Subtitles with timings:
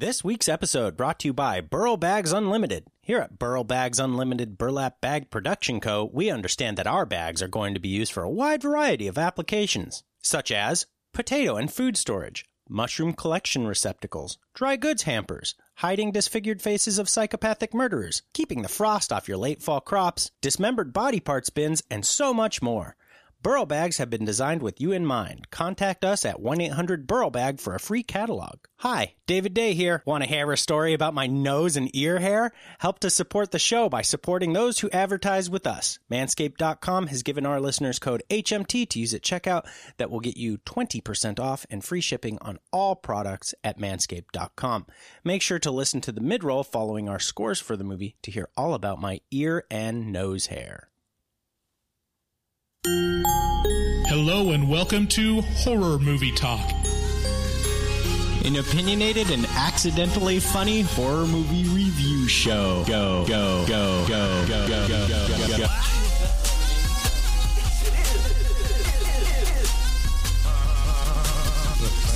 [0.00, 2.86] This week's episode brought to you by Burrow Bags Unlimited.
[3.02, 7.48] Here at Burrow Bags Unlimited Burlap Bag Production Co., we understand that our bags are
[7.48, 11.98] going to be used for a wide variety of applications, such as potato and food
[11.98, 18.68] storage, mushroom collection receptacles, dry goods hampers, hiding disfigured faces of psychopathic murderers, keeping the
[18.70, 22.96] frost off your late fall crops, dismembered body parts bins, and so much more.
[23.42, 25.50] Burrow bags have been designed with you in mind.
[25.50, 28.58] Contact us at 1 800 Burrow Bag for a free catalog.
[28.80, 30.02] Hi, David Day here.
[30.04, 32.52] Want to hear a story about my nose and ear hair?
[32.80, 35.98] Help to support the show by supporting those who advertise with us.
[36.10, 40.58] Manscaped.com has given our listeners code HMT to use at checkout that will get you
[40.58, 44.84] 20% off and free shipping on all products at manscaped.com.
[45.24, 48.30] Make sure to listen to the mid roll following our scores for the movie to
[48.30, 50.89] hear all about my ear and nose hair.
[54.10, 56.68] Hello and welcome to Horror Movie Talk.
[58.44, 62.82] An opinionated and accidentally funny horror movie review show.
[62.88, 65.64] Go, go, go, go, go, go, go, go, go.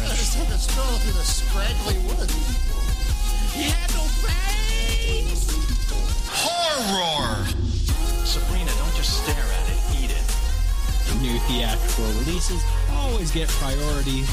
[0.03, 2.34] I just had to stroll through the scraggly woods.
[3.55, 5.47] He had no face!
[6.29, 7.47] Horror!
[8.25, 9.64] Sabrina, don't just stare at it, eat it.
[11.21, 14.25] New theatrical releases always get priority.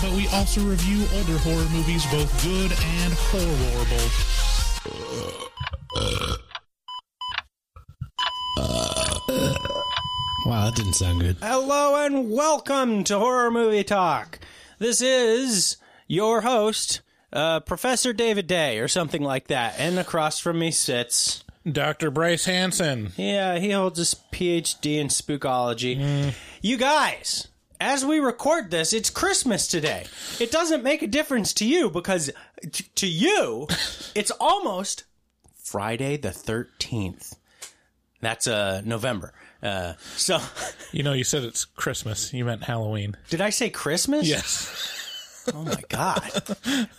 [0.00, 4.10] But we also review older horror movies, both good and horrible.
[10.46, 11.36] Wow, that didn't sound good.
[11.40, 14.38] Hello and welcome to Horror Movie Talk.
[14.78, 17.00] This is your host,
[17.32, 19.74] uh, Professor David Day, or something like that.
[19.78, 21.43] And across from me sits.
[21.70, 22.10] Dr.
[22.10, 23.12] Bryce Hanson.
[23.16, 26.32] Yeah, he holds his PhD in spookology.
[26.60, 27.48] You guys,
[27.80, 30.04] as we record this, it's Christmas today.
[30.40, 32.30] It doesn't make a difference to you because
[32.70, 33.66] t- to you,
[34.14, 35.04] it's almost
[35.62, 37.36] Friday the 13th.
[38.20, 39.32] That's uh, November.
[39.62, 40.38] Uh, so,
[40.92, 42.32] You know, you said it's Christmas.
[42.32, 43.16] You meant Halloween.
[43.30, 44.26] did I say Christmas?
[44.28, 45.03] Yes.
[45.52, 46.22] Oh my god!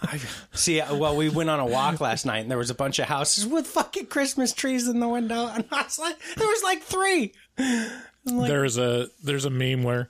[0.03, 0.19] I,
[0.53, 2.99] see, uh, well, we went on a walk last night, and there was a bunch
[2.99, 6.63] of houses with fucking Christmas trees in the window, and I was like, there was
[6.63, 7.33] like three.
[8.25, 10.09] there's a there's a meme where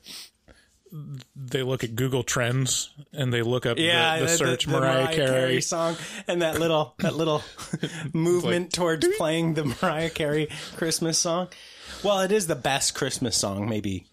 [1.35, 5.61] they look at Google Trends and they look up Yeah, the, the search Mariah, Carey.
[5.61, 5.97] song,
[6.27, 7.41] and that little that little
[8.13, 10.47] movement towards playing the Mariah Carey
[10.77, 11.49] Christmas song.
[12.03, 14.05] Well, it is the best Christmas song, maybe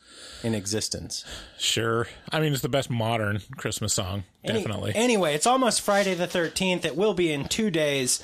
[0.43, 1.25] in existence.
[1.59, 2.07] Sure.
[2.31, 4.25] I mean, it's the best modern Christmas song.
[4.45, 4.93] Any- Definitely.
[4.95, 6.85] Anyway, it's almost Friday the 13th.
[6.85, 8.23] It will be in two days.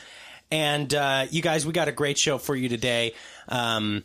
[0.50, 3.14] And uh, you guys, we got a great show for you today.
[3.48, 4.04] Um,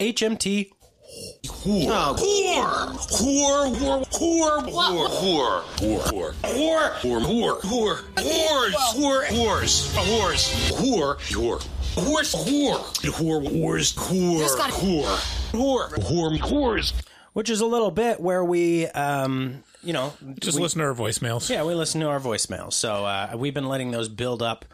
[0.00, 0.70] HMT
[1.10, 2.16] Whore.
[2.16, 2.96] Whore.
[3.10, 3.66] Whore.
[4.10, 4.60] Whore.
[4.70, 5.10] Whore.
[5.10, 5.62] Whore.
[5.78, 6.32] Whore.
[6.42, 6.90] Whore.
[6.92, 7.20] Whore.
[7.22, 7.60] Whore.
[7.60, 7.96] Whore.
[8.16, 8.74] Whores.
[8.94, 9.24] Whore.
[9.26, 9.96] Whores.
[9.96, 10.70] A horse.
[10.72, 11.16] Whore.
[11.32, 11.60] Whore.
[11.94, 12.34] Horse.
[12.34, 12.78] Whore.
[13.12, 13.42] Whore.
[13.42, 13.94] Whores.
[13.96, 14.46] Whore.
[14.70, 15.18] Whore.
[15.52, 15.88] Whore.
[15.98, 16.38] Whore.
[16.38, 16.92] Whores.
[17.32, 20.94] which is a little bit where we, um, you know, Just we- listen to our
[20.94, 21.48] voicemails.
[21.50, 22.72] Yeah, we listen to our voicemails.
[22.74, 24.64] So uh, we've been letting those build up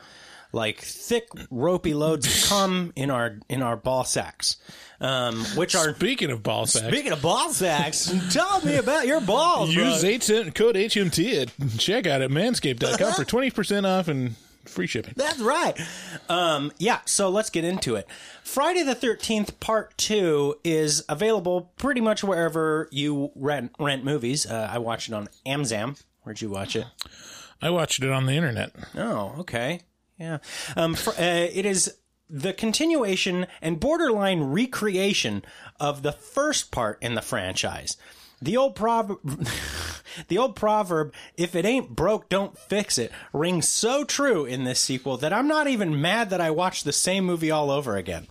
[0.57, 4.57] like thick ropey loads of cum in our in our ball sacks,
[5.01, 8.13] um, which are Speaking of ball sacks, speaking of ball sacks.
[8.33, 9.73] tell me about your balls.
[9.73, 10.11] use bro.
[10.11, 11.49] eight cent code HMT at
[11.79, 15.15] checkout at manscaped.com for 20% off and free shipping.
[15.17, 15.79] That's right.
[16.29, 18.09] Um, yeah, so let's get into it.
[18.43, 24.45] Friday the 13th, part two, is available pretty much wherever you rent, rent movies.
[24.47, 26.03] Uh, I watched it on Amzam.
[26.23, 26.87] Where'd you watch it?
[27.63, 28.73] I watched it on the internet.
[28.97, 29.83] Oh, okay.
[30.19, 30.39] Yeah.
[30.77, 31.97] Um, fr- uh, it is
[32.29, 35.45] the continuation and borderline recreation
[35.79, 37.97] of the first part in the franchise.
[38.41, 39.19] The old proverb,
[40.29, 44.81] the old proverb, if it ain't broke, don't fix it, rings so true in this
[44.81, 48.27] sequel that I'm not even mad that I watched the same movie all over again.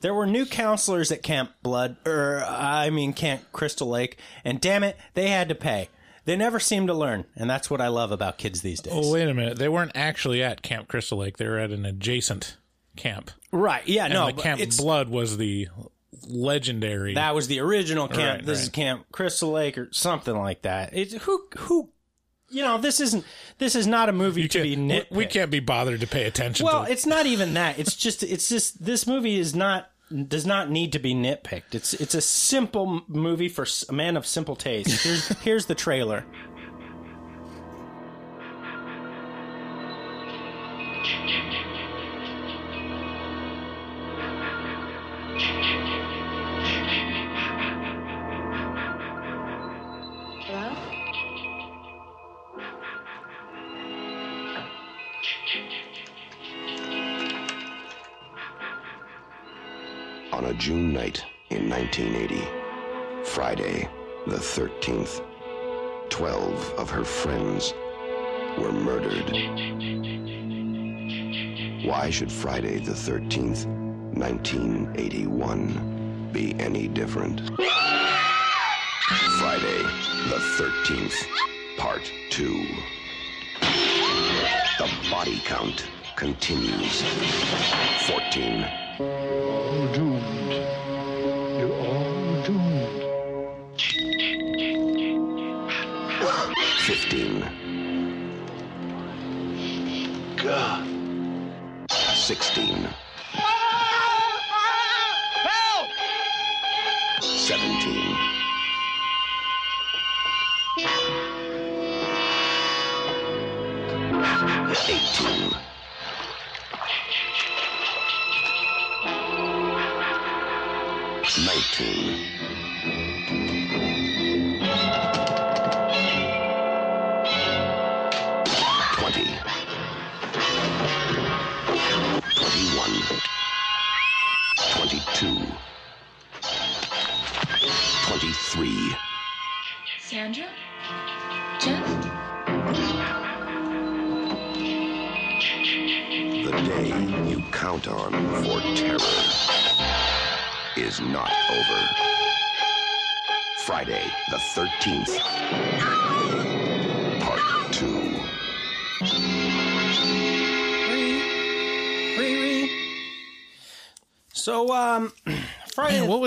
[0.00, 4.82] There were new counselors at Camp Blood, or I mean Camp Crystal Lake, and damn
[4.82, 5.88] it, they had to pay.
[6.24, 8.92] They never seem to learn, and that's what I love about kids these days.
[8.94, 9.58] Oh, wait a minute.
[9.58, 11.38] They weren't actually at Camp Crystal Lake.
[11.38, 12.56] They were at an adjacent
[12.96, 13.30] camp.
[13.52, 13.86] Right?
[13.86, 14.04] Yeah.
[14.04, 14.26] And no.
[14.26, 15.68] the Camp Blood was the
[16.26, 17.14] legendary.
[17.14, 18.40] That was the original camp.
[18.40, 18.68] Right, this is.
[18.68, 20.90] Camp Crystal Lake or something like that.
[20.92, 21.90] It's who who
[22.50, 23.24] you know, this isn't
[23.58, 25.12] this is not a movie to be nitpicked.
[25.12, 26.92] we can't be bothered to pay attention Well, to.
[26.92, 27.78] it's not even that.
[27.80, 29.90] It's just it's just this movie is not
[30.28, 31.74] does not need to be nitpicked.
[31.74, 35.02] It's it's a simple movie for a man of simple taste.
[35.04, 36.24] Here's here's the trailer.
[64.54, 65.22] 13th,
[66.08, 67.72] 12 of her friends
[68.58, 69.30] were murdered.
[71.86, 73.66] Why should Friday the 13th,
[74.16, 77.42] 1981 be any different?
[79.38, 79.82] Friday
[80.28, 81.14] the 13th,
[81.78, 82.66] Part 2.
[84.80, 85.86] The body count
[86.16, 87.04] continues.
[88.08, 88.66] 14.
[102.54, 102.99] 16.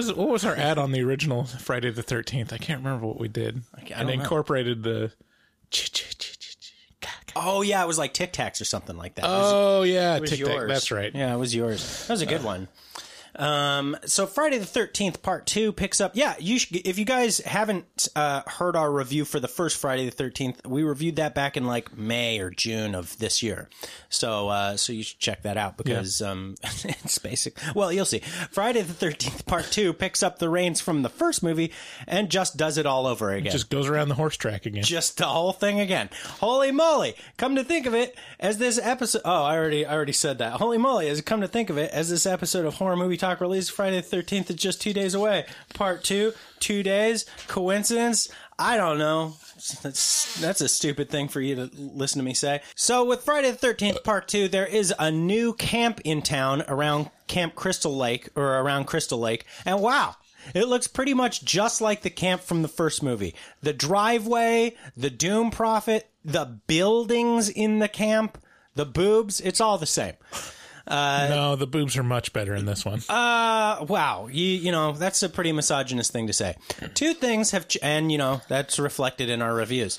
[0.07, 2.53] Was what was our ad on the original Friday the Thirteenth?
[2.53, 3.61] I can't remember what we did.
[3.75, 4.23] I and don't know.
[4.23, 5.11] incorporated the.
[7.35, 9.25] Oh yeah, it was like Tic Tacs or something like that.
[9.25, 10.68] It was- Oh yeah, Tic Tac.
[10.68, 11.13] That's right.
[11.13, 12.07] Yeah, it was yours.
[12.07, 12.68] That was a good uh, one.
[13.35, 16.11] Um, so Friday the Thirteenth Part Two picks up.
[16.16, 20.11] Yeah, you if you guys haven't uh, heard our review for the first Friday the
[20.11, 23.69] Thirteenth, we reviewed that back in like May or June of this year.
[24.09, 27.57] So uh, so you should check that out because um, it's basic.
[27.75, 28.19] Well, you'll see.
[28.52, 31.71] Friday the Thirteenth Part Two picks up the reins from the first movie
[32.07, 34.83] and just does it all over again It Just goes around the horse track again.
[34.83, 36.09] just the whole thing again.
[36.40, 37.16] Holy moly!
[37.37, 39.21] Come to think of it, as this episode.
[39.25, 40.54] Oh, I already, I already said that.
[40.54, 41.07] Holy moly!
[41.09, 43.95] As come to think of it, as this episode of Horror Movie Talk released Friday
[43.95, 45.45] the thirteenth is just two days away.
[45.73, 47.25] Part two, two days.
[47.47, 48.27] Coincidence?
[48.59, 49.35] I don't know.
[49.81, 52.61] That's that's a stupid thing for you to listen to me say.
[52.75, 57.11] So with Friday the Thirteenth Part Two, there is a new camp in town around
[57.27, 60.18] Camp Crystal Lake or around Crystal Lake, and wow.
[60.53, 63.35] It looks pretty much just like the camp from the first movie.
[63.61, 68.37] The driveway, the Doom Prophet, the buildings in the camp,
[68.75, 70.15] the boobs, it's all the same.
[70.87, 72.99] No, the boobs are much better in this one.
[73.09, 74.28] Uh, wow.
[74.31, 76.56] You you know, that's a pretty misogynist thing to say.
[76.94, 79.97] Two things have ch- and you know, that's reflected in our reviews.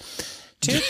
[0.60, 0.80] Two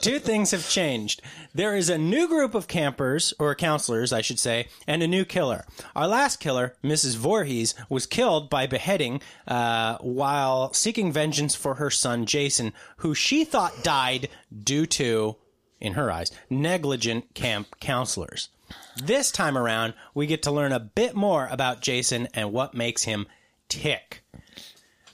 [0.00, 1.22] two things have changed.
[1.54, 5.24] There is a new group of campers, or counselors, I should say, and a new
[5.24, 5.64] killer.
[5.94, 7.16] Our last killer, Mrs.
[7.16, 13.44] Voorhees, was killed by beheading uh, while seeking vengeance for her son Jason, who she
[13.44, 14.28] thought died
[14.64, 15.36] due to,
[15.80, 18.48] in her eyes, negligent camp counselors.
[18.96, 23.04] This time around, we get to learn a bit more about Jason and what makes
[23.04, 23.26] him
[23.68, 24.22] tick.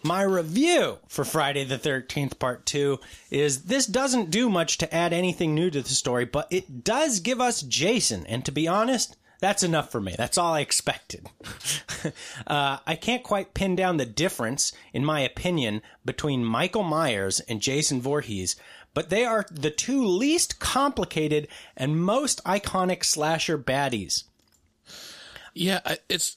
[0.04, 2.98] My review for Friday the 13th Part 2
[3.30, 7.20] is this doesn't do much to add anything new to the story, but it does
[7.20, 10.14] give us Jason, and to be honest, that's enough for me.
[10.16, 11.28] That's all I expected.
[12.46, 17.60] uh, I can't quite pin down the difference, in my opinion, between Michael Myers and
[17.60, 18.54] Jason Voorhees,
[18.94, 24.24] but they are the two least complicated and most iconic slasher baddies.
[25.54, 26.36] Yeah, it's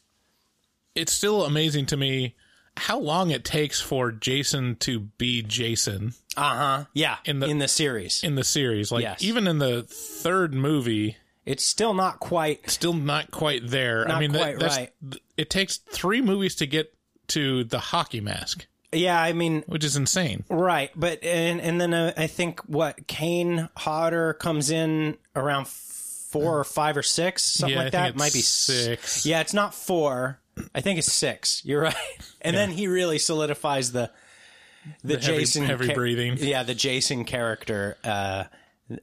[0.94, 2.36] it's still amazing to me
[2.78, 6.86] how long it takes for Jason to be Jason Uh huh.
[6.94, 7.18] Yeah.
[7.26, 8.92] In the- in the series, in the series.
[8.92, 9.24] Like Yes.
[9.24, 12.70] even in the third movie, it's still not quite.
[12.70, 14.04] still not quite there.
[14.06, 14.94] Not I mean, that- quite that's, right.
[15.38, 16.94] it takes three movies to get
[17.30, 20.44] to the hockey mask, Yeah, I mean, which is insane.
[20.50, 26.60] Right, but and and then uh, I think what Kane Hodder comes in around four
[26.60, 28.16] or five or six, something Yeah, like that.
[28.16, 29.26] Might be six.
[29.26, 30.40] Yeah, it's not four.
[30.74, 31.62] I think it's six.
[31.66, 31.96] You're right.
[32.42, 34.12] And then he really solidifies the
[35.04, 36.38] the, The heavy- Jason heavy breathing.
[36.38, 37.98] Yeah, the Jason character.
[38.04, 38.44] Uh,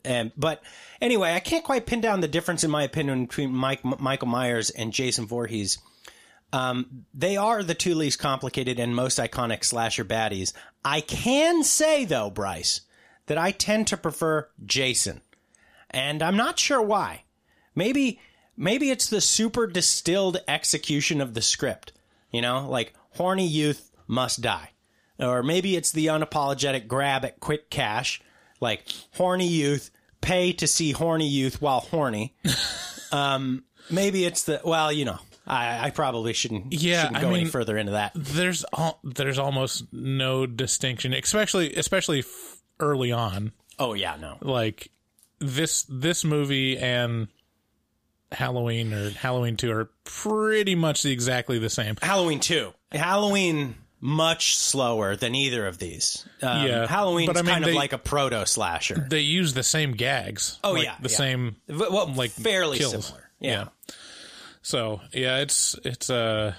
[0.05, 0.63] and but
[1.01, 4.71] anyway, I can't quite pin down the difference in my opinion between Mike Michael Myers
[4.71, 5.79] and Jason Voorhees.
[6.53, 10.53] Um, they are the two least complicated and most iconic slasher baddies.
[10.85, 12.83] I can say though, Bryce,
[13.27, 15.23] that I tend to prefer Jason,
[15.91, 17.25] and I'm not sure why.
[17.75, 18.21] Maybe
[18.57, 21.93] maybe it's the super distilled execution of the script.
[22.31, 24.71] You know, like horny youth must die.
[25.19, 28.21] Or maybe it's the unapologetic grab at quick cash,
[28.61, 29.91] like horny youth
[30.21, 32.35] pay to see horny youth while horny.
[33.13, 37.29] um, maybe it's the well, you know, I, I probably shouldn't, Yeah, shouldn't I go
[37.31, 38.13] any mean- further into that.
[38.15, 43.53] There's al- there's almost no distinction, especially especially f- early on.
[43.79, 44.39] Oh yeah, no.
[44.41, 44.91] Like
[45.41, 47.27] this this movie and
[48.31, 51.97] Halloween or Halloween Two are pretty much exactly the same.
[52.01, 52.73] Halloween two.
[52.91, 56.27] Halloween much slower than either of these.
[56.43, 59.07] Um, Yeah, Halloween's but I mean, kind they- of like a proto slasher.
[59.09, 60.59] They use the same gags.
[60.65, 61.17] Oh, like yeah, the yeah.
[61.17, 63.07] same Well, like fairly kills.
[63.07, 63.29] similar.
[63.41, 63.65] Yeah.
[64.63, 66.55] So yeah, it's it's uh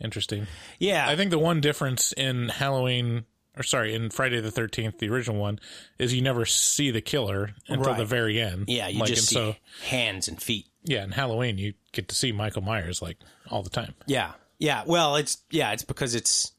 [0.00, 0.46] interesting.
[0.78, 1.08] Yeah.
[1.08, 3.24] I think the one difference in Halloween,
[3.56, 5.58] or sorry, in Friday the Thirteenth, the original one,
[5.98, 7.98] is you never see the killer until Right.
[7.98, 8.64] the very end.
[8.68, 9.34] Yeah, you like, just and see
[9.82, 10.66] so hands and feet.
[10.84, 13.16] yeah, in Halloween you get to see Michael Myers like
[13.50, 13.94] all the time.
[14.06, 14.32] Yeah.
[14.58, 14.82] Yeah.
[14.86, 16.52] Well, it's yeah, it's because it's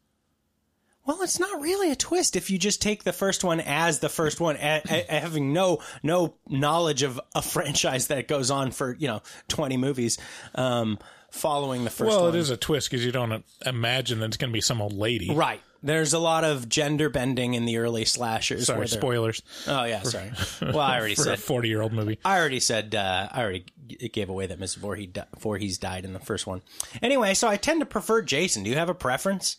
[1.12, 4.10] well, it's not really a twist if you just take the first one as the
[4.10, 8.96] first one, a- a- having no no knowledge of a franchise that goes on for
[8.98, 10.18] you know twenty movies,
[10.56, 10.98] um,
[11.30, 12.10] following the first.
[12.10, 12.36] well, one.
[12.36, 14.94] it is a twist because you don't imagine that it's going to be some old
[14.94, 15.34] lady.
[15.34, 15.62] right.
[15.84, 18.68] There's a lot of gender bending in the early slashers.
[18.68, 20.32] Sorry, spoilers Oh yeah, sorry.
[20.62, 22.20] Well, I already for a said forty-year-old movie.
[22.24, 23.66] I already said uh, I already
[24.14, 24.78] gave away that Mrs.
[24.78, 26.62] Voorhees, Voorhees died in the first one.
[27.02, 28.62] Anyway, so I tend to prefer Jason.
[28.62, 29.58] Do you have a preference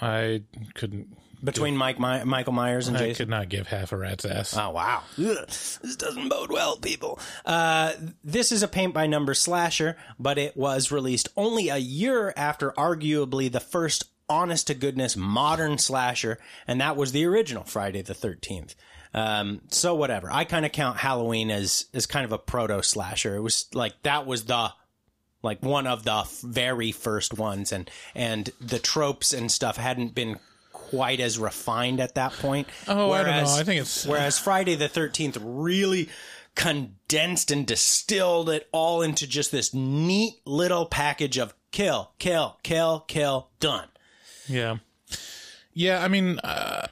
[0.00, 0.42] I
[0.74, 1.16] couldn't.
[1.42, 3.16] between Mike My- Michael Myers and I Jason?
[3.26, 4.56] could not give half a rat's ass.
[4.56, 7.18] Oh wow, Ugh, this doesn't bode well, people.
[7.44, 7.92] Uh,
[8.24, 12.72] this is a paint by number slasher, but it was released only a year after
[12.72, 18.14] arguably the first honest to goodness modern slasher, and that was the original Friday the
[18.14, 18.74] Thirteenth.
[19.14, 20.30] Um, so whatever.
[20.30, 23.36] I kind of count Halloween as as kind of a proto slasher.
[23.36, 24.72] It was like that was the
[25.42, 30.14] like one of the f- very first ones, and and the tropes and stuff hadn't
[30.14, 30.38] been
[30.72, 32.68] quite as refined at that point.
[32.88, 33.50] Oh, I don't know.
[33.56, 36.08] I think it's- whereas Friday the Thirteenth really
[36.54, 43.00] condensed and distilled it all into just this neat little package of kill, kill, kill,
[43.08, 43.88] kill, done.
[44.48, 44.78] Yeah.
[45.74, 46.86] Yeah, I mean, uh,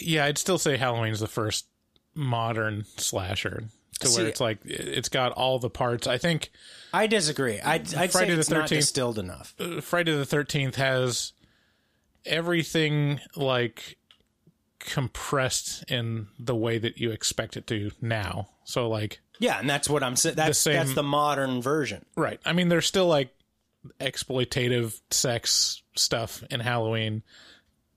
[0.00, 1.66] yeah, I'd still say Halloween's the first
[2.14, 3.64] modern slasher
[3.98, 6.06] to See- where it's like it's got all the parts.
[6.06, 6.50] I think
[6.92, 7.60] I disagree.
[7.60, 9.54] I'd, I'd Friday the it's not 13th distilled enough.
[9.60, 11.32] uh, Friday the 13th has
[12.24, 13.96] everything like
[14.78, 18.48] compressed in the way that you expect it to now.
[18.64, 20.36] So like Yeah, and that's what I'm saying.
[20.36, 22.04] That's same- that's the modern version.
[22.16, 22.40] Right.
[22.44, 23.32] I mean, there's still like
[24.00, 27.22] exploitative sex stuff in Halloween,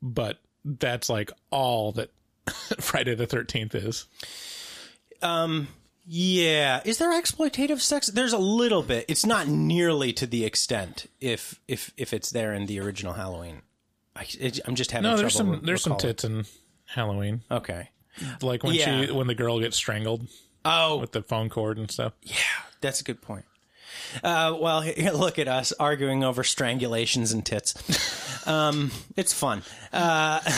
[0.02, 2.12] but that's like all that
[2.80, 4.08] Friday the 13th is.
[6.12, 8.08] Yeah, is there exploitative sex?
[8.08, 9.06] There's a little bit.
[9.08, 13.62] It's not nearly to the extent if if if it's there in the original Halloween.
[14.16, 14.26] I,
[14.66, 16.46] I'm just having No, trouble there's some re- there's some tits in
[16.86, 17.44] Halloween.
[17.52, 17.90] Okay.
[18.42, 19.06] like when Yeah.
[19.06, 20.28] she when the girl gets strangled
[20.66, 22.14] Oh, with the phone cord and stuff.
[22.24, 22.34] Yeah,
[22.82, 23.46] that's a good point.
[24.24, 27.74] Uh, well, here, look at us arguing over strangulations and tits.
[28.48, 29.64] um, it's fun.
[29.92, 30.40] Uh,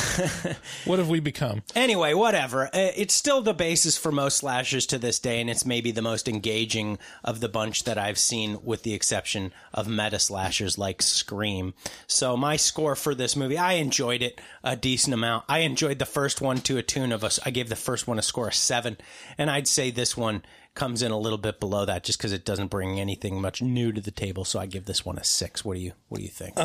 [0.86, 1.64] What have we become?
[1.76, 2.66] Anyway, whatever.
[2.68, 6.02] Uh, It's still the basis for most slashers to this day, and it's maybe the
[6.02, 11.02] most engaging of the bunch that I've seen, with the exception of meta slashers like
[11.02, 11.74] Scream.
[12.08, 15.46] So my score for this movie, I enjoyed it a decent amount.
[15.48, 17.40] I enjoyed the first one to a tune of us.
[17.46, 18.98] I gave the first one a score of seven,
[19.38, 20.44] and I'd say this one
[20.74, 23.92] comes in a little bit below that just because it doesn't bring anything much new
[23.92, 24.46] to the table.
[24.46, 25.66] So I give this one a six.
[25.66, 26.58] What do you What do you think?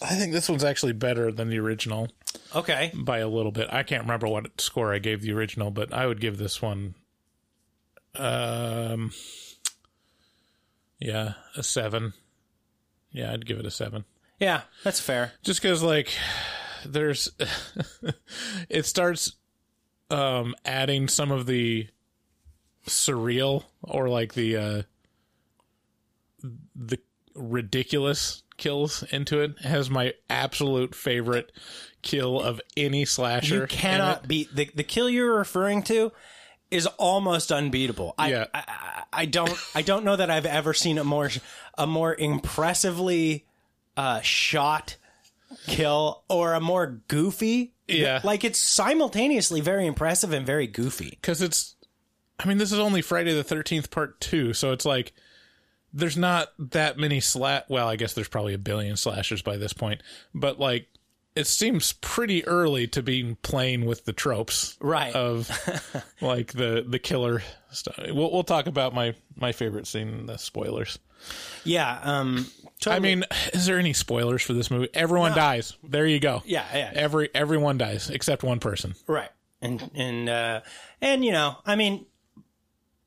[0.00, 2.08] I think this one's actually better than the original
[2.54, 2.92] okay.
[2.94, 3.68] by a little bit.
[3.72, 6.94] I can't remember what score I gave the original, but I would give this one
[8.14, 9.12] um
[11.00, 12.12] yeah, a 7.
[13.12, 14.04] Yeah, I'd give it a 7.
[14.40, 15.32] Yeah, that's fair.
[15.42, 16.10] just because like
[16.86, 17.28] there's
[18.68, 19.32] it starts
[20.10, 21.88] um adding some of the
[22.88, 24.82] surreal or like the uh
[26.76, 26.98] the
[27.34, 31.52] ridiculous kills into it has my absolute favorite
[32.02, 36.12] kill of any slasher You cannot beat the the kill you're referring to
[36.70, 38.14] is almost unbeatable.
[38.18, 38.46] I, Yeah.
[38.52, 41.30] I, I I don't I don't know that I've ever seen a more
[41.76, 43.46] a more impressively
[43.96, 44.96] uh, shot
[45.66, 47.74] kill or a more goofy.
[47.86, 48.20] Yeah.
[48.22, 51.10] like it's simultaneously very impressive and very goofy.
[51.10, 51.74] because it's
[52.38, 55.12] i mean this is only friday the 13th part two so it's like
[55.92, 59.72] there's not that many slat well i guess there's probably a billion slashers by this
[59.72, 60.02] point
[60.34, 60.88] but like
[61.36, 65.14] it seems pretty early to be playing with the tropes Right.
[65.14, 65.48] of
[66.20, 70.36] like the the killer stuff we'll, we'll talk about my my favorite scene in the
[70.36, 70.98] spoilers
[71.64, 71.98] Yeah.
[72.02, 72.46] Um.
[72.80, 72.96] Totally.
[72.96, 76.64] i mean is there any spoilers for this movie everyone dies there you go Yeah,
[76.72, 76.92] yeah.
[76.94, 79.30] every everyone dies except one person Right.
[79.60, 80.60] And and uh
[81.00, 82.06] and you know, I mean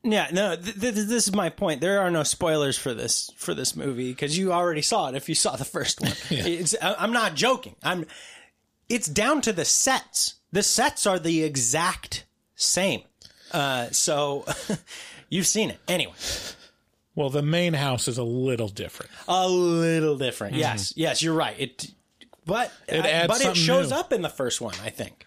[0.03, 1.81] yeah, no, th- th- this is my point.
[1.81, 5.29] There are no spoilers for this for this movie because you already saw it if
[5.29, 6.13] you saw the first one.
[6.31, 7.75] It's, I- I'm not joking.
[7.83, 8.05] I'm.
[8.89, 10.35] It's down to the sets.
[10.51, 13.03] The sets are the exact same.
[13.51, 14.45] Uh, so
[15.29, 16.13] you've seen it anyway.
[17.15, 20.55] well the main house is a little different A little different.
[20.55, 21.55] Yes, yes, you're right.
[21.59, 21.91] It,
[22.45, 23.95] but It I- but it shows new.
[23.97, 24.73] up in the first one.
[24.83, 25.25] I think.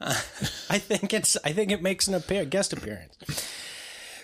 [0.00, 0.10] Uh,
[0.70, 1.36] I think it's.
[1.44, 3.16] I think it makes an appear, guest appearance.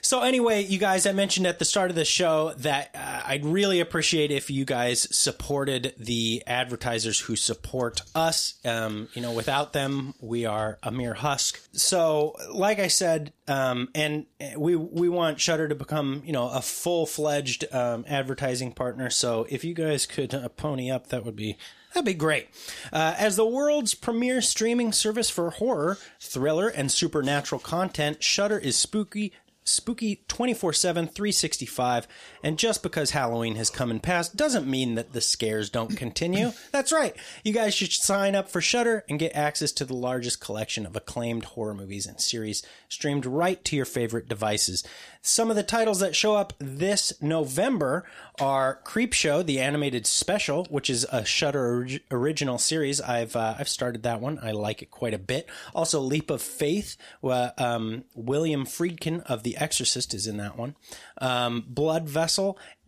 [0.05, 3.47] So anyway, you guys, I mentioned at the start of the show that uh, I'd
[3.47, 8.53] really appreciate if you guys supported the advertisers who support us.
[8.67, 11.59] Um, you know, without them, we are a mere husk.
[11.73, 14.27] So, like I said, um, and
[14.59, 19.09] we we want Shudder to become you know a full fledged um, advertising partner.
[19.09, 21.57] So, if you guys could uh, pony up, that would be
[21.95, 22.49] That'd be great.
[22.93, 28.75] Uh, as the world's premier streaming service for horror, thriller, and supernatural content, Shudder is
[28.75, 29.33] spooky,
[29.64, 32.07] spooky 24 7, 365.
[32.44, 36.52] And just because Halloween has come and passed doesn't mean that the scares don't continue.
[36.72, 37.16] That's right.
[37.42, 40.94] You guys should sign up for Shudder and get access to the largest collection of
[40.94, 44.85] acclaimed horror movies and series streamed right to your favorite devices.
[45.26, 48.04] Some of the titles that show up this November
[48.38, 53.00] are Creepshow, the animated special, which is a Shudder orig- original series.
[53.00, 54.38] I've uh, I've started that one.
[54.42, 55.48] I like it quite a bit.
[55.74, 56.98] Also, Leap of Faith.
[57.22, 60.76] Uh, um, William Friedkin of The Exorcist is in that one.
[61.18, 62.34] Um, Blood Vessel,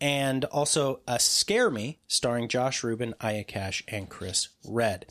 [0.01, 5.07] and also uh, Scare Me, starring Josh Ruben, Aya Cash, and Chris Redd.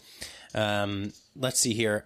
[0.53, 2.05] Um, let's see here.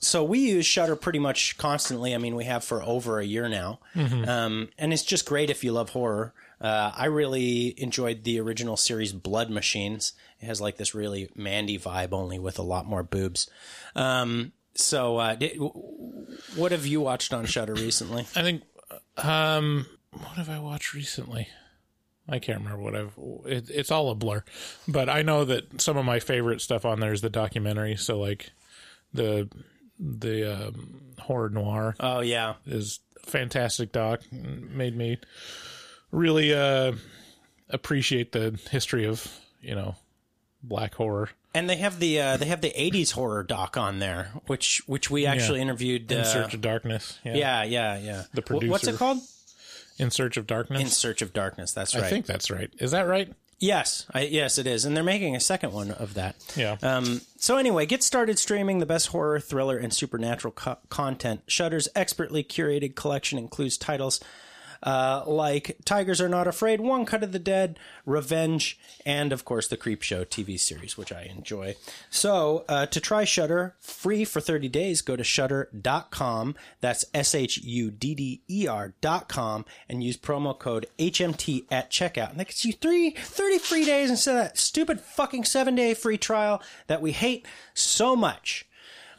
[0.00, 2.14] So we use Shudder pretty much constantly.
[2.14, 5.62] I mean, we have for over a year now, um, and it's just great if
[5.62, 6.34] you love horror.
[6.60, 10.12] Uh, I really enjoyed the original series Blood Machines.
[10.40, 13.48] It has like this really Mandy vibe, only with a lot more boobs.
[13.94, 15.56] Um, so, uh, did,
[16.56, 18.22] what have you watched on Shudder recently?
[18.34, 18.62] I think
[19.18, 21.48] um what have I watched recently?
[22.28, 23.12] I can't remember what I've
[23.46, 24.44] it, it's all a blur.
[24.88, 28.18] But I know that some of my favorite stuff on there is the documentary, so
[28.18, 28.50] like
[29.12, 29.48] the
[29.98, 35.18] the um, horror Noire Oh yeah, is fantastic doc made me
[36.10, 36.92] really uh
[37.70, 39.26] appreciate the history of,
[39.60, 39.96] you know,
[40.62, 41.30] black horror.
[41.54, 45.10] and they have the uh, they have the '80s horror doc on there, which which
[45.10, 46.10] we actually interviewed.
[46.10, 47.18] In uh, Search of Darkness.
[47.24, 47.34] Yeah.
[47.34, 48.22] yeah, yeah, yeah.
[48.32, 49.18] The Wh- What's it called?
[49.98, 50.80] In Search of Darkness.
[50.80, 51.72] In Search of Darkness.
[51.72, 52.04] That's right.
[52.04, 52.70] I think that's right.
[52.78, 53.32] Is that right?
[53.60, 56.36] Yes, I, yes, it is, and they're making a second one of that.
[56.56, 56.76] Yeah.
[56.82, 61.42] Um, so anyway, get started streaming the best horror, thriller, and supernatural co- content.
[61.46, 64.20] Shudder's expertly curated collection includes titles
[64.84, 69.66] uh, like Tigers Are Not Afraid, One Cut of the Dead, Revenge, and of course
[69.66, 71.74] the Creep Show TV series, which I enjoy.
[72.10, 76.54] So uh, to try Shudder free for 30 days, go to shudder.com.
[76.80, 82.30] That's S H U D D E R.com and use promo code HMT at checkout.
[82.30, 85.94] And that gets you three, 30 free days instead of that stupid fucking seven day
[85.94, 88.66] free trial that we hate so much.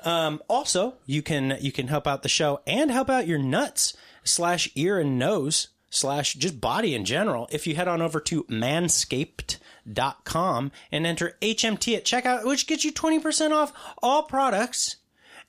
[0.03, 3.95] Um, also, you can you can help out the show and help out your nuts
[4.25, 8.43] slash ear and nose slash just body in general if you head on over to
[8.45, 13.71] manscaped.com and enter HMT at checkout, which gets you 20% off
[14.03, 14.97] all products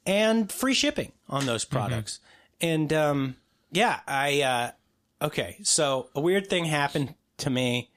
[0.07, 2.21] and free shipping on those products.
[2.61, 3.35] And um,
[3.73, 4.71] yeah, I uh,
[5.27, 5.57] okay.
[5.63, 7.91] So a weird thing happened to me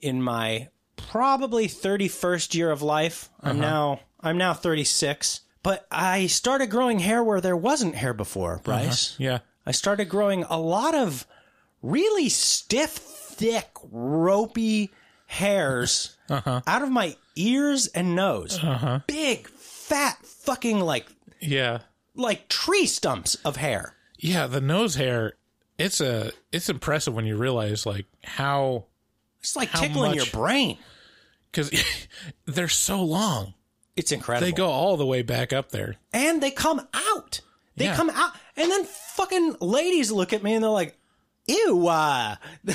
[0.00, 3.28] in my probably 31st year of life.
[3.42, 8.60] I'm now I'm now 36, but I started growing hair where there wasn't hair before,
[8.64, 9.16] Bryce.
[9.18, 9.40] Yeah.
[9.66, 11.26] I started growing a lot of
[11.82, 14.90] really stiff, thick, ropey
[15.26, 16.60] hairs uh-huh.
[16.66, 18.58] out of my ears and nose.
[18.62, 19.00] Uh-huh.
[19.06, 21.06] Big, fat, fucking like
[21.40, 21.80] Yeah.
[22.14, 23.94] like tree stumps of hair.
[24.18, 25.34] Yeah, the nose hair,
[25.78, 28.86] it's a it's impressive when you realize like how
[29.40, 30.78] It's like How tickling your brain.
[31.52, 31.70] cuz
[32.46, 33.54] they're so long.
[33.96, 34.46] It's incredible.
[34.46, 35.96] They go all the way back up there.
[36.12, 37.40] and they come out.
[37.76, 37.96] They Yeah.
[37.96, 40.98] come out, and then fucking ladies look at me and they're like,
[41.46, 42.36] "Ew, uh.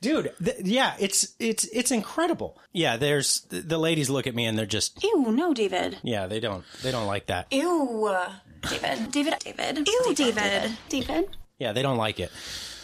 [0.00, 2.58] dude." Th- yeah, it's it's it's incredible.
[2.72, 5.98] Yeah, there's the, the ladies look at me and they're just Ew, no, David.
[6.02, 7.46] yeah, they don't they don't like that.
[7.52, 8.14] Ew.
[8.68, 9.10] David.
[9.12, 9.34] David.
[9.40, 9.86] David.
[9.88, 10.72] Ew, David.
[10.88, 11.36] David.
[11.58, 12.30] Yeah, they don't like it.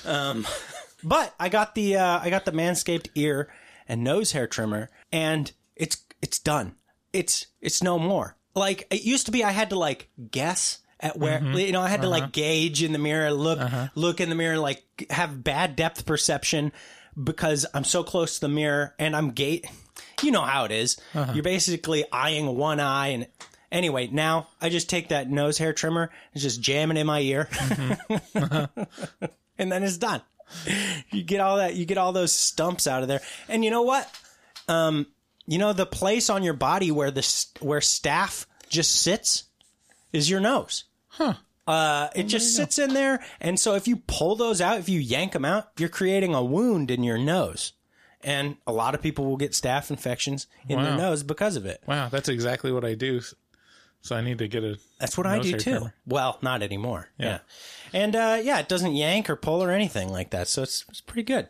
[0.05, 0.47] Um,
[1.05, 3.51] but I got the uh, I got the Manscaped ear
[3.89, 6.75] and nose hair trimmer, and it's it's done.
[7.13, 8.37] It's it's no more.
[8.55, 11.57] Like it used to be, I had to like guess at where mm-hmm.
[11.57, 12.33] you know I had to like uh-huh.
[12.33, 13.89] gauge in the mirror, look uh-huh.
[13.95, 16.73] look in the mirror, like have bad depth perception
[17.23, 19.67] because I'm so close to the mirror and I'm gate.
[20.23, 20.99] You know how it is.
[21.15, 21.33] Uh-huh.
[21.33, 23.27] You're basically eyeing one eye and.
[23.73, 27.21] Anyway, now I just take that nose hair trimmer and just jam it in my
[27.21, 28.85] ear mm-hmm.
[29.59, 30.23] and then it's done.
[31.13, 33.21] You get all that, you get all those stumps out of there.
[33.49, 34.13] And you know what?
[34.67, 35.07] Um,
[35.51, 39.45] you know the place on your body where the where staph just sits
[40.13, 40.85] is your nose.
[41.09, 41.35] Huh.
[41.67, 45.01] Uh, it just sits in there, and so if you pull those out, if you
[45.01, 47.73] yank them out, you're creating a wound in your nose,
[48.23, 51.83] and a lot of people will get staph infections in their nose because of it.
[51.85, 53.21] Wow, that's exactly what I do.
[54.03, 55.91] So I need to get a That's what I do too.
[56.07, 57.09] Well, not anymore.
[57.19, 57.27] Yeah.
[57.93, 58.01] Yeah.
[58.01, 60.49] And uh, yeah, it doesn't yank or pull or anything like that.
[60.49, 61.49] So it's, it's pretty good.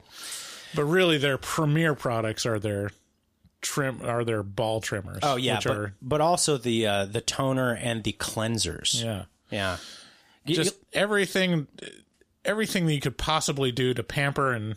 [0.75, 2.91] But really their premier products are their
[3.61, 5.21] trim are their ball trimmers.
[5.23, 9.03] Oh yeah, which but, are but also the uh, the toner and the cleansers.
[9.03, 9.25] yeah.
[9.51, 9.77] Yeah.
[10.45, 11.67] You- Just everything
[12.45, 14.77] everything that you could possibly do to pamper and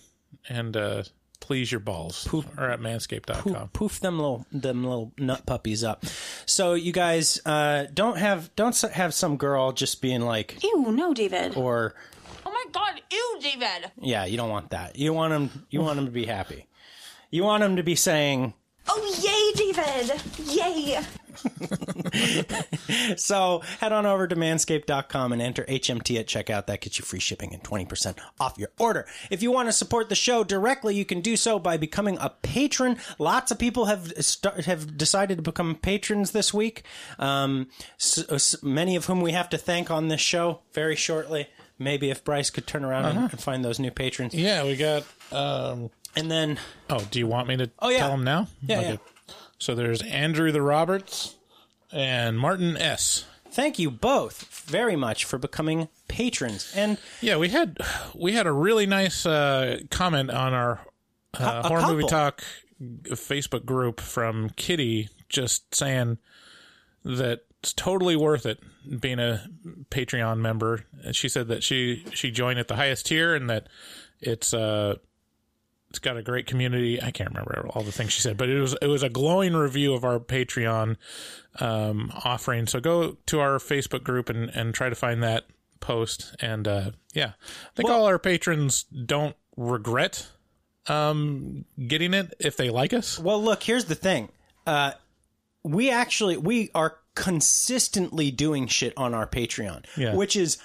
[0.50, 1.04] and uh
[1.40, 3.42] please your balls are at manscaped.com.
[3.54, 6.06] poof, poof them little them little nut puppies up.
[6.46, 11.14] So you guys uh, don't have don't have some girl just being like Ew, no,
[11.14, 11.56] David.
[11.58, 11.96] or
[12.46, 13.92] Oh my god, ew, David.
[14.02, 14.96] yeah, you don't want that.
[14.98, 16.68] You want them you want them to be happy.
[17.30, 18.54] You want them to be saying
[18.88, 20.22] Oh, yay, David.
[20.50, 21.00] Yay.
[23.18, 26.68] So head on over to manscaped.com and enter HMT at checkout.
[26.68, 29.06] That gets you free shipping and 20% off your order.
[29.30, 32.30] If you want to support the show directly, you can do so by becoming a
[32.30, 32.98] patron.
[33.20, 36.84] Lots of people have start, have decided to become patrons this week.
[37.20, 37.68] Um,
[38.00, 41.48] s- s- many of whom we have to thank on this show very shortly.
[41.80, 44.34] Maybe if Bryce could turn around and, and find those new patrons.
[44.34, 47.98] Yeah, we got um And then, Oh, do you want me to Oh, yeah.
[48.00, 48.48] tell them now?
[48.62, 48.98] Yeah, yeah.
[49.58, 51.36] So there's Andrew the Roberts
[51.92, 53.26] and Martin S.
[53.52, 56.74] thank you both very much for becoming patrons.
[56.76, 57.78] And Yeah, we had
[58.16, 60.82] we had a really nice uh, comment on our
[61.36, 62.44] uh, horror movie talk
[62.82, 66.18] Facebook group from Kitty, just saying
[67.06, 68.60] that it's totally worth it
[69.00, 69.48] being a
[69.90, 70.86] Patreon member.
[71.04, 73.68] And she said that she she joined at the highest tier and that
[74.20, 74.96] it's uh
[75.94, 77.00] it's got a great community.
[77.00, 79.54] I can't remember all the things she said, but it was it was a glowing
[79.54, 80.98] review of our Patreon
[81.60, 82.66] um, offering.
[82.66, 85.46] So go to our Facebook group and and try to find that
[85.82, 86.36] post.
[86.40, 90.28] And uh, yeah, I think all our patrons don't regret
[90.88, 93.20] um, getting it if they like us.
[93.20, 94.30] Well, look, here's the thing.
[94.66, 94.94] Uh,
[95.64, 100.16] we actually we are consistently doing shit on our Patreon, Yeah.
[100.16, 100.58] which is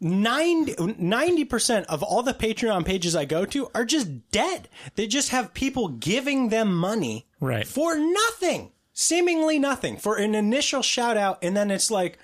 [0.00, 4.68] 90 percent of all the Patreon pages I go to are just dead.
[4.94, 7.66] They just have people giving them money Right.
[7.66, 12.18] for nothing, seemingly nothing, for an initial shout out, and then it's like,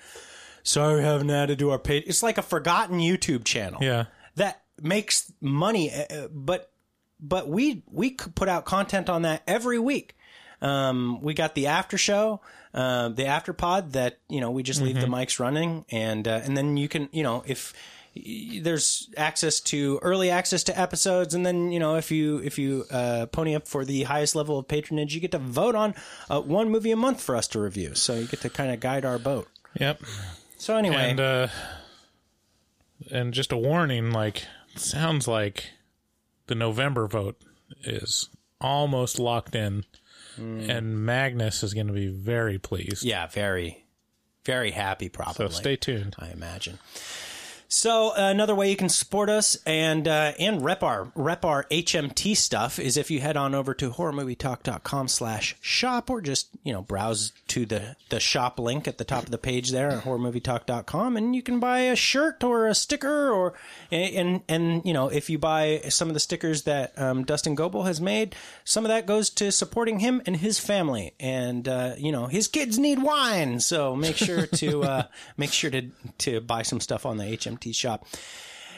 [0.63, 2.03] sorry, we haven't added to our page.
[2.07, 4.05] It's like a forgotten YouTube channel Yeah.
[4.35, 6.71] that makes money, uh, but
[7.19, 10.15] but we we put out content on that every week.
[10.61, 12.41] Um, we got the after show,
[12.75, 16.41] uh, the after pod that you know we just leave the mics running, and uh,
[16.43, 17.73] and then you can you know if
[18.61, 22.85] there's access to early access to episodes, and then you know if you if you
[22.91, 25.95] uh, pony up for the highest level of patronage, you get to vote on
[26.29, 27.95] uh, one movie a month for us to review.
[27.95, 29.47] So you get to kind of guide our boat.
[29.79, 30.01] Yep.
[30.57, 31.47] So anyway, And uh
[33.11, 35.71] and just a warning, like sounds like
[36.47, 37.41] the November vote
[37.83, 38.29] is
[38.61, 39.85] almost locked in.
[40.39, 40.69] Mm.
[40.69, 43.03] And Magnus is going to be very pleased.
[43.03, 43.85] yeah, very
[44.45, 45.09] very happy.
[45.09, 45.47] Probably.
[45.47, 46.15] So stay tuned.
[46.19, 46.79] I imagine.
[47.75, 51.65] So uh, another way you can support us and uh, and rep our rep our
[51.65, 56.71] HMT stuff is if you head on over to horrormovietalk.com slash shop or just you
[56.71, 60.05] know browse to the the shop link at the top of the page there at
[60.05, 63.53] horrormovietalk.com and you can buy a shirt or a sticker or
[63.91, 67.83] and and you know if you buy some of the stickers that um, Dustin Goebel
[67.83, 72.13] has made some of that goes to supporting him and his family and uh, you
[72.13, 73.59] know his kids need wine.
[73.59, 75.03] So make sure to uh,
[75.35, 78.05] make sure to to buy some stuff on the HMT shop.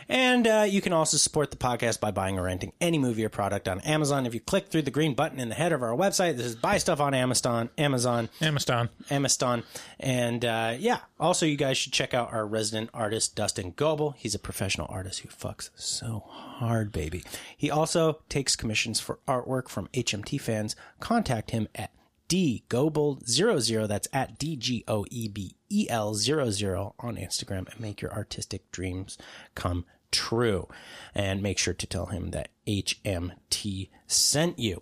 [0.09, 3.29] And uh, you can also support the podcast by buying or renting any movie or
[3.29, 4.25] product on Amazon.
[4.25, 6.55] If you click through the green button in the header of our website, this is
[6.55, 7.69] buy stuff on Amazon.
[7.77, 8.29] Amazon.
[8.41, 8.89] Amazon.
[9.09, 9.63] Amazon.
[9.99, 14.15] And uh, yeah, also you guys should check out our resident artist, Dustin Goebel.
[14.17, 17.23] He's a professional artist who fucks so hard, baby.
[17.57, 20.75] He also takes commissions for artwork from HMT fans.
[21.01, 21.91] Contact him at
[22.29, 23.87] dgoebel00.
[23.87, 28.13] That's at D G O E B E L 00 on Instagram and make your
[28.13, 29.17] artistic dreams
[29.55, 30.67] come true.
[31.13, 34.81] And make sure to tell him that HMT sent you.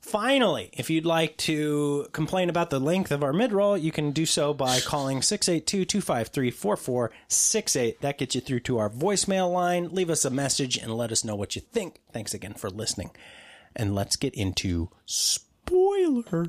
[0.00, 4.24] Finally, if you'd like to complain about the length of our midroll, you can do
[4.24, 7.98] so by calling 682-253-4468.
[7.98, 9.92] That gets you through to our voicemail line.
[9.92, 11.98] Leave us a message and let us know what you think.
[12.12, 13.10] Thanks again for listening.
[13.74, 14.90] And let's get into
[15.66, 16.46] spoiler.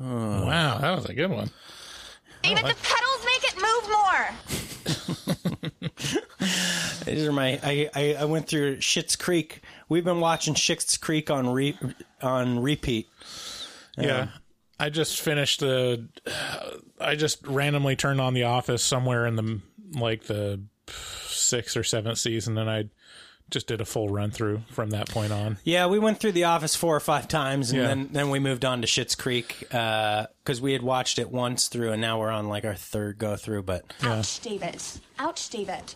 [0.00, 1.50] Wow, that was a good one.
[2.42, 4.30] David, the pedals make it move more.
[7.04, 7.58] These are my.
[7.62, 9.62] I, I, I went through Schitt's Creek.
[9.88, 11.78] We've been watching Schitt's Creek on re,
[12.20, 13.08] on repeat.
[13.96, 14.28] Yeah.
[14.78, 16.08] I just finished the.
[17.00, 19.60] I just randomly turned on The Office somewhere in the
[19.94, 22.84] like the sixth or seventh season, and I
[23.50, 25.58] just did a full run through from that point on.
[25.62, 27.86] Yeah, we went through The Office four or five times, and Yeah.
[27.88, 31.68] then then we moved on to Schitt's Creek uh, because we had watched it once
[31.68, 33.62] through, and now we're on like our third go through.
[33.64, 34.82] But Ouch, David.
[35.18, 35.94] Ouch, David.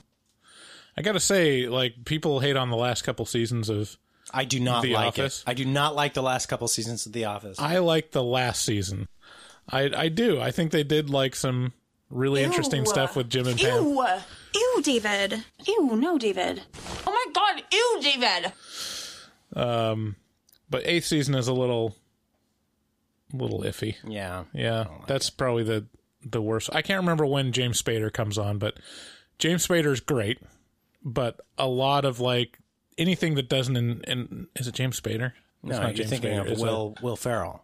[0.97, 3.97] I gotta say, like people hate on the last couple seasons of.
[4.33, 5.41] I do not The like Office?
[5.47, 5.51] it.
[5.51, 7.59] I do not like the last couple seasons of The Office.
[7.61, 9.09] I like the last season.
[9.71, 10.41] I I do.
[10.41, 11.73] I think they did like some
[12.11, 13.83] really interesting stuff with Jim and Pam.
[13.85, 14.07] Ew.
[14.55, 15.45] Ew, David.
[15.67, 16.63] Ew, no, David.
[17.07, 18.53] Oh my god, ew, David.
[19.55, 20.17] Um,
[20.71, 21.95] But eighth season is a little,
[23.33, 23.97] little iffy.
[24.07, 25.87] yeah, Yeah, that's probably the
[26.25, 26.71] the worst.
[26.73, 28.79] I can't remember when James Spader comes on, but
[29.39, 30.39] James Spader's great.
[31.09, 32.59] But a lot of like
[32.99, 35.33] anything that doesn't in, in is it James Spader?
[35.63, 36.65] no, It's you're James thinking Spader, of is it?
[36.65, 37.63] Will Will Ferrell.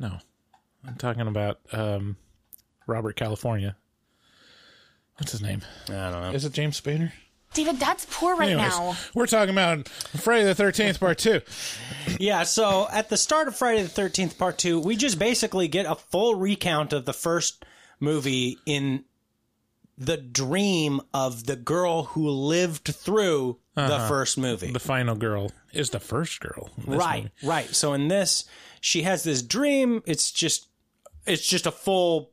[0.00, 0.18] No,
[0.84, 2.16] I'm talking about um,
[2.88, 3.76] Robert California.
[5.18, 5.62] What's his name?
[5.88, 6.30] I don't know.
[6.32, 7.12] Is it James Spader?
[7.52, 8.96] David, that's poor right Anyways, now.
[9.14, 11.40] we're talking about Friday the Thirteenth Part Two.
[12.18, 15.86] Yeah, so at the start of Friday the 13th, part two, we just basically get
[15.86, 17.64] a full recount of the first
[18.00, 19.04] movie in
[19.96, 24.70] the dream of the girl who lived through the first movie.
[24.72, 26.70] The final girl is the first girl.
[26.86, 27.32] right, movie.
[27.46, 27.68] right.
[27.74, 28.44] So in this,
[28.80, 30.02] she has this dream.
[30.06, 30.68] It's just,
[31.26, 32.30] it's just a full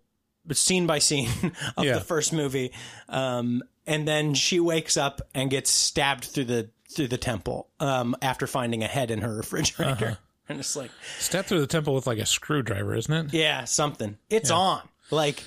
[0.51, 1.29] scene by scene
[1.77, 1.95] of Yeah.
[1.95, 2.71] the first movie.
[3.09, 8.15] Um, and then she wakes up and gets stabbed through the through the temple um,
[8.21, 10.05] after finding a head in her refrigerator.
[10.05, 10.15] Uh-huh.
[10.49, 13.33] And it's like, Step through the temple with like a screwdriver, isn't it?
[13.33, 14.17] Yeah, something.
[14.29, 14.81] It's on.
[15.09, 15.41] Like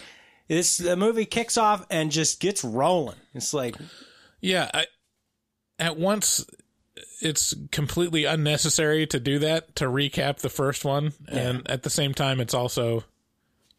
[0.49, 3.17] this, the movie kicks off and just gets rolling.
[3.35, 3.77] It's like,
[4.41, 4.87] Yeah, I,
[5.79, 6.45] at once
[7.21, 12.15] it's completely unnecessary to do that to recap the first one, and at the same
[12.15, 13.05] time, it's also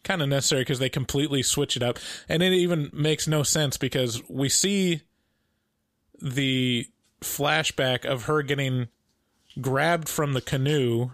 [0.03, 3.77] kind of necessary because they completely switch it up, and it even makes no sense
[3.77, 5.01] because we see
[6.21, 6.87] the
[7.21, 8.87] flashback of her getting
[9.61, 11.11] grabbed from the canoe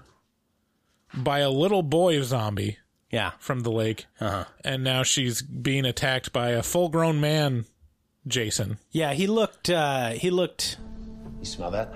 [1.14, 2.78] by a little boy zombie
[3.12, 3.32] Yeah.
[3.40, 4.46] from the lake, Uh-huh.
[4.64, 7.66] and now she's being attacked by a full-grown man,
[8.26, 8.78] Jason.
[8.92, 10.78] Yeah, he looked uh he looked
[11.40, 11.94] You smell that?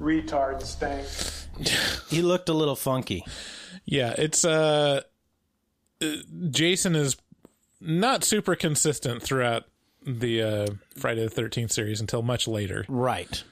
[0.00, 1.06] Retard stank.
[2.10, 3.24] he looked a little funky.
[3.84, 5.02] Yeah, it's uh,
[6.00, 6.06] uh,
[6.50, 7.16] Jason is
[7.80, 9.64] not super consistent throughout
[10.04, 12.84] the uh, Friday the Thirteenth series until much later.
[12.88, 13.42] Right.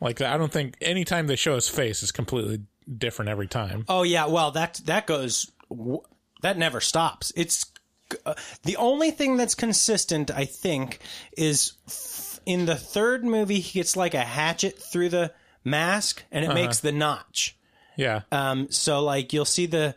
[0.00, 2.60] Like I don't think any time they show his face is completely
[2.98, 3.84] different every time.
[3.88, 5.50] Oh yeah, well that that goes
[6.42, 7.32] that never stops.
[7.36, 7.66] It's
[8.26, 10.98] uh, the only thing that's consistent, I think,
[11.36, 15.32] is f- in the third movie he gets like a hatchet through the
[15.64, 17.56] mask and it makes the notch.
[17.96, 19.94] Yeah, Um, so like you'll see the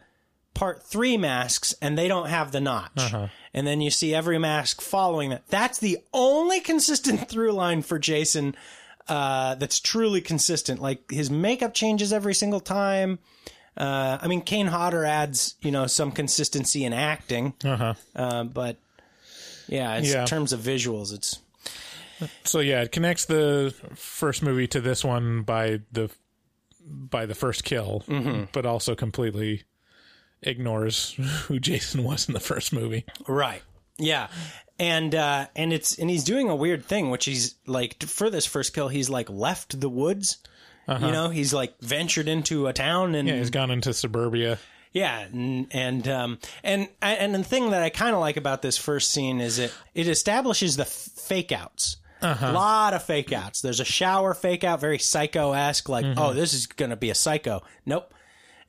[0.54, 3.14] part three masks and they don't have the notch.
[3.54, 5.48] And then you see every mask following that.
[5.48, 8.56] That's the only consistent through line for Jason
[9.10, 10.82] uh, that's truly consistent.
[10.82, 13.20] Like his makeup changes every single time.
[13.76, 17.54] Uh, I mean, Kane Hodder adds, you know, some consistency in acting.
[17.64, 17.94] uh-huh.
[18.16, 18.78] Uh, but
[19.68, 20.22] yeah, it's, Yeah.
[20.22, 21.40] in terms of visuals, it's
[22.44, 26.10] So yeah, it connects the first movie to this one by the
[26.90, 28.04] by the first kill,
[28.54, 29.64] but also completely
[30.42, 31.12] ignores
[31.48, 33.06] who Jason was in the first movie.
[33.28, 33.62] Right.
[34.00, 34.28] Yeah.
[34.80, 38.46] And uh and it's and he's doing a weird thing which he's like for this
[38.46, 40.38] first kill he's like left the woods.
[40.88, 44.58] You know, he's like ventured into a town and Yeah, he's gone into suburbia.
[44.94, 48.78] yeah, and and um and and the thing that I kind of like about this
[48.78, 51.98] first scene is it it establishes the f- fake outs.
[52.22, 53.62] A lot of fake outs.
[53.62, 57.12] There's a shower fake out, very psycho esque, like, oh, this is going to be
[57.12, 57.62] a psycho.
[57.86, 58.12] Nope.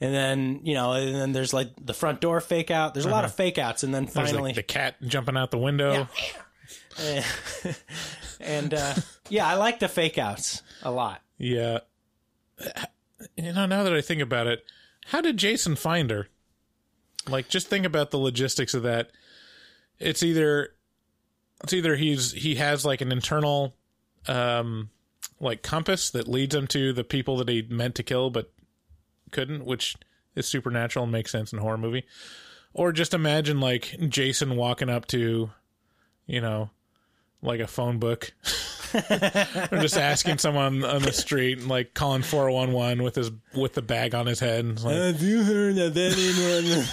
[0.00, 2.94] And then, you know, and then there's like the front door fake out.
[2.94, 3.82] There's a lot of fake outs.
[3.82, 6.08] And then There's finally, like the cat jumping out the window.
[8.40, 8.94] and uh,
[9.28, 11.20] yeah, I like the fake outs a lot.
[11.36, 11.80] Yeah.
[13.36, 14.64] You know, now that I think about it,
[15.06, 16.28] how did Jason find her?
[17.28, 19.10] Like, just think about the logistics of that.
[19.98, 20.74] It's either,
[21.64, 23.74] it's either he's he has like an internal,
[24.28, 24.90] um,
[25.40, 28.52] like compass that leads him to the people that he meant to kill but
[29.28, 29.96] couldn't, which
[30.34, 32.04] is supernatural and makes sense in a horror movie.
[32.72, 35.50] Or just imagine like Jason walking up to,
[36.26, 36.70] you know,
[37.42, 38.32] like a phone book
[38.94, 43.74] or just asking someone on the street, like calling four one one with his with
[43.74, 44.64] the bag on his head.
[44.64, 46.84] And like, Have you heard of anyone?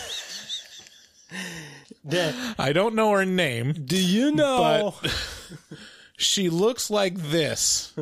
[2.57, 4.95] I don't know her name, Do you know?
[6.17, 7.93] she looks like this.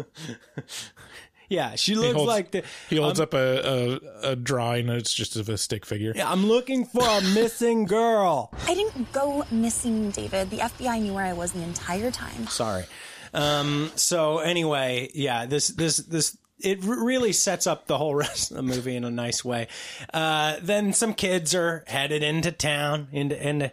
[1.54, 2.64] Yeah, she He looks holds, like the.
[2.90, 4.90] he holds up a, a a drawing.
[4.90, 6.14] and It's just of a stick figure.
[6.16, 8.52] Yeah, I'm looking for a missing girl.
[8.68, 10.50] I didn't go missing, David.
[10.50, 12.48] The FBI knew where I was the entire time.
[12.48, 12.86] Sorry.
[13.34, 18.58] Um, so anyway, yeah, this this this it really sets up the whole rest of
[18.58, 19.68] the movie in a nice way.
[20.14, 23.72] Uh, then some kids are headed into town, into into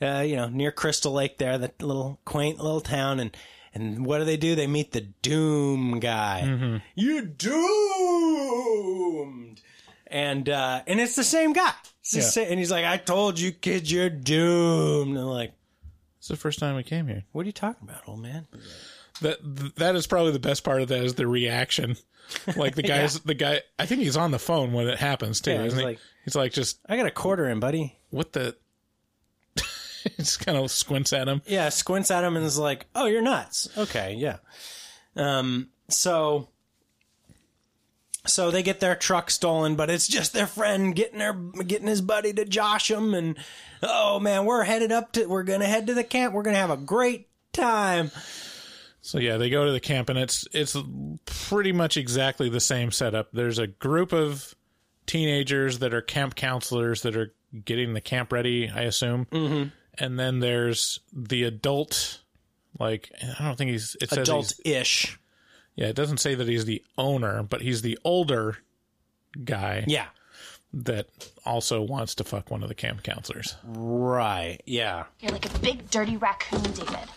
[0.00, 3.36] uh, you know near Crystal Lake there, that little quaint little town, and
[3.74, 4.54] and what do they do?
[4.54, 6.80] They meet the Doom guy.
[6.94, 7.22] You're
[8.22, 9.60] doomed,
[10.06, 11.72] and uh, and it's the same guy.
[12.12, 12.24] The Yeah.
[12.24, 15.52] sa- and he's like, "I told you, kids, you're doomed." And I'm like,
[16.18, 17.24] It's the first time we came here.
[17.32, 18.46] "What are you talking about, old man?"
[19.20, 19.38] That
[19.76, 21.96] that is probably the best part of that is the reaction.
[22.56, 23.62] Like the guys, the guy.
[23.78, 25.52] I think he's on the phone when it happens too.
[25.52, 25.84] Yeah, isn't he?
[25.84, 27.96] like- he's like just I got a quarter in, buddy.
[28.10, 28.56] what the.
[30.16, 31.42] just kind of squints at him.
[31.46, 34.38] Yeah, squints at him and is like, "Oh, you're nuts." Okay, yeah.
[35.16, 36.48] Um, so,
[38.26, 42.00] so they get their truck stolen, but it's just their friend getting their getting his
[42.00, 43.38] buddy to josh them, and
[43.82, 46.34] oh man, we're headed up to we're gonna head to the camp.
[46.34, 48.10] We're gonna have a great time.
[49.02, 50.76] So yeah, they go to the camp and it's it's
[51.26, 53.30] pretty much exactly the same setup.
[53.32, 54.54] There's a group of
[55.06, 57.34] teenagers that are camp counselors that are
[57.64, 59.26] getting the camp ready, I assume.
[59.26, 59.68] Mm-hmm.
[59.98, 62.20] And then there's the adult,
[62.78, 65.18] like I don't think he's it says Adult-ish.
[65.76, 68.56] yeah, it doesn't say that he's the owner, but he's the older
[69.44, 70.06] guy Yeah.
[70.72, 71.06] that
[71.44, 73.54] also wants to fuck one of the camp counselors.
[73.64, 74.58] Right.
[74.66, 75.04] Yeah.
[75.20, 77.08] You're like a big dirty raccoon, David.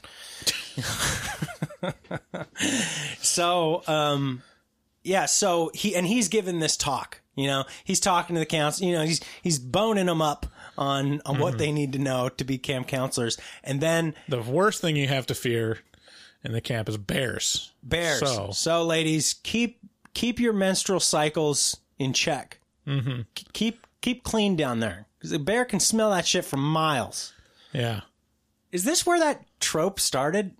[3.21, 4.43] So, um,
[5.03, 8.87] yeah, so he, and he's given this talk, you know, he's talking to the council,
[8.87, 10.45] you know, he's, he's boning them up
[10.77, 13.37] on, on what they need to know to be camp counselors.
[13.63, 15.79] And then The worst thing you have to fear
[16.43, 17.71] in the camp is bears.
[17.83, 18.19] bears.
[18.19, 19.79] So So, ladies, keep,
[20.13, 22.59] keep your menstrual cycles in check.
[22.87, 23.21] Mm-hmm.
[23.53, 25.05] Keep, keep clean down there.
[25.21, 27.33] Cause a bear can smell that shit from miles.
[27.73, 28.01] yeah.
[28.71, 30.51] Is this where that trope started?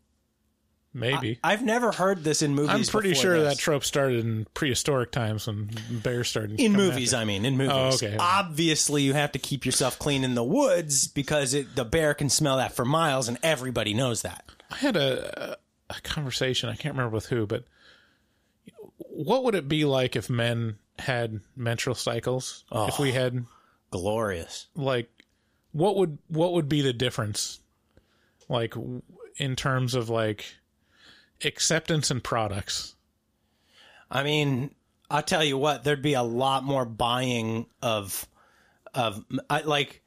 [0.96, 1.40] Maybe.
[1.44, 2.70] I've never heard this in movies.
[2.70, 3.56] I'm pretty sure this.
[3.56, 6.58] that trope started in prehistoric times when bears started.
[6.58, 7.14] in movies.
[7.14, 7.74] I mean, in movies.
[7.74, 8.16] Oh, okay.
[8.18, 12.30] Obviously, you have to keep yourself clean in the woods because it, the bear can
[12.30, 14.50] smell that for miles, and everybody knows that.
[14.72, 15.58] I had a,
[15.90, 16.70] a conversation.
[16.70, 17.66] I can't remember with who, but
[18.98, 22.64] what would it be like if men had menstrual cycles?
[22.72, 23.46] If we had
[23.92, 24.68] Glorious.
[24.76, 25.10] like,
[25.74, 27.60] what would what would be the difference?
[28.48, 28.76] Like
[29.36, 30.46] in terms of like
[31.44, 32.96] acceptance and products.
[34.10, 34.74] I mean,
[35.10, 35.84] I'll tell you what.
[35.84, 38.28] There'd be a lot more buying of
[38.94, 40.02] of I, like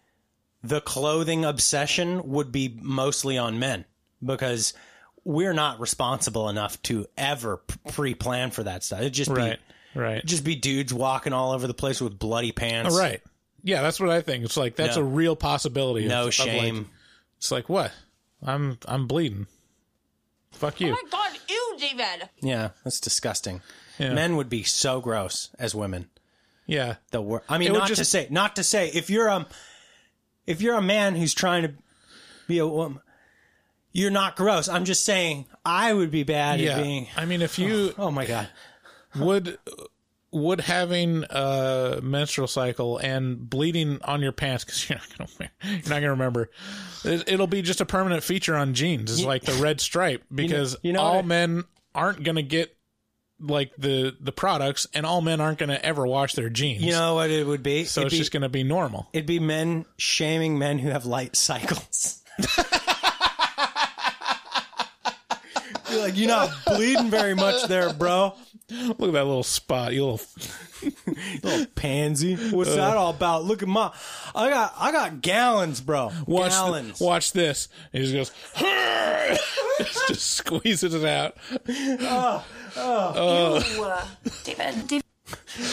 [0.63, 3.85] the clothing obsession would be mostly on men
[4.25, 4.73] because
[5.25, 7.59] we're not responsible enough to ever
[7.89, 9.01] pre-plan for that stuff.
[9.01, 9.59] It'd just Right.
[9.95, 10.25] be Right.
[10.25, 12.95] just be dudes walking all over the place with bloody pants.
[12.95, 13.21] Oh, right.
[13.63, 14.45] Yeah, that's what I think.
[14.45, 15.03] It's like that's No.
[15.03, 16.05] a real possibility.
[16.07, 16.91] of- No of, like- shame.
[17.37, 17.93] it's like what?
[18.43, 19.47] I'm I'm bleeding.
[20.53, 20.89] Fuck you.
[20.89, 22.29] Oh my god, ew, David.
[22.41, 23.61] Yeah, that's disgusting.
[23.99, 24.13] Yeah.
[24.15, 26.09] Men would be so gross as women.
[26.67, 26.97] Yeah.
[27.11, 29.29] The wor- I mean, It would not to just- say, not to say, if you're
[29.31, 29.47] um,
[30.47, 31.75] if you're a man who's trying to
[32.47, 33.01] be a woman,
[33.93, 34.69] you're not gross.
[34.69, 36.77] I'm just saying, I would be bad Yeah.
[36.77, 37.09] at being.
[37.17, 38.49] I mean, if you Oh my god.
[39.17, 39.59] would
[40.31, 45.79] would having a menstrual cycle and bleeding on your pants because you're not gonna you're
[45.89, 46.51] not gonna remember
[47.05, 50.77] it, it'll be just a permanent feature on jeans it's like the red stripe because
[50.83, 51.65] you know all I- men
[51.95, 52.77] aren't gonna get
[53.41, 57.15] like the the products and all men aren't gonna ever wash their jeans You know
[57.15, 57.85] what it would be?
[57.85, 61.07] so it'd it's be, just gonna be normal it'd be men shaming men who have
[61.07, 62.23] light cycles.
[65.91, 68.35] Like, you're not bleeding very much there, bro.
[68.71, 70.21] Look at that little spot you little
[71.43, 72.37] Little pansy.
[72.37, 73.45] What's that all about?
[73.45, 73.93] Look at my,
[74.35, 76.13] I got, I got gallons, bro.
[76.27, 77.01] watch th- gallons.
[77.01, 79.39] watch this and he just goes
[80.09, 81.37] just squeezes it out
[81.69, 82.45] oh,
[82.77, 84.87] oh oh Ew, David.
[84.89, 85.05] David.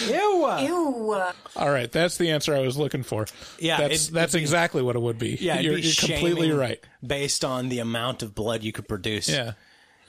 [0.08, 0.50] Ew.
[0.62, 1.22] Ew.
[1.56, 3.26] All right, that's the answer I was looking for.
[3.60, 5.38] Yeah, that's it'd- that's it'd be- exactly what it would be.
[5.40, 6.80] Yeah, you're, be you're completely right.
[7.06, 9.30] Based on the amount of blood you could produce.
[9.30, 9.54] Yeah.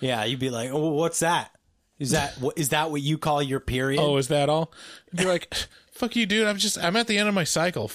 [0.01, 1.51] Yeah, you'd be like, oh, what's that?
[1.99, 4.01] Is that what is that what you call your period?
[4.01, 4.73] Oh, is that all?
[5.13, 5.55] You're like,
[5.93, 6.47] "Fuck you, dude!
[6.47, 7.91] I'm just I'm at the end of my cycle."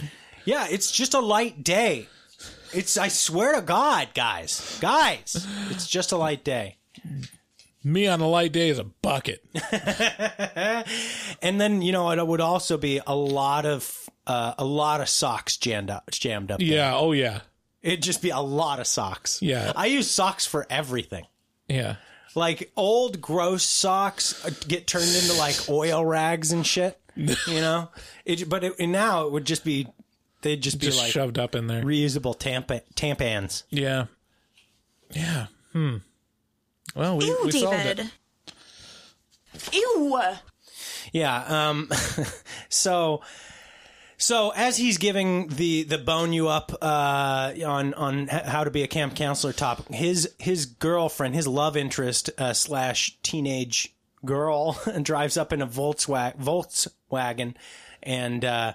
[0.45, 2.07] yeah, it's just a light day.
[2.73, 6.77] It's I swear to God, guys, guys, it's just a light day.
[7.83, 9.43] Me on a light day is a bucket.
[11.41, 15.09] And then you know it would also be a lot of uh, a lot of
[15.09, 16.59] socks jammed up, jammed up.
[16.59, 16.67] there.
[16.67, 16.95] Yeah.
[16.95, 17.41] Oh yeah.
[17.81, 19.41] it'd just be a lot of socks.
[19.41, 19.73] Yeah.
[19.75, 21.25] I use socks for everything.
[21.67, 21.95] Yeah.
[22.35, 27.89] Like old gross socks uh, get turned into like oil rags and shit you know
[28.25, 29.87] it, but it, and now it would just be
[30.41, 31.83] they'd just be Just like shoved up in there.
[31.83, 34.05] reusable tampa, tampons yeah.
[35.11, 35.47] Yeah.
[35.73, 35.97] Hmm.
[36.95, 38.01] Well, we, Ew, we solved it.
[39.73, 40.21] Ew.
[41.11, 41.89] yeah um
[42.69, 43.21] so
[44.21, 48.83] so as he's giving the the bone you up uh on on how to be
[48.83, 53.93] a camp counselor topic his his girlfriend his love interest uh, slash teenage
[54.23, 57.55] girl drives up in a Volkswagen Volkswagen
[58.03, 58.73] and uh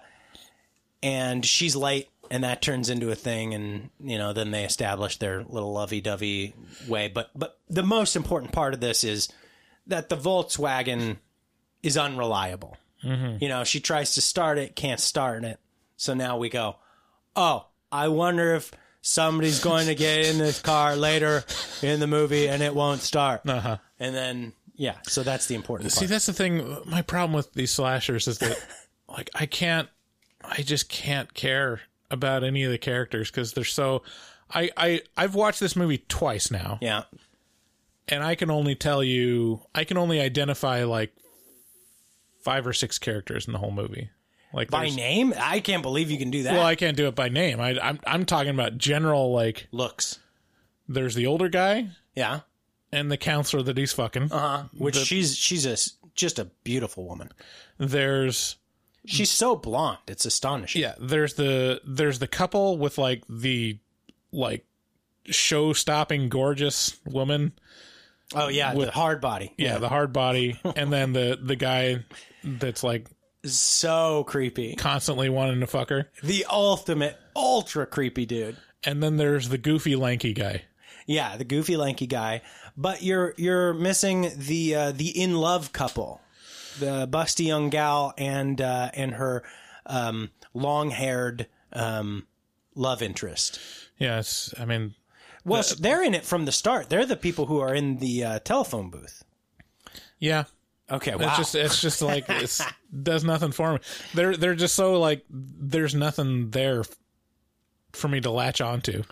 [1.03, 5.19] and she's late and that turns into a thing and you know then they establish
[5.19, 6.55] their little lovey-dovey
[6.89, 7.09] way.
[7.09, 9.29] But but the most important part of this is
[9.87, 11.19] that the Volkswagen
[11.83, 15.61] is unreliable you know she tries to start it can't start it
[15.97, 16.77] so now we go
[17.37, 21.45] oh i wonder if somebody's going to get in this car later
[21.83, 23.77] in the movie and it won't start Uh-huh.
[24.01, 26.77] and then yeah so that's the important See, part that's the thing.
[26.87, 28.59] My problem with these slashers is that,
[29.09, 29.89] like, I can't,
[30.45, 31.81] I just can't care
[32.11, 34.03] about any of the characters because they're so.
[34.53, 37.05] I I I've watched this movie twice now, yeah
[38.09, 41.13] and I can only tell you, I can only identify like
[42.47, 44.09] five or six characters in the whole movie.
[44.53, 47.09] Like by there's- name i can't believe you can do that Well, I can't do
[47.09, 47.61] it by name.
[47.61, 49.33] I, I'm I'm talking about general.
[49.33, 50.21] Like, looks
[50.89, 52.41] there's the older guy yeah
[52.93, 54.31] and the counselor that he's fucking.
[54.33, 57.31] uh-huh which she's she's a s- just a beautiful woman
[57.77, 58.57] There's
[59.05, 63.79] she's so blonde it's astonishing Yeah, there's the there's the couple with like the
[64.33, 64.65] like
[65.27, 67.53] show stopping gorgeous woman.
[68.35, 72.05] oh yeah With- the hard body Yeah, the hard body, and then the the guy
[72.47, 73.07] that's like
[73.45, 76.09] so creepy constantly wanting to fuck her.
[76.23, 80.63] the ultimate ultra creepy dude And then there's the goofy lanky guy.
[81.07, 82.43] yeah the goofy lanky guy
[82.77, 86.21] but you're you're missing the uh, the in love couple
[86.79, 89.43] the busty young gal and uh, and her
[89.87, 92.27] um, long haired um,
[92.75, 93.59] love interest
[93.99, 94.95] Yeah, it's I mean
[95.45, 96.89] Well, they're in it from the start.
[96.91, 99.23] They're the people who are in the uh, telephone booth.
[100.19, 100.45] Yeah.
[100.91, 101.29] Okay, wow.
[101.29, 102.61] It's just it's just like it
[103.03, 103.79] does nothing for me.
[104.15, 106.85] They're they're just so like there's nothing there
[107.93, 109.03] for me to latch onto.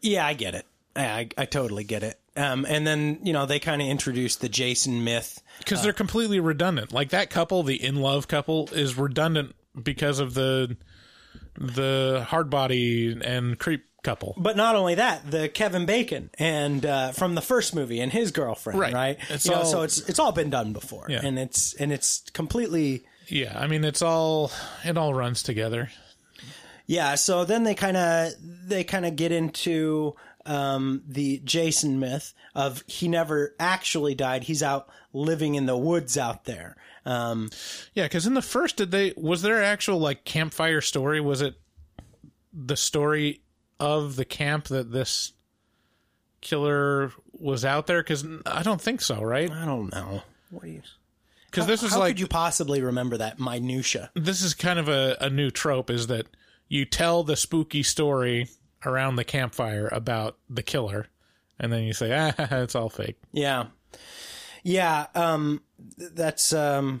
[0.00, 0.64] Yeah, I get it.
[0.96, 2.18] Yeah, I, I totally get it.
[2.36, 5.42] Um, and then you know they kind of introduced the Jason myth.
[5.58, 6.92] because they're completely redundant.
[6.92, 10.76] Like that couple, the in love couple, is redundant because of the
[11.58, 14.32] the hard body and creep couple.
[14.38, 18.30] But not only that, the Kevin Bacon and uh, from the first movie and his
[18.30, 18.94] girlfriend, Right.
[18.94, 19.18] right?
[19.28, 21.20] It's You know, so it's it's all been done before, Yeah.
[21.22, 24.50] and it's and it's completely Yeah, I mean it's all
[24.84, 25.90] it all runs together.
[26.86, 27.16] yeah.
[27.16, 30.14] So then they kind of they kind of get into
[30.46, 34.44] um, the Jason myth of he never actually died.
[34.44, 36.76] He's out living in the woods out there.
[37.04, 37.50] Um,
[37.94, 41.20] Yeah, because in the first, did they was there actual like campfire story?
[41.20, 41.54] Was it
[42.52, 43.42] the story
[43.80, 45.32] of the camp that this
[46.40, 48.02] killer was out there?
[48.02, 49.50] Because I don't think so, right?
[49.50, 50.22] I don't know.
[50.50, 50.82] What do you?
[51.50, 54.10] Because this is How like could you possibly remember that minutia?
[54.14, 56.26] this is kind of a, a new trope is that
[56.68, 58.48] you tell the spooky story
[58.84, 61.06] around the campfire about the killer
[61.58, 63.66] and then you say ah it's all fake Yeah.
[64.62, 65.62] Yeah, um
[65.96, 67.00] that's um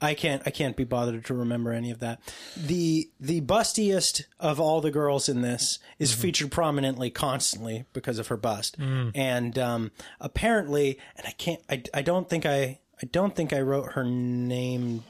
[0.00, 2.20] I can't I can't be bothered to remember any of that.
[2.56, 8.28] The the bustiest of all the girls in this is featured prominently constantly because of
[8.28, 8.76] her bust.
[9.14, 9.90] And um
[10.20, 14.04] apparently and I can't I, I don't think I I don't think I wrote her
[14.04, 15.04] name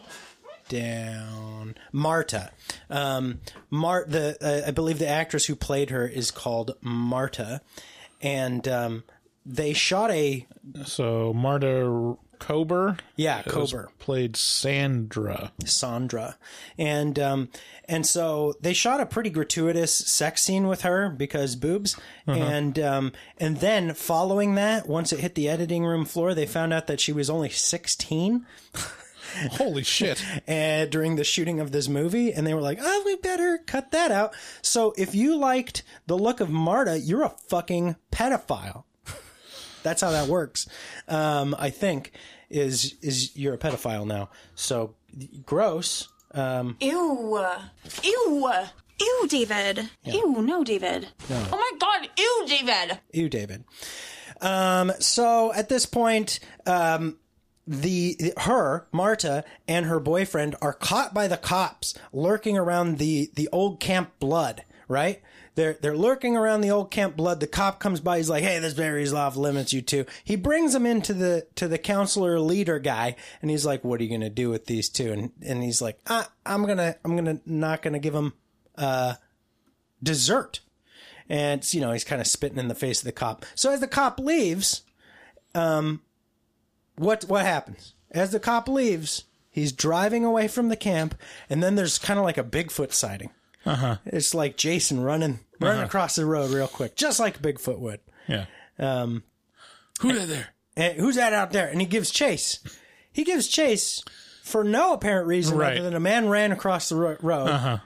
[0.69, 1.75] down.
[1.93, 2.51] Marta.
[2.89, 7.61] Um, Mar the uh, I believe the actress who played her is called Marta,
[8.23, 9.05] and um,
[9.45, 10.47] they shot a
[10.85, 15.53] so marta kober yeah Kober played sandra.
[15.65, 16.37] Sandra,
[16.77, 17.49] and um,
[17.89, 23.13] and so they shot a pretty gratuitous sex scene with her because boobs, and um,
[23.39, 27.01] and then following that, once it hit the editing room floor, they found out that
[27.01, 28.47] she was only sixteen.
[29.53, 30.25] holy shit.
[30.49, 32.33] And during the shooting of this movie.
[32.33, 34.35] And they were like oh we better cut that out.
[34.61, 38.85] So if you liked the look of marta you're a fucking pedophile
[39.83, 40.69] that's how that works
[41.09, 42.13] um, i think
[42.49, 44.95] is is you're a pedophile now so
[45.47, 47.45] gross um, Ew.
[48.05, 48.53] Ew.
[49.01, 49.91] Ew, David.
[50.05, 51.09] Ew, no, David.
[51.29, 51.45] No.
[51.53, 53.01] Oh my god, ew, David.
[53.13, 53.65] Ew, david
[54.41, 57.19] um, so at this point um,
[57.67, 63.49] the her Marta and her boyfriend are caught by the cops lurking around the the
[63.53, 65.21] old camp blood right
[65.55, 67.41] they're they're lurking around the old camp blood.
[67.41, 68.19] The cop comes by.
[68.19, 71.69] He's like hey this varies off limits you two he brings them into the to
[71.69, 75.13] the counselor leader guy and he's like what are you gonna do with these two?
[75.13, 78.35] And and he's like ah, i'm gonna i'm gonna not gonna give them
[78.77, 79.15] uh
[80.03, 80.61] dessert.
[81.29, 83.45] And you know he's kind of spitting in the face of the cop.
[83.55, 84.83] So as the cop leaves
[85.55, 86.03] um
[86.97, 87.95] what what happens?
[88.13, 91.17] As the cop leaves he's driving away from the camp
[91.49, 93.31] and then there's kind of like a bigfoot sighting
[93.67, 93.97] uh-huh.
[94.07, 98.47] It's like jason running running across the road real quick just like bigfoot would yeah.
[98.79, 99.23] Um
[100.01, 100.49] who that there?
[100.77, 101.69] and who's that out there?
[101.69, 102.59] And he gives chase.
[103.13, 104.03] He gives chase
[104.43, 105.73] for no apparent reason Right.
[105.77, 107.49] other than a man ran across the ro- road.
[107.49, 107.79] Uh-huh.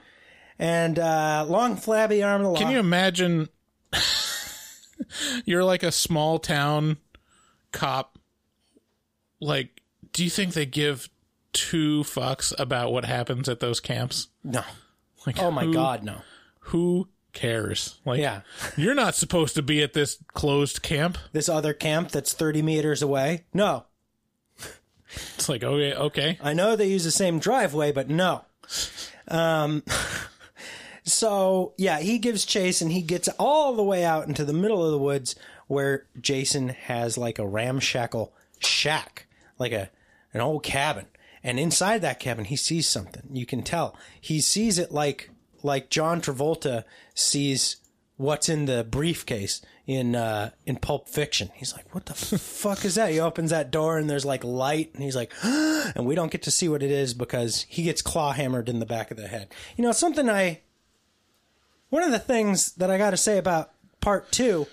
[0.59, 2.59] And uh long flabby arm of the law.
[2.59, 3.49] can you imagine
[5.45, 6.99] you're like a small town
[7.72, 8.18] cop
[9.41, 9.81] like
[10.12, 11.09] do you think they give
[11.53, 14.29] two fucks about what happens at those camps?
[14.45, 14.62] No
[15.27, 16.18] like oh my who- god no
[16.61, 18.43] who cares like Yeah.
[18.77, 23.03] you're not supposed to be at this closed camp this other camp that's 30 meters
[23.03, 23.85] away no
[25.37, 28.45] it's like okay okay I know they use the same driveway, but no.
[29.29, 29.85] Um,
[31.05, 34.85] so yeah, he gives chase and he gets all the way out into the middle
[34.85, 39.27] of the woods where Jason has like a ramshackle shack,
[39.59, 39.91] like a
[40.33, 41.07] an old cabin.
[41.45, 43.29] And inside that cabin, he sees something.
[43.31, 45.31] You can tell he sees it like
[45.63, 46.85] like John Travolta
[47.15, 47.77] sees
[48.17, 51.51] what's in the briefcase in uh in Pulp Fiction.
[51.55, 54.93] He's like, "What the fuck is that?" He opens that door and there's like light,
[54.95, 58.01] and he's like, and we don't get to see what it is because he gets
[58.01, 59.49] claw hammered in the back of the head.
[59.77, 60.61] You know, something I
[61.91, 63.71] one of the things that I got to say about
[64.01, 64.67] part 2,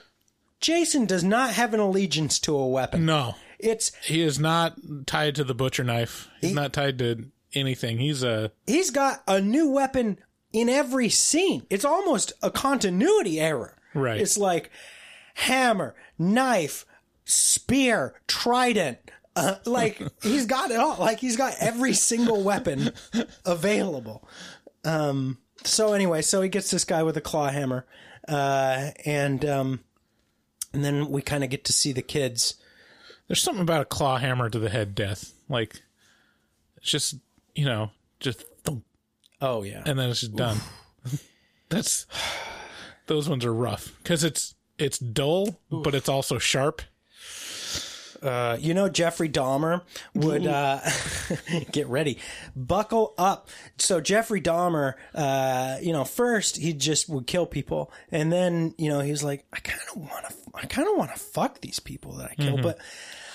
[0.61, 3.05] Jason does not have an allegiance to a weapon.
[3.05, 7.25] no It's he is not tied to the butcher knife he's He- not tied to
[7.53, 10.17] anything he's a he's got a new weapon
[10.53, 11.65] in every scene.
[11.69, 13.77] It's almost a continuity error.
[13.93, 14.19] Right.
[14.19, 14.69] It's like
[15.35, 16.85] hammer, knife,
[17.25, 18.97] spear, trident.
[19.35, 20.97] Uh, like he's got it all.
[20.99, 22.91] Like he's got every single weapon
[23.45, 24.27] available.
[24.83, 25.37] Um.
[25.63, 27.85] So anyway, so he gets this guy with a claw hammer,
[28.27, 29.79] uh, and um,
[30.73, 32.55] and then we kind of get to see the kids.
[33.31, 35.31] There's something about a claw hammer to the head death.
[35.47, 35.81] Like,
[36.75, 37.15] it's just,
[37.55, 38.83] you know, just thump,
[39.41, 40.57] Oh yeah, and then it's just done.
[41.69, 42.07] That's
[43.07, 46.81] those ones are rough because it's it's dull, but it's also sharp.
[48.21, 50.81] Uh, you know, Jeffrey Dahmer would uh,
[51.71, 52.17] get ready,
[52.53, 53.47] buckle up.
[53.77, 58.89] So Jeffrey Dahmer, uh, you know, first he just would kill people, and then you
[58.89, 61.61] know he was like, I kind of want to, I kind of want to fuck
[61.61, 62.77] these people that I kill, but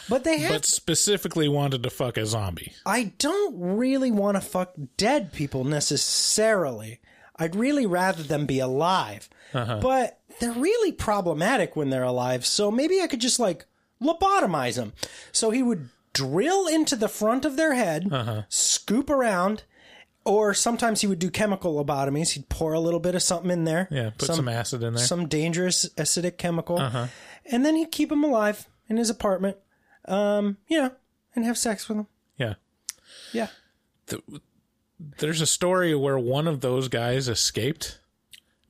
[0.09, 0.53] but they have.
[0.53, 2.73] But specifically wanted to fuck a zombie.
[2.85, 7.01] I don't really want to fuck dead people necessarily.
[7.37, 9.81] I'd really rather them be alive, uh-huh.
[9.81, 12.47] but they're really problematic when they're alive.
[12.47, 13.67] So maybe I could just like
[14.03, 14.93] lobotomize them.
[15.33, 18.43] So he would drill into the front of their head, uh-huh.
[18.49, 19.65] scoop around,
[20.25, 22.31] or sometimes he would do chemical lobotomies.
[22.31, 23.87] He'd pour a little bit of something in there.
[23.91, 25.05] Yeah, put some, acid in there.
[25.05, 26.79] Some dangerous acidic chemical.
[26.79, 27.07] Uh-huh.
[27.45, 29.57] And then he'd keep him alive in his apartment,
[30.07, 30.93] um, you know,
[31.35, 32.07] and have sex with them.
[32.37, 32.55] yeah.
[33.33, 33.49] Yeah.
[35.19, 38.01] There's a story where one of those guys escaped,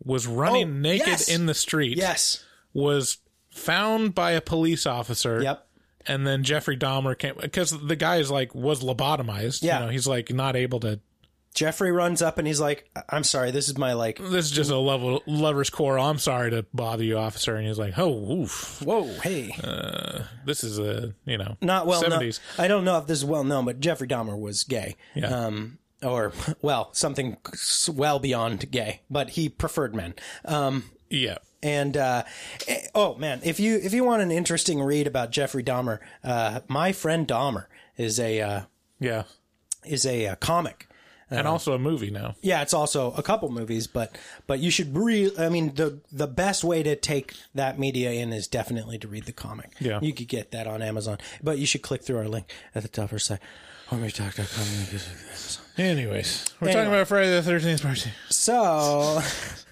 [0.04, 1.28] was running Oh, naked yes.
[1.28, 2.44] in the street, Yes.
[2.72, 3.18] was
[3.50, 5.42] found by a police officer.
[5.42, 5.66] Yep.
[6.08, 9.62] And then Jeffrey Dahmer came because the guy is like was lobotomized.
[9.62, 9.80] Yeah.
[9.80, 11.00] You know, he's like not able to.
[11.56, 14.70] Jeffrey runs up and he's like, "I'm sorry, this is my like." This is just
[14.70, 15.98] a level lover's core.
[15.98, 17.56] I'm sorry to bother you, officer.
[17.56, 18.82] And he's like, oh, oof.
[18.84, 19.50] Whoa, hey.
[20.44, 22.30] This is a you know Not well known.
[22.58, 24.96] I don't know if this is well known, but Jeffrey Dahmer was gay.
[25.14, 25.28] Yeah.
[25.28, 27.38] Um, or well, something
[27.88, 30.14] well beyond gay, but he preferred men.
[30.44, 31.38] Um, Yeah.
[31.62, 32.24] and uh,
[32.68, 36.60] eh, oh man, if you if you want an interesting read about Jeffrey Dahmer, uh,
[36.68, 37.64] my friend Dahmer
[37.96, 38.60] is a uh,
[39.00, 39.22] Yeah.
[39.86, 40.86] is a, uh comic.
[41.30, 42.34] And uh, also a movie now.
[42.42, 44.16] Yeah, it's also a couple movies, but
[44.46, 45.38] but you should read.
[45.38, 49.24] I mean, the the best way to take that media in is definitely to read
[49.26, 49.70] the comic.
[49.80, 50.00] Yeah.
[50.00, 52.88] you could get that on Amazon, but you should click through our link at the
[52.88, 53.40] top of our site.
[55.78, 56.72] Anyways, we're Anyway.
[56.72, 58.10] talking about Friday the Thirteenth Party.
[58.30, 59.20] So,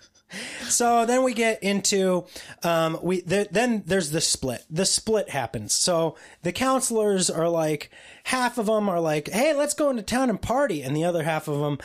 [0.68, 2.24] so then we get into
[2.62, 4.64] um, we th- then there's the split.
[4.70, 5.74] The split happens.
[5.74, 7.90] So the counselors are like
[8.24, 11.22] half of them are like, "Hey, let's go into town and party," and the other
[11.22, 11.78] half of them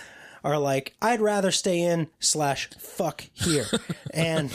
[0.44, 3.68] are like, "I'd rather stay in slash fuck here,"
[4.14, 4.52] and.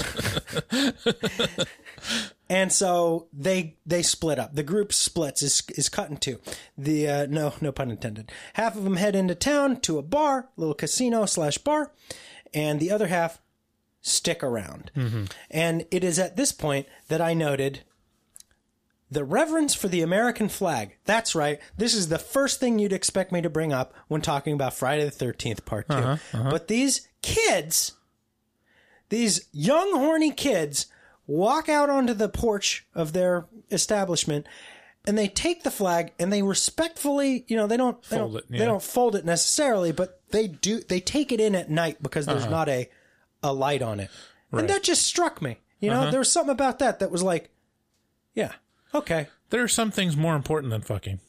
[2.48, 4.54] And so they they split up.
[4.54, 6.40] The group splits is is cut in two.
[6.76, 8.30] The uh, no no pun intended.
[8.52, 11.90] Half of them head into town to a bar, little casino slash bar,
[12.52, 13.40] and the other half
[14.04, 14.90] stick around.
[14.94, 15.24] Mm-hmm.
[15.50, 17.80] And it is at this point that I noted
[19.10, 20.96] the reverence for the American flag.
[21.06, 21.58] That's right.
[21.76, 25.04] This is the first thing you'd expect me to bring up when talking about Friday
[25.04, 26.50] the Thirteenth Part 2 uh-huh, uh-huh.
[26.50, 27.92] But these kids,
[29.08, 30.86] these young horny kids,
[31.26, 34.46] walk out onto the porch of their establishment
[35.06, 38.44] and they take the flag and they respectfully, you know, they don't they don't, it,
[38.50, 38.58] yeah.
[38.58, 42.26] they don't fold it necessarily, but they do they take it in at night because
[42.26, 42.50] there's uh-huh.
[42.50, 42.90] not a
[43.44, 44.10] a light on it.
[44.50, 44.60] Right.
[44.60, 45.58] And that just struck me.
[45.78, 47.50] You know, there was something about that that was like
[48.34, 48.52] yeah,
[48.92, 49.28] okay.
[49.50, 51.20] There are some things more important than fucking.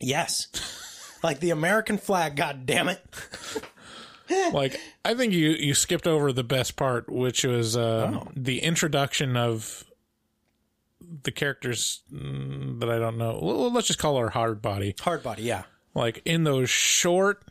[0.00, 0.46] Yes.
[1.24, 3.04] like the American flag, god damn it.
[4.52, 8.28] Like I think you you skipped over the best part, which was uh, Oh.
[8.36, 9.84] the introduction of
[11.22, 13.38] the characters mm, that I don't know.
[13.38, 14.94] Let's just call her hard body.
[15.00, 15.62] Hard body, yeah.
[15.94, 17.42] Like in those short,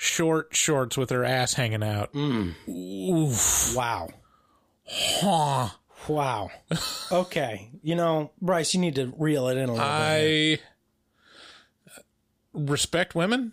[0.00, 2.12] short shorts with her ass hanging out.
[2.12, 2.54] Mm.
[2.68, 3.74] Oof.
[3.76, 4.08] Wow.
[4.86, 5.68] Huh.
[6.06, 6.50] Wow.
[7.12, 7.70] Okay.
[7.82, 9.82] You know, Bryce, you need to reel it in a little bit.
[9.84, 10.58] I
[12.54, 13.52] respect women.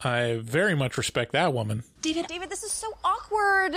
[0.00, 1.84] I very much respect that woman.
[2.02, 3.76] David, David, this is so awkward.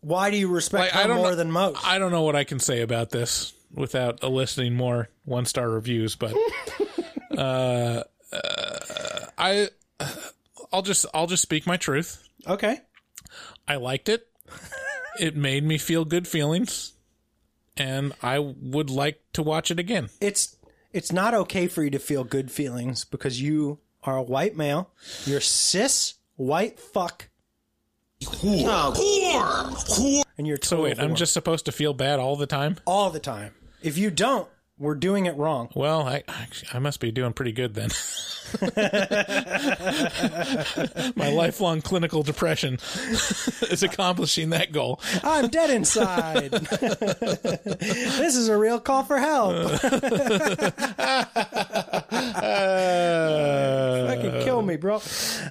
[0.00, 1.84] Why do you respect Like, I her don't more know- than most?
[1.86, 6.16] I don't know what I can say about this without eliciting more one star reviews,
[6.16, 6.34] but
[7.36, 8.02] uh,
[8.32, 9.68] uh, I
[10.72, 12.22] I'll just I'll just speak my truth.
[12.46, 12.80] okay.
[13.66, 14.26] I liked it.
[15.20, 16.92] it made me feel good feelings,
[17.76, 20.08] and I would like to watch it again.
[20.20, 20.56] It's
[20.92, 24.90] it's not okay for you to feel good feelings because you are a white male.
[25.26, 27.28] You're cis white fuck
[28.22, 28.94] Whore.
[28.94, 29.64] Whore.
[29.76, 30.22] Whore.
[30.38, 32.78] and you're So total wait, I'm just supposed to feel bad all the time?
[32.84, 33.54] all the time.
[33.82, 34.48] If you don't,
[34.78, 35.68] we're doing it wrong.
[35.74, 36.22] Well, I
[36.72, 37.90] I must be doing pretty good then.
[41.16, 42.74] My lifelong clinical depression
[43.70, 45.00] is accomplishing that goal.
[45.22, 46.50] I'm dead inside.
[46.52, 49.70] this is a real call for help.
[54.08, 55.00] Fucking kill me, bro.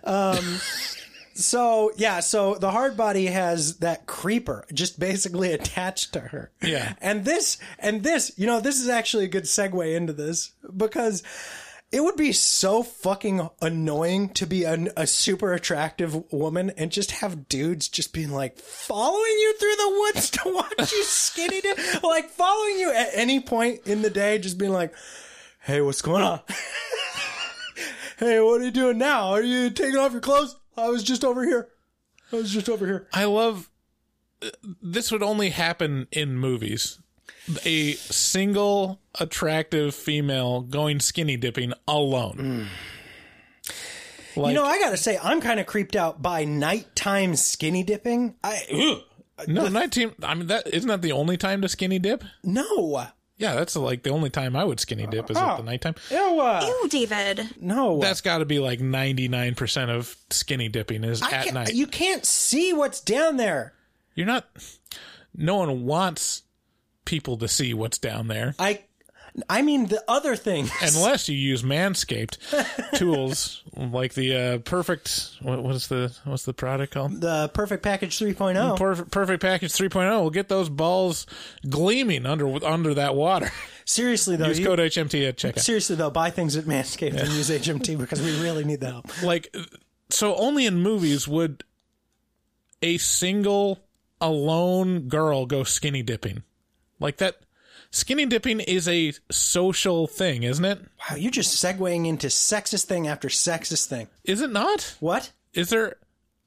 [0.03, 0.59] Um,
[1.37, 6.51] So yeah, so the hard body has that creeper just basically attached to her.
[6.61, 6.93] Yeah.
[6.99, 11.23] And this and this, you know, this is actually a good segue into this because
[11.91, 17.11] it would be so fucking annoying to be an, a super attractive woman and just
[17.11, 22.03] have dudes just being like following you through the woods to watch you skinny dip,
[22.03, 24.93] like following you at any point in the day, just being like,
[25.61, 26.41] "Hey, what's going on?
[28.17, 29.29] hey, what are you doing now?
[29.29, 30.57] Are you taking off your clothes?
[30.77, 31.69] I was just over here.
[32.31, 33.69] I was just over here." I love
[34.81, 36.99] this would only happen in movies.
[37.65, 42.69] A single attractive female going skinny dipping alone.
[43.67, 43.73] Mm.
[44.35, 48.35] Like, you know, I gotta say, I'm kind of creeped out by nighttime skinny dipping.
[48.43, 49.01] I
[49.47, 50.13] no, nineteen.
[50.21, 52.23] I mean, that isn't that the only time to skinny dip?
[52.43, 53.07] no,
[53.37, 55.93] Yeah, that's like the only time I would skinny dip is at the nighttime.
[56.09, 57.47] ew, uh, Ew, David.
[57.61, 57.99] no.
[57.99, 61.53] That's got to be like ninety nine percent of skinny dipping is I at can't-
[61.53, 61.73] night.
[61.75, 63.73] You can't see what's down there.
[64.15, 64.47] You're not.
[65.35, 66.41] No one wants
[67.05, 68.81] people to see what's down there I,
[69.49, 70.67] I mean the other thing.
[70.81, 72.37] unless you use Manscaped
[72.97, 75.31] tools like the uh, perfect.
[75.41, 77.21] What, what's the what's the product called?
[77.21, 78.77] the perfect package 3.0.
[78.77, 81.27] Perfect, perfect package 3.0 will get those balls
[81.69, 83.51] gleaming under under that water.
[83.85, 85.59] Seriously though, Use you- code HMT at checkout.
[85.59, 89.21] seriously though, buy things at Manscaped and use HMT because we really need the help.
[89.23, 89.55] like
[90.09, 91.63] so only in movies would
[92.81, 93.79] a single
[94.19, 96.43] alone girl go skinny dipping
[96.99, 97.37] like that
[97.91, 100.79] skinny dipping is a social thing isn't it
[101.09, 104.07] Wow, you're just segueing into sexist thing after sexist thing.
[104.23, 105.31] is it not What?
[105.53, 105.95] is there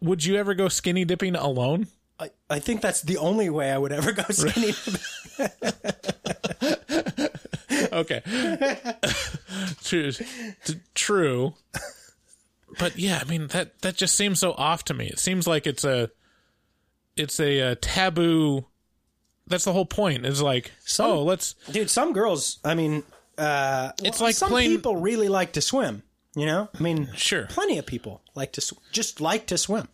[0.00, 1.86] would you ever go skinny dipping alone
[2.18, 4.72] I, I think that's the only way I would ever go skinny.
[5.38, 5.56] Dipping.
[7.92, 8.22] okay
[9.84, 10.12] true
[10.94, 11.54] true
[12.78, 15.66] but yeah i mean that that just seems so off to me it seems like
[15.66, 16.10] it's a
[17.16, 18.64] it's a, uh taboo
[19.50, 23.02] that's the whole point is like Some- oh let's Dude, some girls, I mean,
[23.36, 26.02] uh, It's well, like some playing- people really like to swim.
[26.36, 27.46] You know, I mean, Sure.
[27.50, 29.88] plenty of people like to sw- just like to swim.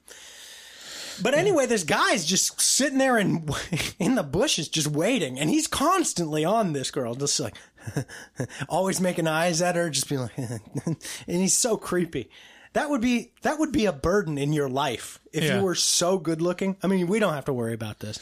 [1.22, 3.48] But anyway, this guys just sitting there in
[3.98, 7.57] in the bushes, just waiting, and he's constantly on this girl, just like
[8.68, 10.36] always making eyes at her, just being like,
[10.86, 10.96] and
[11.26, 12.28] he's so creepy.
[12.74, 15.57] That would be that would be a burden in your life if Yeah.
[15.59, 16.76] you were so good looking.
[16.82, 18.18] I mean, we don't have to worry about this,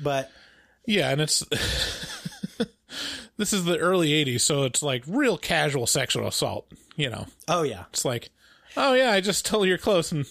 [0.00, 0.30] but
[0.88, 1.40] Yeah, and it's
[3.36, 6.70] this is the early '80s, so it's like real casual sexual assault.
[6.96, 8.30] You know, oh yeah, it's like,
[8.76, 10.26] oh yeah, I just stole your close, and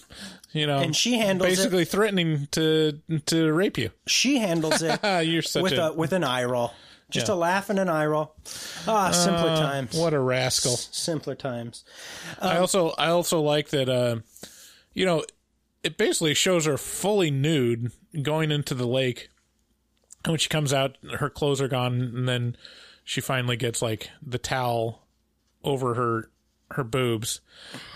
[0.52, 3.90] you know, And she handles it- basically threatening to to rape you.
[4.06, 6.72] she handles it Ah, you're such with a, a with an eye roll.
[7.10, 7.34] Just Yeah.
[7.34, 8.34] a laugh and an eye roll.
[8.86, 9.96] Ah, simpler uh, times.
[9.96, 10.72] What a rascal!
[10.76, 11.84] Simpler times.
[12.42, 13.88] I also I also like that.
[13.88, 14.16] Uh,
[14.92, 15.24] you know,
[15.82, 19.30] it basically shows her fully nude going into the lake,
[20.24, 22.56] and when she comes out, her clothes are gone, and then
[23.04, 25.06] she finally gets like the towel
[25.64, 26.30] over her
[26.72, 27.40] her boobs,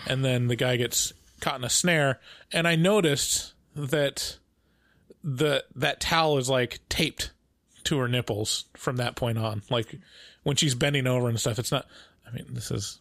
[0.07, 2.21] and then the guy gets caught in a snare.
[2.53, 4.39] And I noticed that
[5.23, 7.33] the that towel is like taped
[7.85, 9.63] to her nipples from that point on.
[9.69, 9.99] Like
[10.43, 11.87] when she's bending over and stuff, it's not.
[12.27, 13.01] I mean, this is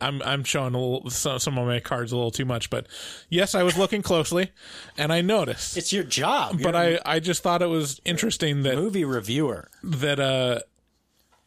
[0.00, 2.86] I'm I'm showing a little some, some of my cards a little too much, but
[3.28, 4.50] yes, I was looking closely,
[4.98, 5.76] and I noticed.
[5.76, 6.60] It's your job.
[6.62, 9.68] but I I just thought it was interesting that movie reviewer.
[9.82, 10.60] that uh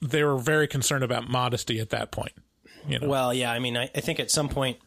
[0.01, 2.32] they were very concerned about modesty at that point.
[2.88, 3.51] You know, Well, yeah.
[3.51, 4.78] I mean, I, I think at some point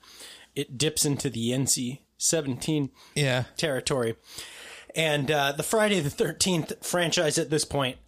[0.54, 4.16] it dips into the NC seventeen yeah, territory,
[4.96, 7.98] and uh, the Friday the Thirteenth franchise at this point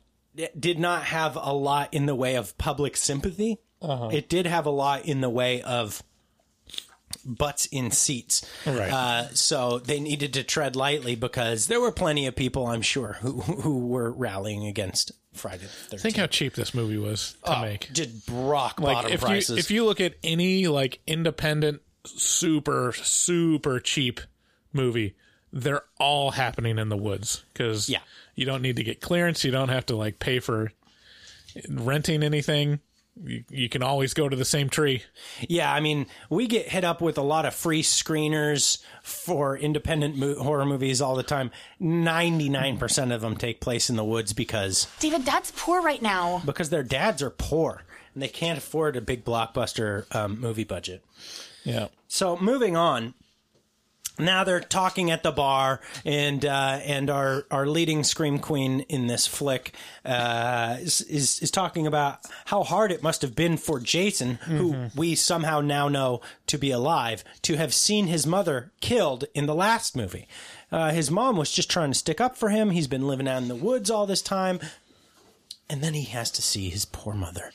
[0.59, 3.61] did not have a lot in the way of public sympathy.
[3.85, 4.09] Uh-huh.
[4.13, 6.03] It did have a lot in the way of
[7.25, 8.45] butts in seats.
[8.67, 8.91] Right.
[8.93, 13.15] Uh, so they needed to tread lightly because there were plenty of people, I'm sure,
[13.21, 16.03] who who were rallying against Friday the Thirteenth.
[16.03, 17.93] think how cheap this movie was to make.
[17.93, 19.51] Did rock bottom if prices.
[19.51, 24.21] you if you look at any like independent, super super cheap
[24.73, 25.15] movie,
[25.53, 28.01] they're all happening in the woods because Yeah.
[28.35, 29.45] you don't need to get clearance.
[29.45, 30.73] You don't have to like pay for
[31.69, 32.81] renting anything.
[33.23, 35.03] You, you can always go to the same tree.
[35.49, 40.17] Yeah, I mean, we get hit up with a lot of free screeners for independent
[40.17, 41.51] mo- horror movies all the time.
[41.81, 46.43] 99% of them take place in the woods because David, Dad's poor right now.
[46.45, 47.83] because their dads are poor
[48.15, 51.05] and they can't afford a big blockbuster um, movie budget.
[51.65, 51.89] Yeah.
[52.09, 53.15] So, moving on.
[54.19, 59.07] Now they're talking at the bar, and uh, and our our leading scream queen in
[59.07, 63.81] this flick uh, is, is is talking about how hard it must have been for
[63.81, 69.25] Jason, who we somehow now know to be alive, to have seen his mother killed
[69.35, 70.29] in the last movie.
[70.71, 72.71] Uh, his mom was just trying to stick up for him.
[72.71, 74.61] He's been living out in the woods all this time,
[75.69, 77.53] and then he has to see his poor mother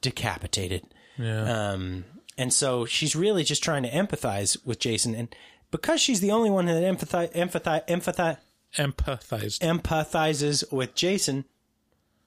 [0.00, 0.84] decapitated.
[1.18, 1.70] Yeah.
[1.72, 2.04] Um,
[2.36, 5.34] and so she's really just trying to empathize with Jason, and
[5.70, 8.36] because she's the only one that empathize, empathize, empathize,
[8.76, 9.60] Empathized.
[9.60, 11.44] empathizes with Jason,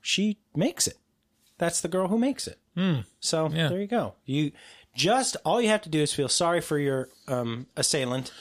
[0.01, 0.97] she makes it.
[1.57, 2.57] That's the girl who makes it.
[3.19, 3.67] So Yeah.
[3.69, 4.15] there you go.
[4.25, 4.51] You
[4.95, 8.31] just all you have to do is feel sorry for your um, assailant.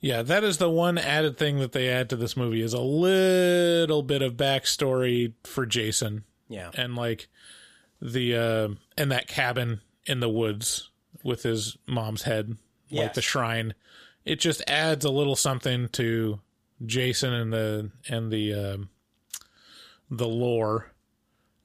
[0.00, 2.80] Yeah, that is the one added thing that they add to this movie is a
[2.80, 6.24] little bit of backstory for Jason.
[6.48, 6.70] Yeah.
[6.74, 7.28] And like
[8.00, 10.90] the uh and that cabin in the woods
[11.22, 12.56] with his mom's head,
[12.90, 13.74] like the shrine.
[14.26, 16.40] It just adds a little something to
[16.84, 18.88] Jason and the and the um
[20.10, 20.92] the lore.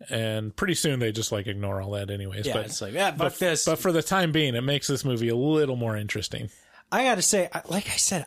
[0.09, 2.47] And pretty soon they just like ignore all that anyways.
[2.47, 3.65] Yeah, but it's like, yeah, but, this.
[3.65, 6.49] but for the time being, it makes this movie a little more interesting.
[6.91, 8.25] I got to say, like I said,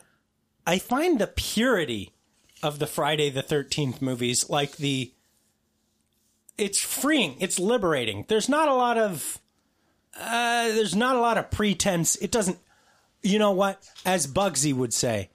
[0.65, 2.13] I find the purity
[2.63, 5.11] of the Friday the 13th movies like the
[6.57, 8.25] it's freeing, it's liberating.
[8.29, 9.39] There's not a lot of
[10.17, 12.15] uh there's not a lot of pretense.
[12.15, 12.57] It doesn't
[13.25, 13.83] you know what?
[14.05, 15.29] As Bugsy would say,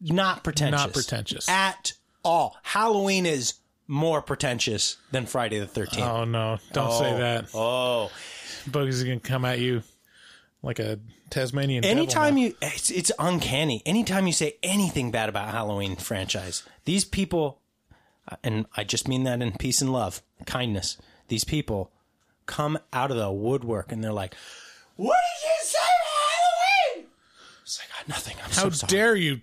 [0.00, 0.80] not pretentious.
[0.80, 1.48] Not pretentious.
[1.48, 1.92] at
[2.24, 2.56] all.
[2.62, 3.54] Halloween is
[3.88, 6.00] more pretentious than Friday the 13th.
[6.00, 6.58] Oh no!
[6.72, 7.18] Don't say Oh.
[7.18, 7.46] that.
[7.54, 8.10] Oh.
[8.68, 9.82] Bugsy's gonna come at you
[10.62, 10.98] like a
[11.30, 11.84] Tasmanian.
[11.84, 13.82] Anytime you, it's, it's uncanny.
[13.86, 17.60] Anytime you say anything bad about Halloween franchise, these people,
[18.28, 20.96] uh, and I just mean that in peace and love, kindness.
[21.28, 21.92] These people
[22.46, 24.34] come out of the woodwork and they're like,
[24.96, 27.10] "What did you say about Halloween?"
[27.62, 28.36] It's like "Ah, nothing.
[28.44, 29.40] I'm how so dare you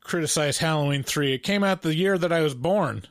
[0.00, 1.32] criticize Halloween three?
[1.32, 3.04] It came out the year that I was born.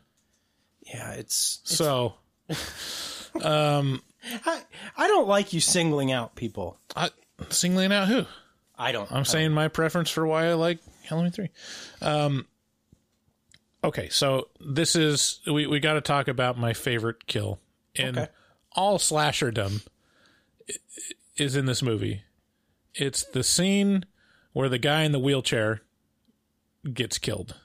[0.82, 1.62] Yeah, it's.
[1.64, 2.16] So,
[3.41, 4.02] um,
[4.46, 4.62] I,
[4.98, 6.78] I don't like you singling out people.
[6.96, 7.10] I,
[7.50, 8.26] singling out who?
[8.78, 9.12] I don't.
[9.12, 11.50] I'm saying my preference for why I like Halloween three.
[12.02, 12.46] Um,
[13.84, 17.60] okay, so this is we we got to talk about my favorite kill
[17.96, 18.32] in Okay.
[18.76, 19.86] all slasherdom
[21.38, 22.24] is in this movie.
[22.96, 24.06] It's the scene
[24.54, 25.82] where the guy in the wheelchair
[26.91, 27.56] gets killed.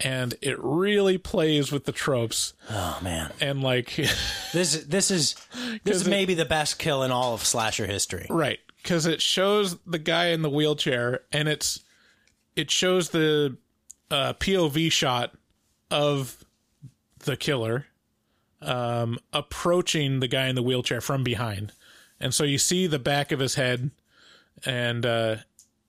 [0.00, 2.54] And it really plays with the tropes.
[2.68, 3.94] Oh man, And like
[4.52, 5.36] this is this is
[5.84, 8.26] this is maybe the best kill in all of slasher history.
[8.28, 11.80] Right, because it shows the guy in the wheelchair, and it's
[12.56, 13.56] it shows the
[14.10, 15.34] uh, POV shot
[15.90, 16.44] of
[17.20, 17.86] the killer
[18.60, 21.72] um, approaching the guy in the wheelchair from behind,
[22.18, 23.92] and so you see the back of his head,
[24.66, 25.36] and uh,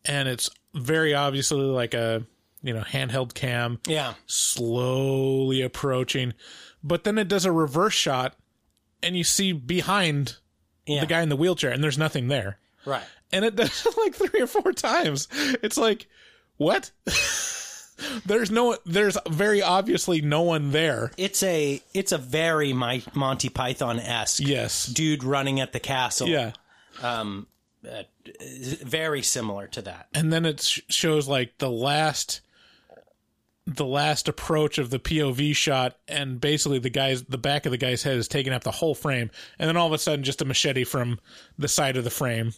[0.08, 2.24] and it's very obviously like a
[2.62, 4.14] you know handheld cam, Yeah.
[4.26, 6.34] slowly approaching,
[6.84, 8.36] but then it does a reverse shot,
[9.03, 10.38] and you see behind
[10.88, 11.01] Yeah.
[11.01, 13.03] the guy in the wheelchair, and there's nothing there Right.
[13.32, 15.28] and it does it like three or four times.
[15.64, 16.08] It's like,
[16.58, 16.91] what?
[18.26, 21.12] there's no, there's very obviously no one there.
[21.18, 24.86] It's a it's a very my Monty Python esque Yes.
[24.88, 26.28] dude running at the castle.
[26.28, 26.51] Yeah.
[27.01, 27.47] Um,
[27.86, 28.03] uh,
[28.83, 30.07] very similar to that.
[30.13, 32.41] And then it sh- shows like the last,
[33.65, 37.77] the last approach of the POV shot, and basically the guy's, the back of the
[37.77, 40.41] guy's head is taking up the whole frame, and then all of a sudden, just
[40.41, 41.19] a machete from
[41.57, 42.53] the side of the frame,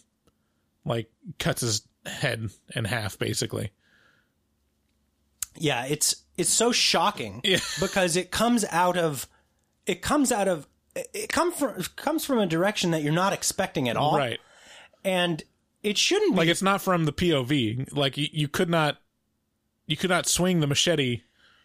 [0.84, 3.70] like cuts his head in half, basically.
[5.56, 7.58] Yeah, it's it's so shocking Yeah.
[7.80, 9.28] because it comes out of
[9.86, 13.88] it comes out of it come from comes from a direction that you're not expecting
[13.88, 14.16] at all.
[14.16, 14.38] Right.
[15.04, 15.42] And
[15.82, 17.94] it shouldn't be like it's not from the POV.
[17.96, 18.98] Like you, you could not,
[19.86, 21.22] you could not swing the machete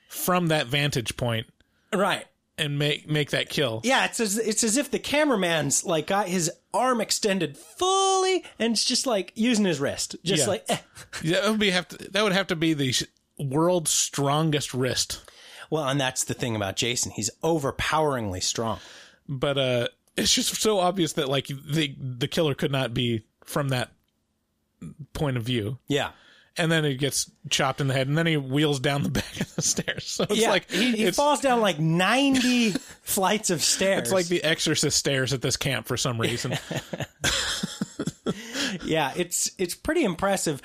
[0.08, 1.48] from that vantage point
[1.92, 2.26] right.
[2.58, 3.82] and make make that kill.
[3.84, 8.74] Yeah, it's as, it's as if the cameraman's like got his arm extended fully and
[8.74, 10.48] it's just like using his wrist, just Yeah.
[10.50, 10.78] like eh.
[11.24, 13.04] That would be have to, that would have to be the sh-
[13.40, 15.22] world's strongest wrist.
[15.70, 17.12] Well, and that's the thing about Jason.
[17.12, 18.80] He's overpoweringly strong.
[19.28, 23.70] But uh, it's just so obvious that like the the killer could not be from
[23.70, 23.92] that
[25.14, 25.80] point of view.
[25.88, 26.12] Yeah.
[26.56, 29.42] And then he gets chopped in the head, and then he wheels down the back
[29.42, 30.06] of the stairs.
[30.06, 34.02] So it's yeah, like he, he it's, falls down like 90 flights of stairs.
[34.02, 36.54] it's like the Exorcist stairs at this camp for some reason.
[38.84, 40.62] yeah, it's it's pretty impressive.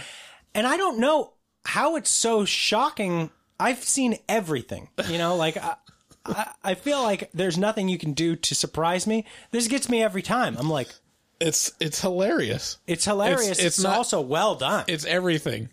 [0.55, 1.33] And I don't know
[1.65, 3.31] how it's so shocking.
[3.59, 5.77] I've seen everything, you know, like I,
[6.29, 9.25] I, I feel like there's nothing you can do to surprise me.
[9.51, 10.57] This gets me every time.
[10.59, 10.89] I'm like,
[11.41, 12.79] it's it's hilarious.
[12.87, 13.51] it's hilarious.
[13.51, 14.85] It's, it's not- also well done.
[14.89, 15.69] It's everything.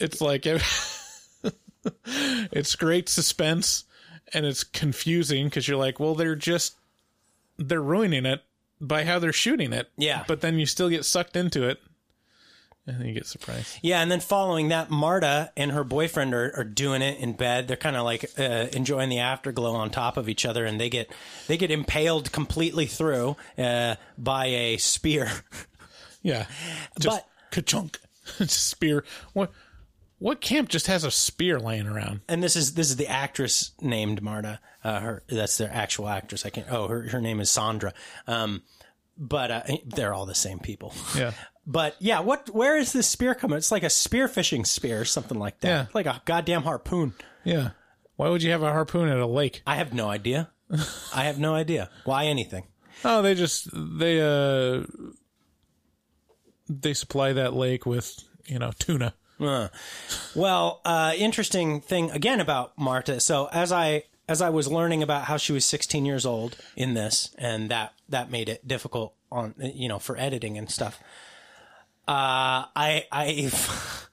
[0.00, 0.46] it's like
[2.06, 3.84] it's great suspense
[4.32, 6.76] and it's confusing because you're like, well, they're just
[7.56, 8.42] they're ruining it
[8.80, 9.90] by how they're shooting it.
[9.96, 10.24] Yeah.
[10.26, 11.78] But then you still get sucked into it,
[12.86, 13.78] and then you get surprised.
[13.82, 17.66] Yeah, and then following that, Marta and her boyfriend are, are doing it in bed.
[17.68, 20.90] They're kind of like uh, enjoying the afterglow on top of each other, and they
[20.90, 21.10] get
[21.46, 25.30] they get impaled completely through uh, by a spear.
[26.22, 26.46] Yeah.
[26.98, 28.00] Just But- ka-chunk.
[28.46, 29.04] spear.
[29.34, 29.52] What
[30.18, 32.22] what camp just has a spear laying around?
[32.30, 34.58] and this is this is the actress named Marta.
[34.82, 36.46] Uh, her that's their actual actress.
[36.46, 36.66] I can't.
[36.70, 37.92] Oh, her her name is Sandra.
[38.26, 38.62] Um,
[39.18, 40.94] but uh, they're all the same people.
[41.14, 41.32] Yeah.
[41.66, 42.50] But yeah, what?
[42.50, 43.56] Where is this spear coming?
[43.56, 45.68] It's like a spear fishing spear, or something like that.
[45.68, 45.86] Yeah.
[45.94, 47.14] like a goddamn harpoon.
[47.42, 47.70] Yeah.
[48.16, 49.62] Why would you have a harpoon at a lake?
[49.66, 50.50] I have no idea.
[51.14, 52.64] I have no idea why anything.
[53.04, 54.84] Oh, they just they uh
[56.68, 59.14] they supply that lake with, you know, tuna.
[59.40, 59.68] Uh,
[60.34, 63.20] well, uh, interesting thing again about Marta.
[63.20, 66.94] So as I as I was learning about how she was 16 years old in
[66.94, 71.00] this, and that that made it difficult on you know for editing and stuff.
[72.06, 73.50] Uh, I I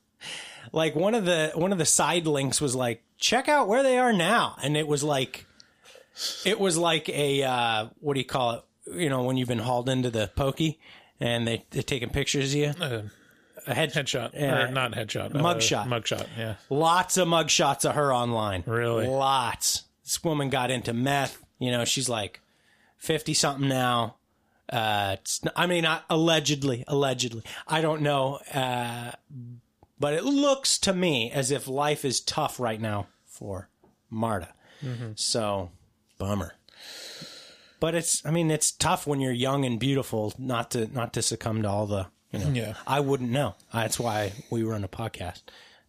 [0.72, 3.98] like one of the one of the side links was like check out where they
[3.98, 5.46] are now, and it was like
[6.46, 8.64] it was like a uh, what do you call it?
[8.96, 10.80] You know when you've been hauled into the pokey
[11.20, 12.74] and they they're taking pictures of you.
[12.82, 13.02] Uh,
[13.68, 14.64] a head, headshot Yeah.
[14.64, 15.86] or not headshot, Mugshot.
[15.86, 16.28] Uh, mugshot.
[16.36, 16.56] Yeah.
[16.72, 18.64] Lots of mugshots of her online.
[18.66, 19.06] Really?
[19.08, 19.84] Lots.
[20.04, 21.38] This woman got into meth.
[21.60, 22.42] You know, she's like
[22.98, 24.16] 50 something now.
[24.72, 27.44] Uh, it's, I mean, not allegedly, allegedly.
[27.68, 28.40] I don't know.
[28.54, 29.12] Uh,
[30.00, 33.70] but it looks to me as if life is tough right now for
[34.10, 34.50] Marta.
[35.16, 35.70] So,
[36.18, 36.54] bummer.
[37.80, 41.22] But it's, I mean, it's tough when you're young and beautiful not to, not to
[41.22, 42.74] succumb to all the, you know, Yeah.
[42.88, 43.56] I wouldn't know.
[43.74, 45.42] That's why we run a podcast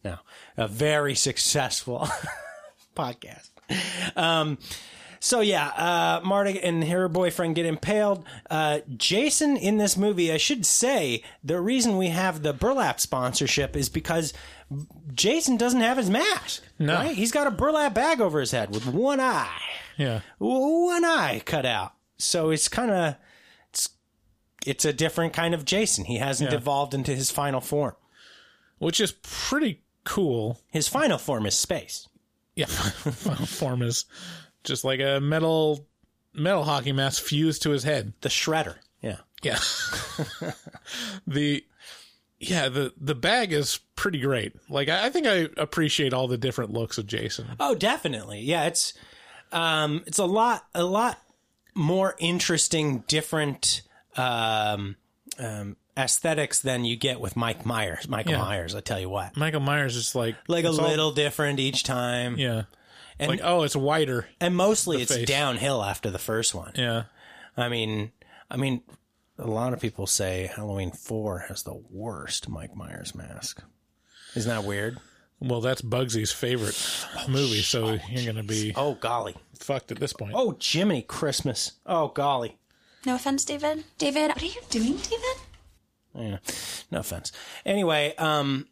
[0.05, 0.21] now,
[0.57, 2.09] a very successful
[2.97, 3.49] podcast.
[4.17, 4.59] Um,
[5.25, 8.25] so yeah, uh, Marta and her boyfriend get impaled.
[8.51, 13.77] Uh, Jason in this movie, I should say, the reason we have the burlap sponsorship
[13.77, 14.33] is because
[15.15, 16.65] Jason doesn't have his mask.
[16.77, 16.95] No.
[16.97, 17.15] right?
[17.15, 19.61] he's got a burlap bag over his head with one eye,
[19.97, 20.23] Yeah.
[20.39, 21.93] one eye cut out.
[22.19, 23.15] So it's kind of
[23.71, 23.91] it's
[24.67, 26.05] it's a different kind of Jason.
[26.07, 26.57] He hasn't Yeah.
[26.57, 27.95] evolved into his final form.
[28.79, 30.61] Which is pretty cool.
[30.73, 32.09] His final form is space.
[32.57, 32.67] Yeah.
[32.67, 34.05] Final form is
[34.65, 35.87] just like a metal
[36.35, 38.13] metal hockey mask fused to his head.
[38.23, 38.77] The shredder.
[39.01, 39.19] Yeah.
[39.43, 39.59] Yeah.
[41.27, 41.65] the
[42.39, 44.55] yeah, the the bag is pretty great.
[44.69, 47.47] Like I, I think I appreciate all the different looks of Jason.
[47.61, 48.41] Oh, definitely.
[48.41, 48.95] Yeah, it's
[49.53, 51.19] um it's a lot a lot
[51.75, 53.83] more interesting different
[54.17, 54.97] um
[55.39, 58.09] um aesthetics than you get with Mike Myers.
[58.09, 58.39] Michael Yeah.
[58.39, 59.37] Myers, I tell you what.
[59.37, 62.39] Michael Myers is like Like a it's all- little different each time.
[62.39, 62.63] yeah.
[63.19, 64.27] And like oh, it's wider.
[64.41, 65.27] and mostly it's face.
[65.29, 66.73] downhill after the first one.
[66.75, 67.05] Yeah.
[67.57, 68.13] I mean
[68.51, 68.83] I mean
[69.39, 73.63] a lot of people say Halloween 4 has the worst Mike Myers mask.
[74.37, 74.99] Isn't that weird?
[75.41, 76.79] Well, that's Bugsy's favorite
[77.29, 79.35] movie, so you're gonna be Oh golly.
[79.59, 80.33] fucked at this point.
[80.37, 81.73] Oh Jiminy Christmas.
[81.87, 82.59] Oh golly.
[83.05, 83.85] No offense, David.
[83.99, 85.37] David, what are you doing, David?
[86.15, 86.39] you know,
[86.93, 87.33] no offense.
[87.67, 88.69] Anyway, um,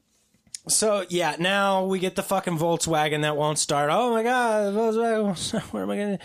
[0.71, 3.91] so yeah, now we get the fucking Volkswagen that won't start.
[3.93, 5.65] Oh my god, Volkswagen, won't start.
[5.73, 6.19] what am I gonna?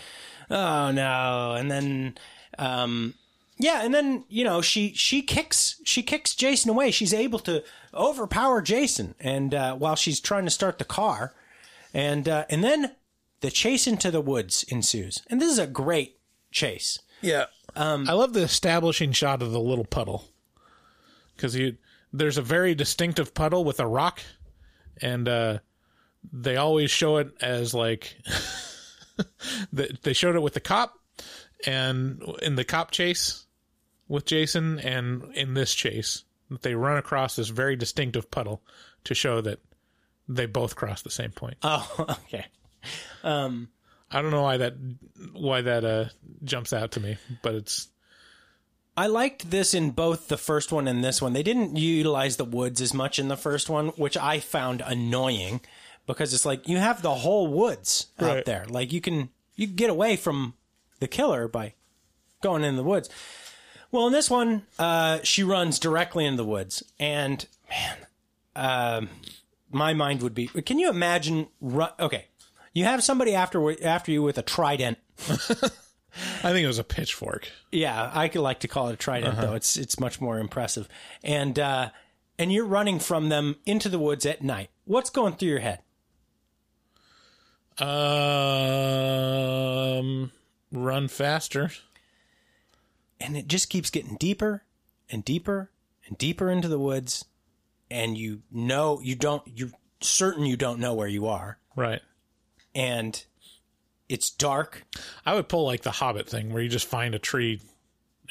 [0.50, 1.54] Oh no!
[1.58, 2.18] And then,
[2.58, 3.14] um,
[3.58, 6.90] yeah, and then you know she she kicks she kicks Jason away.
[6.90, 11.34] She's able to overpower Jason, and uh, while she's trying to start the car,
[11.92, 12.92] and uh, and then
[13.40, 16.18] the chase into the woods ensues, and this is a great
[16.50, 17.00] chase.
[17.20, 17.46] Yeah.
[17.74, 20.24] Um, I love the establishing shot of the little puddle
[21.36, 21.76] because you
[22.12, 24.20] there's a very distinctive puddle with a rock,
[25.02, 25.58] and uh,
[26.32, 28.16] they always show it as like
[29.72, 30.98] they showed it with the cop
[31.66, 33.46] and in the cop chase
[34.08, 38.62] with Jason, and in this chase that they run across this very distinctive puddle
[39.04, 39.58] to show that
[40.28, 41.56] they both cross the same point.
[41.62, 41.88] Oh,
[42.26, 42.46] okay.
[43.24, 43.68] Um,
[44.10, 44.74] I don't know why that
[45.32, 46.04] why that uh,
[46.44, 47.88] jumps out to me, but it's
[48.96, 51.34] I liked this in both the first one and this one.
[51.34, 55.60] They didn't utilize the woods as much in the first one, which I found annoying
[56.06, 58.64] because it's like you have the whole woods out there.
[58.68, 60.54] Like you can you can get away from
[61.00, 61.74] the killer by
[62.40, 63.10] going in the woods.
[63.92, 67.96] Well, in this one, uh, she runs directly in the woods, and man,
[68.54, 69.08] um,
[69.70, 70.48] my mind would be.
[70.48, 71.48] Can you imagine?
[71.60, 72.26] Ru- okay,
[72.72, 74.98] you have somebody after after you with a trident.
[76.42, 77.48] I think it was a pitchfork.
[77.72, 79.54] Yeah, I could like to call it a trident though.
[79.54, 80.88] It's it's much more impressive.
[81.22, 81.90] And uh
[82.38, 84.70] and you're running from them into the woods at night.
[84.84, 85.80] What's going through your head?
[87.78, 87.92] Um,
[90.72, 91.70] run faster.
[93.20, 94.64] And it just keeps getting deeper
[95.10, 95.70] and deeper
[96.06, 97.24] and deeper into the woods.
[97.90, 101.58] And you know, you don't, you're certain you don't know where you are.
[101.74, 102.00] Right.
[102.74, 103.24] And
[104.08, 104.84] it's dark.
[105.24, 107.60] I would pull like the Hobbit thing, where you just find a tree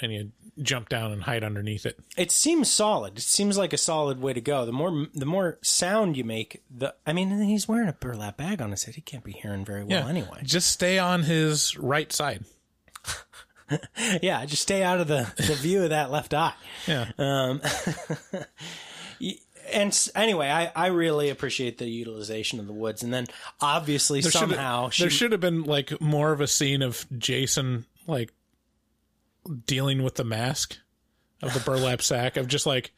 [0.01, 1.99] and you jump down and hide underneath it.
[2.17, 3.17] It seems solid.
[3.17, 4.65] It seems like a solid way to go.
[4.65, 8.61] The more the more sound you make, the I mean, he's wearing a burlap bag
[8.61, 8.95] on his head.
[8.95, 10.41] He can't be hearing very well anyway.
[10.43, 12.45] Just stay on his right side.
[14.21, 16.53] yeah, just stay out of the, the view of that left eye.
[16.87, 17.11] Yeah.
[17.17, 17.61] Um,
[19.75, 23.03] and anyway, I, I really appreciate the utilization of the woods.
[23.03, 23.27] And then
[23.61, 27.85] obviously There somehow she, there should have been like more of a scene of Jason
[28.07, 28.31] like
[29.67, 30.77] dealing with the mask
[31.41, 32.91] of the burlap sack of just like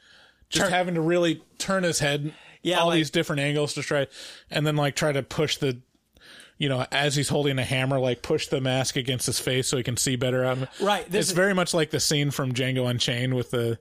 [0.49, 3.82] just Turn- having to really turn his head Yeah, all like- these different angles to
[3.82, 4.07] try
[4.49, 5.82] and then like try to push the
[6.57, 9.78] you know as he's holding a hammer like push the mask against his face so
[9.78, 10.69] he can see better out of it.
[10.80, 13.78] Right, it's is- very much like the scene from Django Unchained with the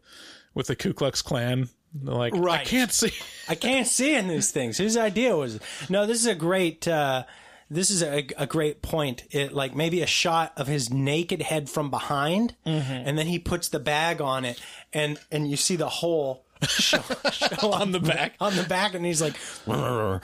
[0.54, 1.68] with the Ku Klux Klan
[2.02, 3.12] Like I can't see
[3.48, 4.78] I can't see in these things.
[4.78, 6.06] His idea was no.
[6.06, 6.86] This is a great.
[6.86, 7.24] Uh,
[7.68, 9.24] this is a, a great point.
[9.30, 13.68] It like maybe a shot of his naked head from behind, and then he puts
[13.68, 14.60] the bag on it,
[14.92, 18.34] and and you see the hole show, show on the back.
[18.40, 20.20] on the back, and he's like, you know,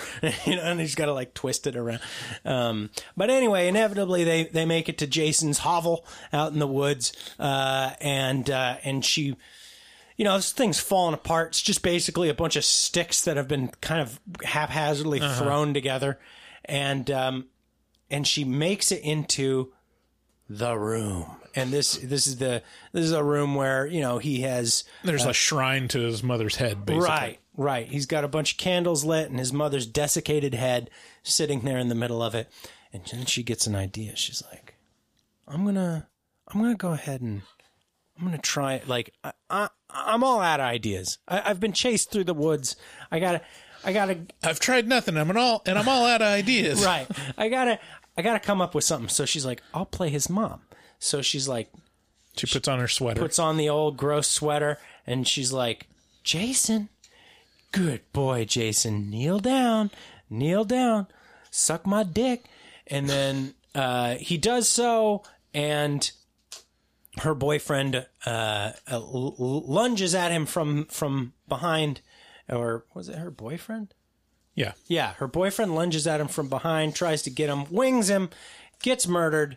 [0.46, 2.00] and he's got to like twist it around.
[2.44, 7.12] Um, but anyway, inevitably they they make it to Jason's hovel out in the woods,
[7.38, 9.36] uh, and uh, and she
[10.22, 11.48] you know, this thing's falling apart.
[11.48, 15.42] It's just basically a bunch of sticks that have been kind of haphazardly Uh-huh.
[15.42, 16.20] thrown together,
[16.64, 17.46] and um,
[18.08, 19.72] and she makes it into
[20.48, 21.26] the room.
[21.56, 22.62] And this this is the
[22.92, 26.22] this is a room where you know he has there's uh, a shrine to his
[26.22, 27.88] mother's head basically right right.
[27.88, 30.88] He's got a bunch of candles lit and his mother's desiccated head
[31.24, 32.48] sitting there in the middle of it.
[32.92, 34.14] And then she gets an idea.
[34.14, 34.76] She's like,
[35.48, 36.06] "I'm gonna
[36.46, 37.42] I'm gonna go ahead and
[38.22, 38.86] I'm gonna try it.
[38.86, 41.18] Like I, I I'm all out of ideas.
[41.26, 42.76] I, I've been chased through the woods.
[43.10, 43.40] I gotta
[43.84, 45.16] I gotta I've tried nothing.
[45.16, 46.84] I'm an all and I'm all out of ideas.
[46.86, 47.08] right.
[47.36, 47.80] I gotta
[48.16, 49.08] I gotta come up with something.
[49.08, 50.60] So she's like, I'll play his mom.
[51.00, 51.72] So she's like,
[52.36, 53.20] She puts on her sweater.
[53.20, 55.88] puts on the old gross sweater, and she's like,
[56.22, 56.90] Jason,
[57.72, 59.90] good boy, Jason, kneel down,
[60.30, 61.08] kneel down,
[61.50, 62.44] suck my dick.
[62.86, 66.08] And then uh, he does so, and
[67.18, 72.00] her boyfriend uh, uh, lunges at him from from behind,
[72.48, 73.94] or was it her boyfriend?
[74.54, 74.72] yeah.
[74.86, 78.30] Yeah, her boyfriend lunges at him from behind, tries to get him, wings him,
[78.80, 79.56] gets murdered,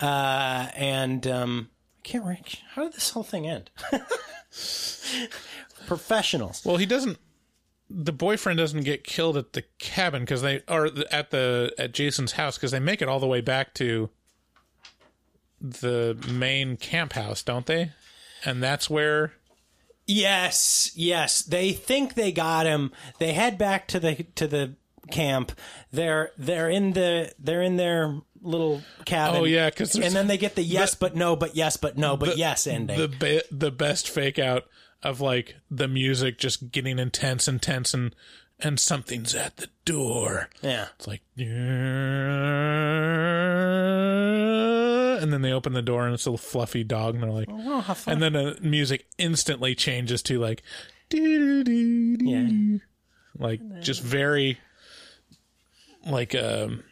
[0.00, 3.70] uh, and um, I can't remember how did this whole thing end.
[5.86, 6.64] Professionals.
[6.64, 7.18] Well, he doesn't.
[7.90, 12.32] The boyfriend doesn't get killed at the cabin because they are at the at Jason's
[12.32, 14.10] house because they make it all the way back to
[15.60, 17.92] the main camp house, don't they?
[18.44, 19.32] And that's where
[20.06, 21.42] Yes, yes.
[21.42, 22.92] They think they got him.
[23.18, 24.74] They head back to the to the
[25.10, 25.52] camp.
[25.92, 29.40] They're they're in the they're in their little cabin.
[29.40, 32.16] Oh, yeah, cuz and then they get the yes but no but yes but no
[32.16, 32.98] but the- yes ending.
[32.98, 34.64] the be- the best fake out
[35.02, 38.14] of like the music just getting intense and tense and
[38.60, 40.48] and something's at the door.
[40.62, 40.88] yeah.
[40.96, 41.20] It's like,
[45.18, 47.48] and then they open the door and it's a little fluffy dog, and they're like,
[47.50, 48.14] Oh, how fun.
[48.14, 50.62] and then the music instantly changes to like,
[51.10, 52.24] doo-doo-doo-doo.
[52.24, 52.78] Yeah.
[53.38, 54.58] like just very,
[56.06, 56.82] like um,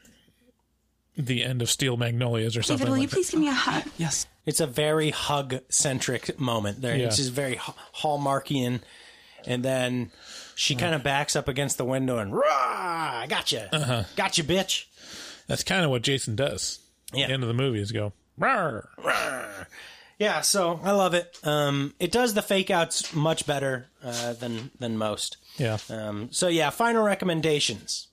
[1.16, 2.86] the end of Steel Magnolias or something.
[2.86, 3.16] David, will you like that.
[3.16, 3.84] please give me a hug?
[3.96, 4.26] Yes.
[4.44, 6.96] It's a very hug centric moment there.
[6.96, 7.06] Yeah.
[7.06, 8.80] It's just very hallmarkian.
[9.46, 10.10] And then
[10.54, 13.74] she kind of backs up against the window and, rah, I gotcha.
[13.74, 14.04] Uh-huh.
[14.16, 14.86] Gotcha, bitch.
[15.46, 16.80] That's kind of what Jason does.
[17.16, 17.26] Yeah.
[17.28, 18.12] The end of the movie is go.
[18.38, 18.88] "Rawr."
[20.18, 21.38] Yeah, so I love it.
[21.44, 25.36] Um, it does the fake outs much better uh, than than most.
[25.58, 25.78] Yeah.
[25.90, 28.08] Um, so yeah, final recommendations.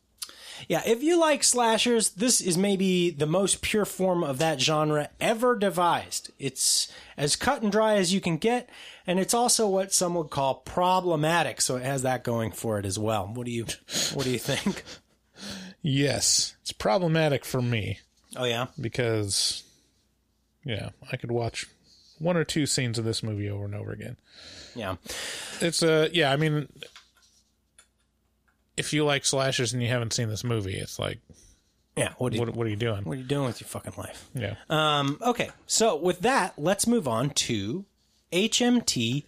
[0.68, 5.10] Yeah, if you like slashers, this is maybe the most pure form of that genre
[5.20, 6.32] ever devised.
[6.40, 8.70] It's as cut and dry as you can get,
[9.08, 11.60] and it's also what some would call problematic.
[11.62, 13.28] So it has that going for it as well.
[13.34, 13.66] What do you
[14.14, 14.84] What do you think?
[15.86, 18.00] Yes, it's problematic for me
[18.36, 19.64] Oh yeah, because,
[20.64, 21.68] yeah, I could watch
[22.20, 24.18] one or two scenes of this movie over and over again.
[24.76, 24.96] yeah,
[25.62, 26.32] It's a yeah.
[26.32, 26.68] I mean,
[28.78, 31.20] if you like slashers and you haven't seen this movie, it's like,
[31.96, 32.14] yeah.
[32.18, 33.04] What you, what what are you doing?
[33.04, 34.28] What are you doing with your fucking life?
[34.34, 34.56] Yeah.
[34.70, 37.86] Um, okay, so with that, let's move on to
[38.32, 39.26] HMT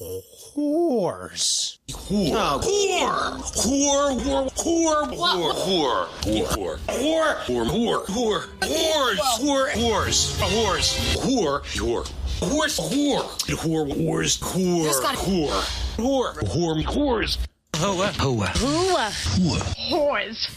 [0.00, 1.78] whores.
[1.90, 2.60] Whore.
[2.62, 3.40] Whore.
[3.54, 4.10] Whore.
[4.16, 4.50] Whore.
[4.56, 5.06] Whore.
[5.06, 5.54] Whore.
[5.60, 6.08] Whore.
[6.22, 6.78] Whore.
[6.86, 7.36] Whore.
[7.46, 7.66] Whore.
[7.76, 8.06] Whore.
[8.06, 8.42] Whore.
[8.62, 9.20] Whores.
[9.38, 9.68] Whore.
[9.70, 10.18] Whores.
[10.40, 10.88] Whores.
[11.16, 11.60] Whore.
[11.78, 12.04] Whore.
[12.40, 12.78] Horse.
[12.78, 13.24] Whore.
[13.56, 13.86] Whore.
[13.86, 14.38] Whores.
[14.40, 14.88] Whore.
[15.16, 15.62] Whore.
[15.96, 16.32] Whore.
[16.34, 16.82] Whore.
[16.84, 17.38] Whores.
[17.76, 18.12] Hoa.
[18.18, 18.46] Hoa.
[18.56, 19.58] Who?
[19.90, 20.48] Whores.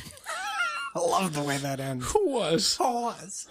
[0.96, 2.12] I love the way that ends.
[2.12, 2.76] Who was?
[2.78, 3.48] Pause.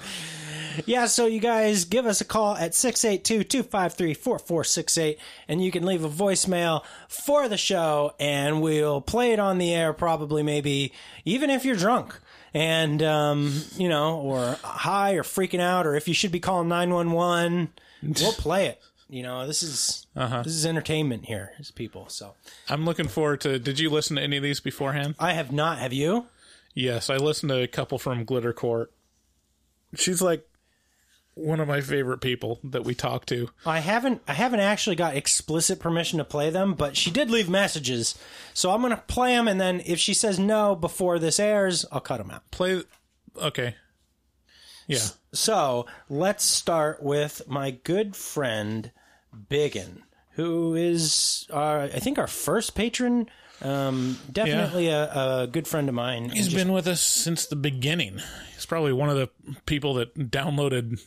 [0.86, 6.08] Yeah, so you guys give us a call at 682-253-4468 and you can leave a
[6.08, 10.92] voicemail for the show and we'll play it on the air probably maybe
[11.24, 12.18] even if you're drunk
[12.54, 16.68] and um, you know, or high or freaking out or if you should be calling
[16.68, 17.70] 911,
[18.02, 18.80] we'll play it.
[19.08, 20.42] You know, this is Uh-huh.
[20.42, 22.08] this is entertainment here, as people.
[22.08, 22.32] So
[22.70, 23.58] I'm looking forward to.
[23.58, 25.16] Did you listen to any of these beforehand?
[25.18, 25.78] I have not.
[25.78, 26.26] Have you?
[26.74, 28.86] Yes, I listened to a couple from Glittercore.
[29.94, 30.48] She's like
[31.34, 33.50] one of my favorite people that we talk to.
[33.64, 37.48] I haven't I haven't actually got explicit permission to play them, but she did leave
[37.48, 38.18] messages.
[38.54, 41.84] So I'm going to play them and then if she says no before this airs,
[41.92, 42.50] I'll cut them out.
[42.50, 42.82] Play.
[43.40, 43.76] Okay.
[44.86, 44.98] Yeah.
[45.32, 48.90] So, let's start with my good friend
[49.48, 53.30] Biggin, who is uh, I think our first patron
[53.62, 56.30] um, definitely a, a good friend of mine.
[56.30, 58.20] He's Just- been with us since the beginning.
[58.54, 59.28] He's probably one of the
[59.66, 61.00] people that downloaded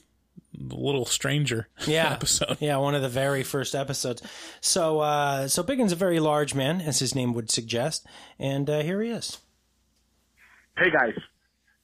[0.58, 2.58] the Little Stranger yeah, episode.
[2.60, 4.22] Yeah, one of the very first episodes.
[4.62, 8.06] So, uh, so Biggin's a very large man, as his name would suggest,
[8.40, 9.40] and uh, here he is.
[10.78, 11.14] Hey guys,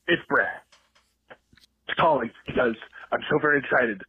[0.07, 0.60] it's Brad.
[1.30, 2.76] It's calling because
[3.11, 4.02] I'm so very excited.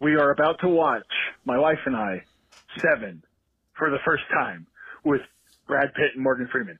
[0.00, 1.06] We are about to watch,
[1.44, 2.24] my wife and I,
[2.80, 3.22] Seven
[3.76, 4.66] for the first time
[5.04, 5.20] with
[5.66, 6.78] Brad Pitt and Morgan Freeman.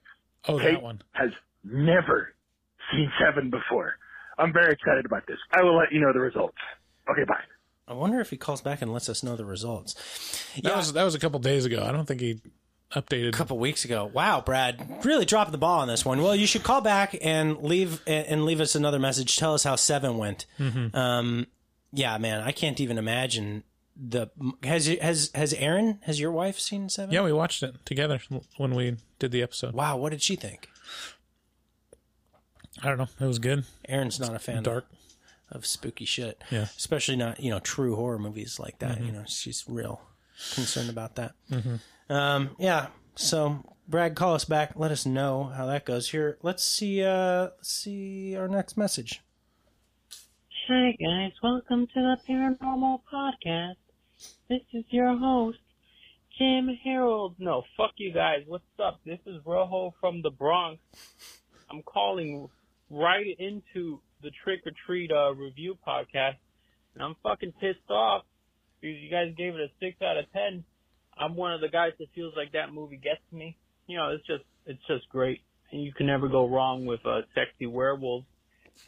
[0.49, 1.03] Oh, Kate that one.
[1.13, 1.31] has
[1.65, 2.35] never
[2.91, 3.95] seen Seven before.
[4.39, 5.39] I'm very excited about this.
[5.53, 6.57] I will let you know the results.
[7.11, 7.41] Okay, bye.
[7.87, 9.95] I wonder if he calls back and lets us know the results.
[10.63, 11.85] That was that was a couple days ago.
[11.87, 12.41] I don't think he
[12.95, 13.29] updated.
[13.29, 14.11] A couple weeks ago.
[14.13, 16.23] Wow, Brad, really dropping the ball on this one.
[16.23, 19.37] Well, you should call back and leave and leave us another message.
[19.37, 20.47] Tell us how seven went.
[20.59, 20.95] Mhm.
[20.95, 21.47] Um,
[21.93, 23.65] yeah, man, I can't even imagine
[23.97, 24.28] the
[24.62, 27.12] has has has Aaron has your wife seen seven?
[27.14, 28.20] Yeah, we watched it together
[28.56, 29.74] when we did the episode.
[29.74, 30.69] Wow, what did she think?
[32.82, 33.09] I don't know.
[33.20, 33.64] It was good.
[33.89, 34.86] Aaron's not a fan Dark.
[35.51, 36.43] of, of spooky shit.
[36.51, 36.66] Yeah.
[36.77, 38.98] especially not you know true horror movies like that.
[38.98, 39.06] Mhm.
[39.06, 40.01] You know, she's real
[40.55, 41.35] concerned about that.
[41.51, 41.81] Mhm.
[42.09, 42.89] Um, yeah.
[43.14, 44.73] So Brad, call us back.
[44.74, 46.10] Let us know how that goes.
[46.10, 47.02] Here, let's see.
[47.05, 49.20] Uh, let's see our next message.
[50.74, 53.77] Hi guys, welcome to the Paranormal Podcast.
[54.49, 55.59] This is your host,
[56.39, 57.35] Jim Harold.
[57.39, 58.39] No, fuck you guys.
[58.47, 58.99] What's up?
[59.05, 60.81] This is Rojo from the Bronx.
[61.70, 62.49] I'm calling
[62.89, 66.39] right into the Trick or Treat uh, review podcast,
[66.94, 68.23] and I'm fucking pissed off
[68.81, 70.65] because you guys gave it a six out of ten.
[71.19, 73.59] I'm one of the guys that feels like that movie gets me.
[73.89, 77.20] You know, it's just it's just great, and you can never go wrong with uh,
[77.35, 78.24] sexy werewolves.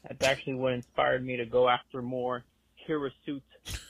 [0.03, 2.45] That's actually what inspired me to go after more
[2.87, 3.43] hirsute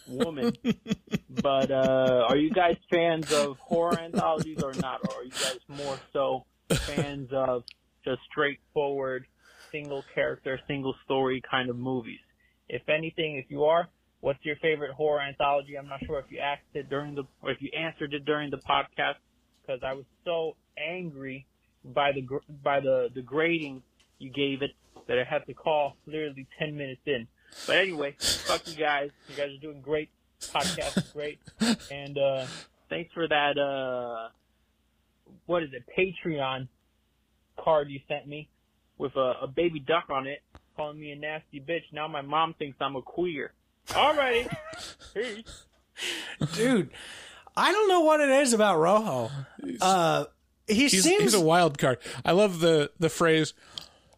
[0.07, 0.53] woman.
[1.43, 5.01] but uh are you guys fans of horror anthologies or not?
[5.09, 7.65] Or are you guys more so fans of
[8.05, 9.27] just straightforward
[9.73, 12.21] single character, single story kind of movies?
[12.69, 13.89] If anything, if you are,
[14.21, 15.77] what's your favorite horror anthology?
[15.77, 18.51] I'm not sure if you asked it during the or if you answered it during
[18.51, 19.17] the podcast
[19.61, 21.47] because I was so angry
[21.85, 22.27] by the
[22.63, 23.83] by the the grading
[24.19, 24.71] you gave it
[25.07, 27.27] that I had to call literally 10 minutes in.
[27.67, 29.11] But anyway, fuck you guys.
[29.29, 30.11] You guys are doing great.
[30.41, 31.39] Podcast is great.
[31.91, 32.47] And, uh,
[32.89, 34.29] thanks for that, uh,
[35.47, 36.69] what is it, Patreon
[37.59, 38.49] card you sent me
[38.99, 40.41] with a, a baby duck on it
[40.77, 41.85] calling me a nasty bitch.
[41.93, 43.53] Now my mom thinks I'm a queer.
[43.89, 44.55] Alrighty.
[45.15, 45.67] Peace.
[46.55, 46.91] Dude,
[47.57, 49.31] I don't know what it is about Rojo.
[49.81, 50.25] Uh,
[50.67, 51.99] he he's, seems he's a wild card.
[52.25, 53.53] I love the the phrase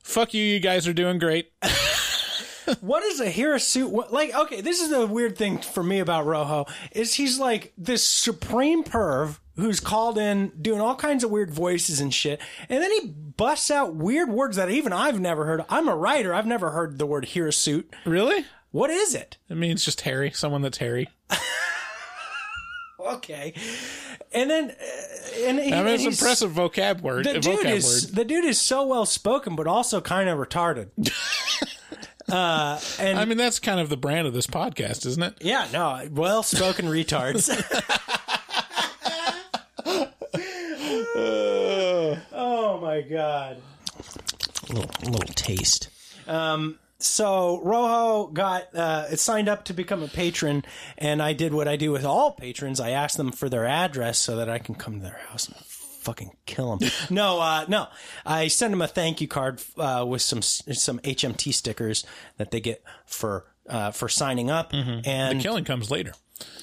[0.07, 1.53] "fuck you, you guys are doing great."
[2.81, 3.91] what is a hirsute?
[3.91, 7.73] What, like, okay, this is the weird thing for me about Rojo is he's like
[7.77, 12.83] this supreme perv who's called in doing all kinds of weird voices and shit, and
[12.83, 15.65] then he busts out weird words that even I've never heard.
[15.69, 16.33] I'm a writer.
[16.33, 17.93] I've never heard the word hirsute.
[18.05, 18.45] Really?
[18.71, 19.39] What is it?
[19.49, 20.31] It means just hairy.
[20.33, 21.09] Someone that's hairy.
[23.07, 23.55] Okay,
[24.33, 27.25] and then uh, and he, I mean, it's impressive vocab word.
[27.25, 28.17] The dude vocab is word.
[28.17, 30.89] the dude is so well spoken, but also kind of retarded.
[32.29, 35.35] uh, and I mean, that's kind of the brand of this podcast, isn't it?
[35.41, 37.49] Yeah, no, well spoken retards.
[42.33, 43.63] oh my god.
[44.69, 45.91] A little, little taste.
[46.27, 50.65] Um, so Rojo got uh, signed up to become a patron,
[50.97, 52.81] and I did what I do with all patrons.
[52.81, 55.57] I asked them for their address so that I can come to their house and
[55.57, 56.91] fucking kill them.
[57.11, 57.89] no, uh, no,
[58.25, 62.07] I sent them a thank you card uh, with some some HMT stickers
[62.39, 66.13] that they get for uh, for signing up, and the killing comes later.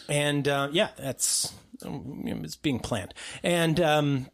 [0.09, 1.53] and uh, yeah, that's
[1.85, 4.27] um, it's being planned, and um,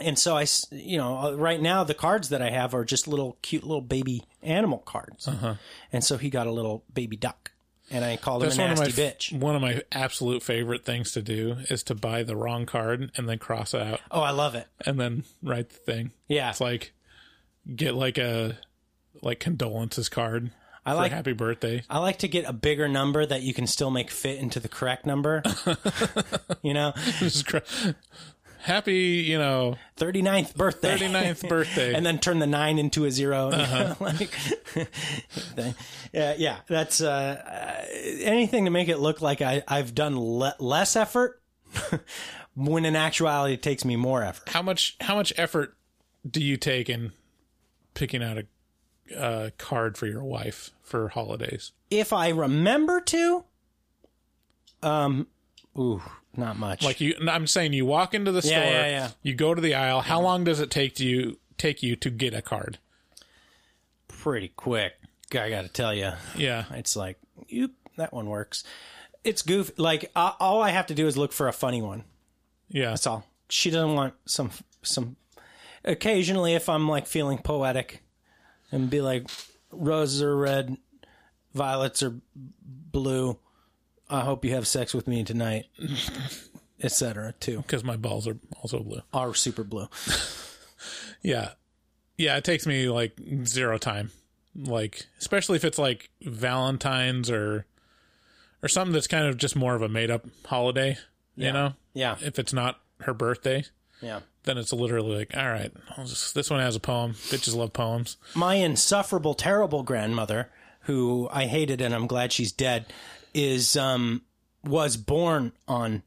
[0.00, 3.08] and so I, you know, uh, right now the cards that I have are just
[3.08, 5.54] little cute little baby animal cards, Uh-huh.
[5.92, 7.50] and so he got a little baby duck,
[7.90, 9.32] and I called him That's a one of my nasty bitch.
[9.38, 13.28] one of my absolute favorite things to do is to buy the wrong card and
[13.28, 14.66] then cross it out Oh, I love it.
[14.86, 16.12] and then write the thing.
[16.28, 16.50] Yeah.
[16.50, 16.92] It's like
[17.74, 18.58] get like a
[19.22, 20.50] like condolences card.
[20.86, 21.82] I like- happy birthday.
[21.90, 24.68] I like to get a bigger number that you can still make fit into the
[24.68, 25.42] correct number.
[26.62, 26.92] you know,
[28.60, 30.96] happy, you know, 39th birthday.
[30.98, 31.94] 39th birthday.
[31.94, 33.94] and then turn the nine into a 0 Uh-huh.
[34.00, 34.36] like,
[36.12, 37.84] yeah, yeah, that's uh, uh,
[38.22, 41.40] anything to make it look like I, I've done le- less effort
[42.54, 44.48] when in actuality it takes me more effort.
[44.48, 45.76] how much how much effort
[46.28, 47.12] do you take in
[47.94, 48.46] picking out a
[49.18, 51.72] uh, card for your wife for holidays?
[51.90, 53.44] If I remember to,
[54.82, 55.26] um,
[55.78, 56.02] ooh,
[56.36, 56.82] not much.
[56.84, 59.08] Like you, I'm saying, you walk into the store, Yeah, yeah, yeah.
[59.22, 60.00] you go to the aisle.
[60.02, 62.78] How long does it take you take you to get a card?
[64.08, 64.94] pretty quick.
[65.32, 66.10] I got to tell you.
[66.36, 66.64] Yeah.
[66.72, 67.18] It's like,
[67.54, 68.64] oop, that one works.
[69.22, 69.72] It's goofy.
[69.76, 72.04] Like uh, all I have to do is look for a funny one.
[72.68, 73.24] Yeah, That's all.
[73.48, 74.50] She doesn't want some
[74.82, 75.16] some.
[75.84, 78.02] Occasionally, if I'm like feeling poetic,
[78.70, 79.30] and be like,
[79.70, 80.76] roses are red,
[81.54, 83.38] violets are blue.
[84.10, 85.66] I hope you have sex with me tonight,
[86.82, 87.34] etc.
[87.40, 89.02] Too because my balls are also blue.
[89.12, 89.88] are super blue.
[91.22, 91.50] Yeah.
[92.16, 94.12] Yeah, it takes me like zero time.
[94.54, 97.66] Like especially if it's like Valentine's or
[98.62, 100.96] or something that's kind of just more of a made up holiday,
[101.36, 101.46] Yeah.
[101.48, 101.72] you know?
[101.94, 102.16] Yeah.
[102.20, 103.64] If it's not her birthday,
[104.00, 104.20] Yeah.
[104.44, 107.12] then it's literally like, all right, I'll just, this one has a poem.
[107.14, 108.16] Bitches love poems.
[108.34, 110.50] my insufferable, terrible grandmother,
[110.82, 112.86] who I hated and I'm glad she's dead,
[113.34, 114.22] is um
[114.64, 116.02] was born on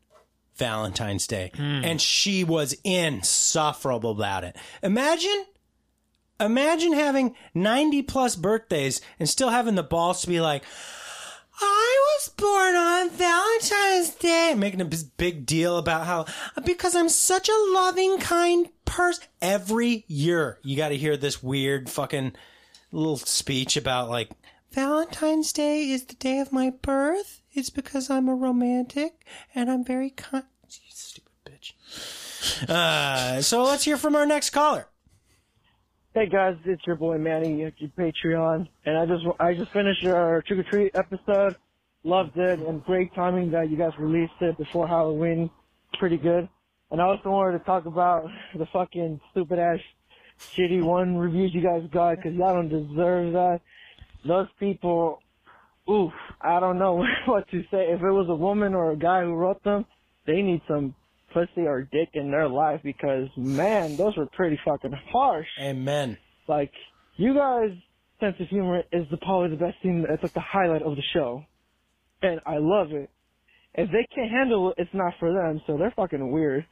[0.56, 4.56] Valentine's Day, and she was insufferable about it.
[4.84, 5.46] Imagine,
[6.40, 10.64] imagine having 90 plus birthdays and still having the balls to be like.
[11.64, 14.86] I was born on Valentine's Day, making a
[15.18, 16.26] big deal about how
[16.66, 19.26] because I'm such a loving, kind person.
[19.44, 22.34] Every year, you got to hear this weird fucking
[22.92, 24.32] little speech about like
[24.72, 27.42] Valentine's Day is the day of my birth.
[27.54, 30.46] It's because I'm a romantic and I'm very kind.
[30.68, 32.70] Stupid bitch.
[32.70, 34.88] Uh, so let's hear from our next caller.
[36.14, 40.42] Hey guys, it's your boy Manny your Patreon, and I just I just finished our
[40.42, 41.56] trick or treat episode.
[42.04, 45.50] Loved it, and great timing that you guys released it before Halloween.
[46.00, 46.50] Pretty good.
[46.90, 48.26] And I also wanted to talk about
[48.56, 49.80] the fucking stupid ass
[50.56, 53.62] shitty one reviews you guys got because y'all don't deserve that.
[54.28, 55.20] Those people,
[55.90, 56.12] oof,
[56.42, 57.92] I don't know what to say.
[57.92, 59.86] If it was a woman or a guy who wrote them,
[60.26, 60.96] they need some
[61.34, 65.48] pussy or dick in their life because man, those were pretty fucking harsh.
[65.60, 66.18] Amen.
[66.48, 66.72] Like
[67.16, 67.72] you guys'
[68.20, 70.06] sense of humor is the probably the best thing.
[70.08, 71.44] It's like the highlight of the show,
[72.22, 73.10] and I love it.
[73.74, 75.62] If they can't handle it, it's not for them.
[75.66, 76.66] So they're fucking weird.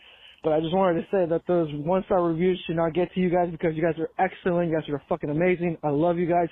[0.43, 3.19] But I just wanted to say that those one star reviews should not get to
[3.19, 4.69] you guys because you guys are excellent.
[4.69, 5.77] You guys are fucking amazing.
[5.83, 6.47] I love you guys.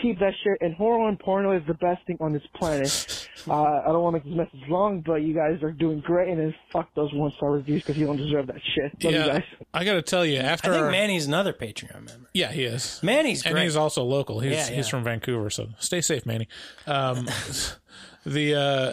[0.00, 0.58] Keep that shit.
[0.60, 3.28] And horror and porno is the best thing on this planet.
[3.48, 6.30] Uh, I don't want to make this message long, but you guys are doing great.
[6.30, 9.04] And then fuck those one star reviews because you don't deserve that shit.
[9.04, 9.42] Love you yeah, guys.
[9.74, 12.28] I got to tell you, after I think our- Manny's another Patreon member.
[12.32, 13.00] Yeah, he is.
[13.02, 13.52] Manny's great.
[13.52, 14.40] and he's also local.
[14.40, 16.48] He's Yeah, he's from Vancouver, so stay safe, Manny.
[16.86, 17.28] Um,
[18.24, 18.92] the uh,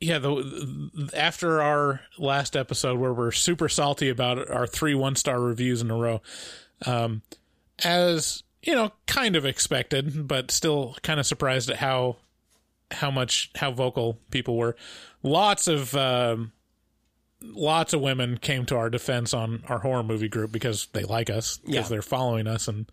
[0.00, 5.40] yeah, the, after our last episode where we're super salty about our three one star
[5.40, 6.20] reviews in a row,
[6.86, 7.22] um,
[7.84, 12.16] as you know, kind of expected, but still kind of surprised at how
[12.90, 14.76] how much how vocal people were.
[15.22, 16.52] Lots of um,
[17.42, 21.30] lots of women came to our defense on our horror movie group because they like
[21.30, 21.82] us because Yeah.
[21.88, 22.86] they're following us and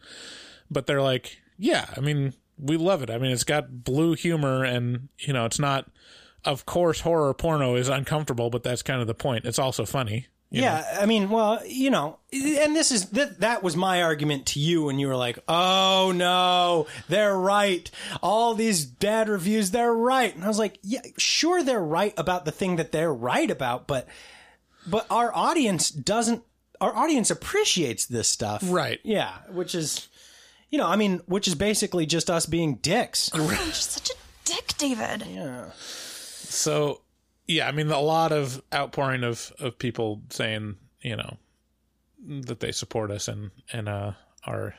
[0.69, 4.63] but they're like yeah i mean we love it i mean it's got blue humor
[4.65, 5.89] and you know it's not
[6.45, 10.27] of course horror porno is uncomfortable but that's kind of the point it's also funny
[10.53, 11.01] yeah, know?
[11.01, 14.83] I mean, well, you know, and this is that that was my argument to you
[14.83, 17.89] when you were like, "Oh no, they're right.
[18.21, 22.43] All these bad reviews, they're right." And I was like, "Yeah, sure they're right about
[22.43, 24.09] the thing that they're right about, but
[24.85, 26.43] but our audience doesn't
[26.81, 28.99] our audience appreciates this stuff." Right.
[29.03, 30.09] Yeah, which is
[30.69, 33.29] You know, I mean, which is basically just us being dicks.
[33.35, 34.13] You're just such a
[34.43, 35.25] dick, David.
[35.29, 35.71] Yeah.
[36.51, 37.01] So,
[37.47, 41.37] yeah, I mean, a lot of outpouring of, of people saying, you know,
[42.45, 44.11] that they support us and, and, uh,
[44.45, 44.75] our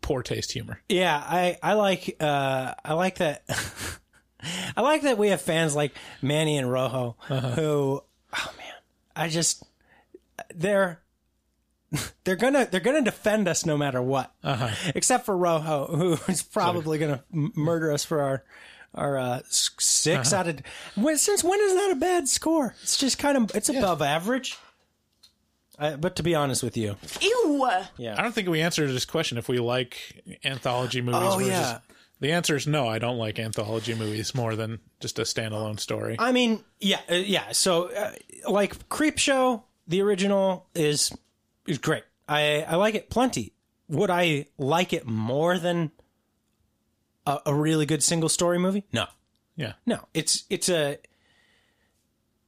[0.00, 0.80] poor taste humor.
[0.88, 3.44] Yeah, I I like uh I like that
[4.76, 8.02] I like that we have fans like Manny and Rojo who
[8.36, 8.72] oh man,
[9.14, 9.62] I just
[10.54, 11.00] they're
[12.24, 14.70] they're gonna they're gonna defend us no matter what, Uh-huh.
[14.96, 18.44] except for Rojo, who is probably gonna m- murder us for our
[18.94, 20.36] our uh, 6 Uh-huh.
[20.40, 20.60] out of.
[20.96, 22.74] When, since when is that a bad score?
[22.82, 24.56] It's just kind of it's above average.
[25.78, 27.68] Uh, but to be honest with you, Ew.
[27.98, 31.20] yeah, I don't think we answered this question if we like anthology movies.
[31.24, 31.78] Oh, versus- yeah.
[32.20, 32.86] The answer is no.
[32.86, 36.14] I don't like anthology movies more than just a standalone story.
[36.18, 37.50] I mean, yeah, uh, yeah.
[37.52, 38.12] So, uh,
[38.48, 41.12] like Creepshow, the original is
[41.66, 42.04] is great.
[42.28, 43.52] I I like it plenty.
[43.88, 45.90] Would I like it more than
[47.26, 48.84] a, a really good single story movie?
[48.92, 49.06] No,
[49.56, 49.72] Yeah.
[49.86, 50.06] no.
[50.14, 50.98] It's it's a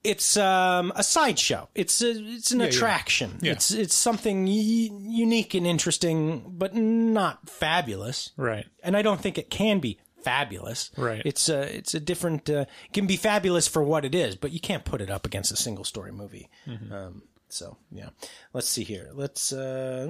[0.05, 1.69] it's um a sideshow.
[1.75, 2.71] It's a, it's an Yeah, yeah.
[2.73, 3.39] attraction.
[3.43, 3.53] Yeah.
[3.53, 8.31] It's it's something y- unique and interesting, but not fabulous.
[8.37, 8.67] Right.
[8.83, 10.91] And I don't think it can be fabulous.
[10.97, 11.23] Right.
[11.25, 14.53] It's a it's a different uh, it can be fabulous for what it is, but
[14.53, 16.49] you can't put it up against a single story movie.
[16.69, 16.93] Mm-hmm.
[16.93, 18.11] Um, so yeah,
[18.53, 19.11] let's see here.
[19.13, 20.07] Let's uh,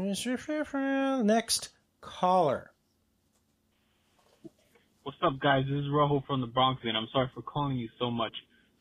[1.24, 1.68] next
[2.00, 2.70] caller.
[5.06, 5.62] What's up, guys?
[5.70, 8.32] This is Rojo from the Bronx, and I'm sorry for calling you so much.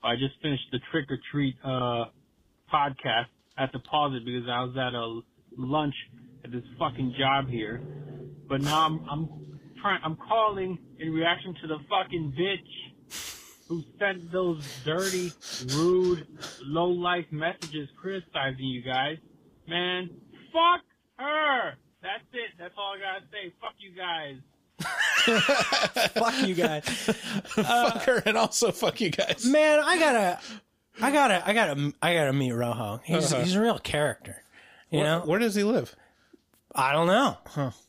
[0.03, 2.05] I just finished the Trick or Treat uh,
[2.73, 3.29] podcast.
[3.55, 5.21] I had to pause it because I was at a
[5.55, 5.93] lunch
[6.43, 7.79] at this fucking job here.
[8.49, 9.29] But now I'm I'm
[9.79, 9.99] trying.
[10.03, 13.19] I'm calling in reaction to the fucking bitch
[13.67, 15.31] who sent those dirty,
[15.75, 16.25] rude,
[16.63, 19.17] low life messages criticizing you guys.
[19.67, 20.09] Man,
[20.51, 20.81] fuck
[21.19, 21.75] her.
[22.01, 22.57] That's it.
[22.57, 23.53] That's all I gotta say.
[23.61, 24.37] Fuck you guys.
[25.25, 26.83] Fuck you guys,
[27.47, 29.45] fuck her and also fuck you guys.
[29.45, 29.79] man.
[29.83, 30.39] I gotta,
[31.01, 33.01] I gotta, I gotta, I gotta meet Rojo.
[33.03, 33.43] He's Uh-huh.
[33.43, 34.43] he's a real character.
[34.91, 35.95] You Where, know, where does he live?
[36.77, 37.37] I don't know.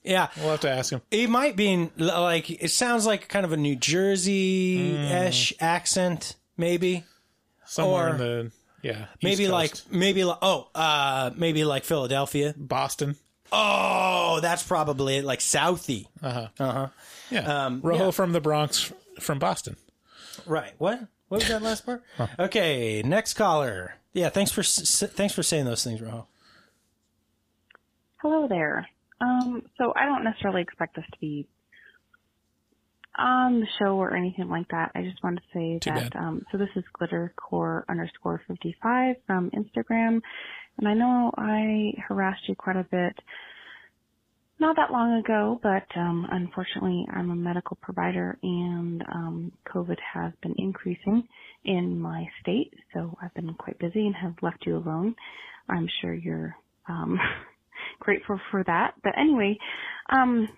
[0.05, 1.03] Yeah, We'll have to ask him.
[1.11, 5.65] He might be in, like it sounds like kind of a New Jersey ish Hmm.
[5.65, 7.05] accent, maybe.
[7.65, 8.53] Somewhere Or in the
[8.83, 9.01] yeah.
[9.03, 9.53] East maybe Coast.
[9.53, 12.55] like maybe like oh uh maybe like Philadelphia.
[12.57, 13.17] Boston.
[13.53, 16.07] Oh, that's probably it, like Southie.
[16.23, 16.49] Uh huh.
[16.59, 16.89] Uh huh.
[17.31, 17.67] Yeah.
[17.67, 18.11] Um, Rojo yeah.
[18.11, 19.77] from the Bronx, from Boston.
[20.47, 20.73] Right.
[20.79, 21.01] What?
[21.29, 22.03] What was that last part?
[22.39, 23.95] Okay, next caller.
[24.13, 26.27] Yeah, thanks for s- s- thanks for saying those things, Rojo.
[28.23, 28.89] Hello there.
[29.21, 31.47] Um, so I don't necessarily expect this to be
[33.19, 34.93] on the show or anything like that.
[34.95, 36.17] I just wanted to say Too that, bad.
[36.21, 40.21] um, so this is glittercore underscore 55 from Instagram.
[40.79, 43.17] And I know I harassed you quite a bit
[44.61, 50.33] not that long ago, but, um, unfortunately I'm a medical provider and, um, COVID has
[50.43, 51.29] been increasing
[51.65, 52.73] in my state.
[52.95, 55.17] So I've been quite busy and have left you alone.
[55.69, 56.57] I'm sure you're,
[56.89, 57.19] um,
[58.01, 58.95] grateful for that.
[59.03, 59.59] But anyway,
[60.11, 60.49] um,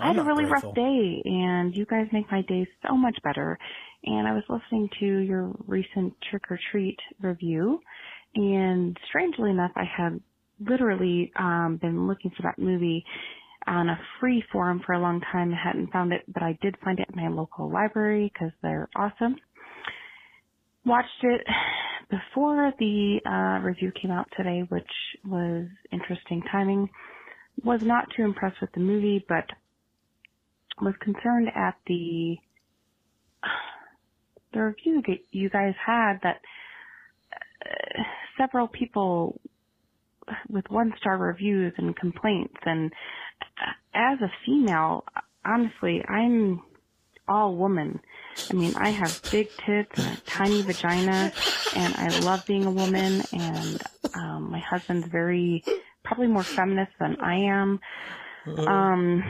[0.00, 0.72] I had a really grateful.
[0.72, 3.58] rough day and you guys make my day so much better.
[4.04, 7.80] And I was listening to your recent trick or treat review
[8.38, 10.20] and strangely enough, I had
[10.60, 13.04] literally, um, been looking for that movie
[13.66, 15.52] on a free forum for a long time.
[15.52, 18.88] I hadn't found it, but I did find it in my local library because they're
[18.96, 19.36] awesome.
[20.86, 21.42] Watched it
[22.10, 24.84] before the uh, review came out today, which
[25.26, 26.88] was interesting timing.
[27.64, 29.44] Was not too impressed with the movie, but
[30.80, 32.36] was concerned at the
[34.52, 35.02] the review
[35.32, 36.40] you guys had that
[37.64, 38.02] uh,
[38.36, 39.40] several people
[40.48, 42.56] with one star reviews and complaints.
[42.64, 42.92] And
[43.94, 45.04] as a female
[45.44, 46.62] honestly i'm
[47.26, 48.00] all woman.
[48.50, 51.32] I mean i have big tits and a tiny vagina
[51.76, 53.22] and i love being a woman.
[53.32, 53.82] And
[54.14, 55.64] um my husband's very
[56.04, 57.80] probably more feminist than i am.
[58.66, 59.24] Um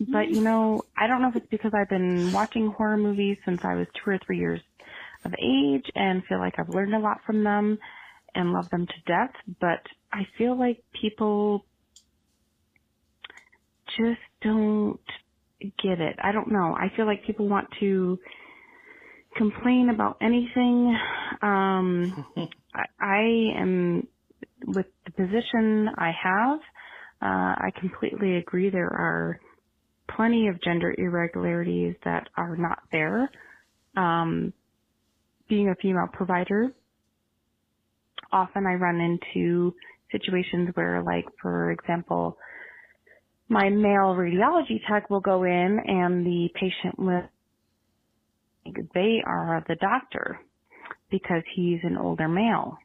[0.00, 3.64] but you know i don't know if it's because i've been watching horror movies since
[3.64, 4.60] i was two or three years
[5.24, 7.78] of age and feel like i've learned a lot from them
[8.34, 9.82] and love them to death, but
[10.12, 11.66] I feel like people
[13.98, 15.00] just don't
[15.82, 16.16] get it.
[16.22, 16.74] I don't know.
[16.76, 18.18] I feel like people want to
[19.36, 20.96] complain about anything.
[21.42, 22.18] Um,
[22.74, 24.08] I, I am
[24.66, 26.60] with the position I have.
[27.22, 28.70] Uh, I completely agree.
[28.70, 29.40] There are
[30.16, 33.30] plenty of gender irregularities that are not there.
[33.96, 34.52] Um,
[35.48, 36.72] being a female provider,
[38.32, 39.74] often I run into
[40.10, 42.36] situations where, like, for example,
[43.48, 47.22] my male radiology tech will go in and the patient will
[48.94, 50.40] they are the doctor
[51.10, 52.78] because he's an older male.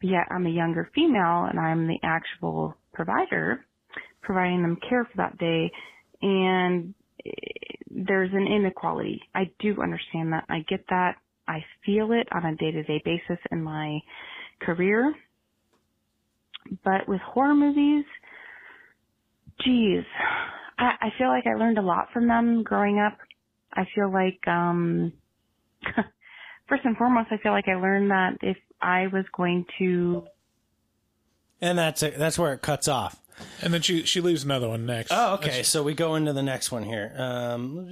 [0.00, 3.64] But yet I'm a younger female and I'm the actual provider
[4.22, 5.70] providing them care for that day
[6.20, 6.94] and
[7.24, 7.30] eh,
[7.90, 9.22] there's an inequality.
[9.34, 10.44] I do understand that.
[10.48, 11.16] I get that.
[11.48, 13.98] I feel it on a day to day basis in my
[14.60, 15.14] career.
[16.84, 18.04] But with horror movies,
[19.64, 20.04] geez,
[20.78, 23.16] I, I feel like I learned a lot from them growing up.
[23.72, 25.12] I feel like, um,
[26.68, 30.24] first and foremost, I feel like I learned that if I was going to,
[31.60, 32.18] And that's it.
[32.18, 33.20] That's where it cuts off.
[33.62, 35.10] And then she she leaves another one next.
[35.12, 35.62] Oh, okay.
[35.62, 37.12] So we go into the next one here.
[37.16, 37.88] Um,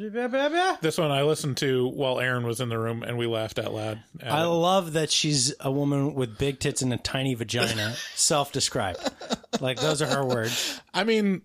[0.81, 3.75] This one I listened to while Aaron was in the room, and we laughed out
[3.75, 4.01] loud.
[4.25, 4.47] I it.
[4.47, 9.01] love that she's a woman with big tits and a tiny vagina, self-described.
[9.61, 10.81] Like those are her words.
[10.95, 11.43] I mean,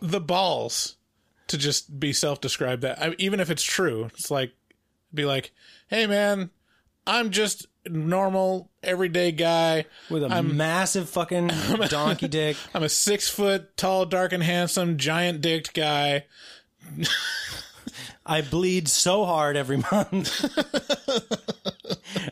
[0.00, 0.96] the balls
[1.48, 4.52] to just be self-described that I, even if it's true, it's like
[5.14, 5.52] be like,
[5.88, 6.50] "Hey, man,
[7.06, 11.50] I'm just normal everyday guy with a I'm, massive fucking
[11.88, 12.56] donkey dick.
[12.74, 16.24] I'm a six foot tall, dark and handsome, giant dicked guy.
[18.24, 20.44] I bleed so hard every month.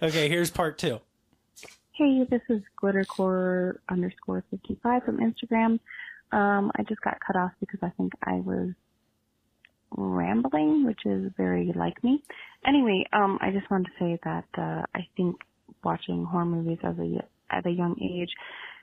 [0.02, 1.00] okay, here's part two.
[1.92, 5.78] hey, this is glittercore underscore 55 from Instagram.
[6.32, 8.70] Um, I just got cut off because I think I was
[9.96, 12.22] rambling, which is very like me.
[12.66, 15.36] Anyway, um, I just wanted to say that uh, I think
[15.84, 18.30] watching horror movies as a at a young age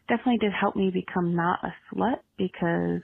[0.09, 3.01] definitely did help me become not a slut because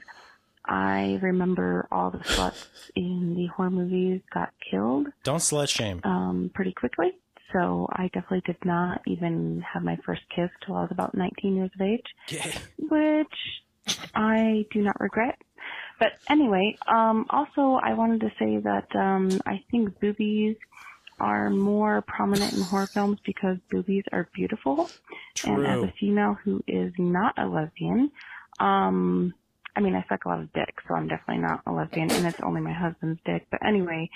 [0.66, 2.66] I remember all the sluts
[2.96, 6.02] in the horror movies got killed Don't slut shame.
[6.04, 7.12] um, pretty quickly.
[7.52, 11.56] So I definitely did not even have my first kiss till I was about 19
[11.56, 12.52] years of age, yeah.
[12.80, 15.38] which I do not regret.
[16.04, 20.58] But anyway, um, also I wanted to say that um, I think boobies
[21.18, 24.90] are more prominent in horror films because boobies are beautiful.
[25.36, 25.54] True.
[25.54, 28.12] And as a female who is not a lesbian,
[28.60, 29.34] um,
[29.78, 32.28] I mean, I suck a lot of dick, so I'm definitely not a lesbian, and
[32.28, 33.48] it's only my husband's dick.
[33.50, 34.10] But anyway,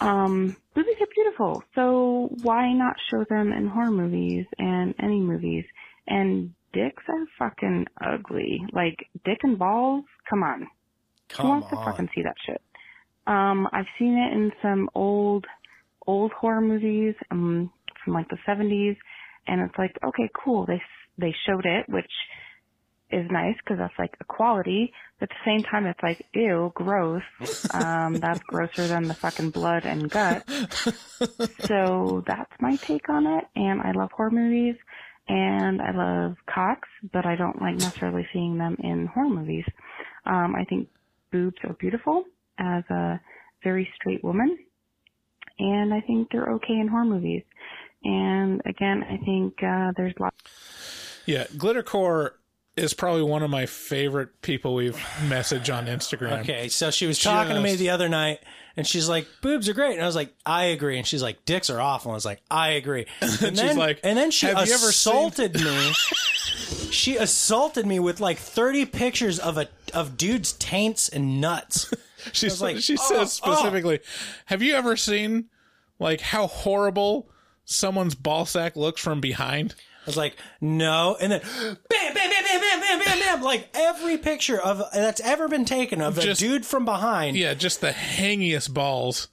[0.00, 5.64] um, boobies are beautiful, so why not show them in horror movies and any movies?
[6.06, 8.62] And dicks are fucking ugly.
[8.72, 10.04] Like, dick and balls?
[10.28, 10.68] Come on.
[11.36, 11.78] Come Who wants on.
[11.78, 12.60] to fucking see that shit?
[13.26, 15.46] Um, I've seen it in some old,
[16.06, 17.70] old horror movies, um,
[18.04, 18.96] from like the 70s,
[19.46, 20.80] and it's like, okay, cool, they,
[21.18, 22.10] they showed it, which
[23.12, 24.92] is nice because that's like equality.
[25.18, 27.22] But at the same time, it's like, ew, gross.
[27.72, 30.42] Um, that's grosser than the fucking blood and gut.
[31.68, 33.44] so that's my take on it.
[33.56, 34.76] And I love horror movies
[35.28, 39.64] and I love cocks, but I don't like necessarily seeing them in horror movies.
[40.26, 40.88] Um, I think
[41.30, 42.24] boobs are beautiful
[42.58, 43.20] as a
[43.62, 44.58] very straight woman.
[45.58, 47.42] And I think they're okay in horror movies.
[48.02, 50.36] And again, I think, uh, there's lots
[51.26, 52.32] Yeah, Glittercore
[52.76, 56.40] is probably one of my favorite people we've messaged on Instagram.
[56.40, 58.38] Okay, so she was talking to me the other night,
[58.76, 61.44] and she's like, "Boobs are great," and I was like, "I agree," and she's like,
[61.44, 64.30] "Dicks are awful," and I was like, "I agree," and she's then, like, and then
[64.30, 65.92] she "Have you ever seen-" assaulted me.
[66.90, 71.92] she assaulted me with like thirty pictures of a of dudes' taints and nuts.
[72.32, 74.00] She, I like, she "Oh, says oh." specifically,
[74.44, 75.46] "Have you ever seen
[75.98, 77.30] like how horrible
[77.64, 81.40] someone's ball sack looks from behind?" I was like, no, and then
[81.88, 82.29] bam, bam,
[83.42, 87.36] like every picture of that's ever been taken of a dude from behind.
[87.36, 89.28] Yeah, just the hangiest balls.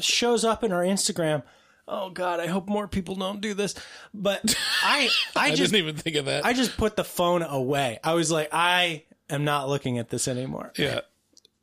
[0.00, 1.42] shows up in our Instagram.
[1.86, 3.74] Oh God, I hope more people don't do this.
[4.14, 6.44] But I, I, I just didn't even think of that.
[6.44, 7.98] I just put the phone away.
[8.04, 10.72] I was like, I am not looking at this anymore.
[10.76, 11.00] Yeah,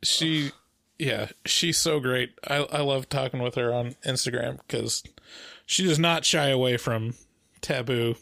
[0.04, 0.52] she,
[1.00, 2.32] yeah, she's so great.
[2.46, 5.04] I I love talking with her on Instagram because
[5.66, 7.16] she does not shy away from
[7.62, 8.16] taboo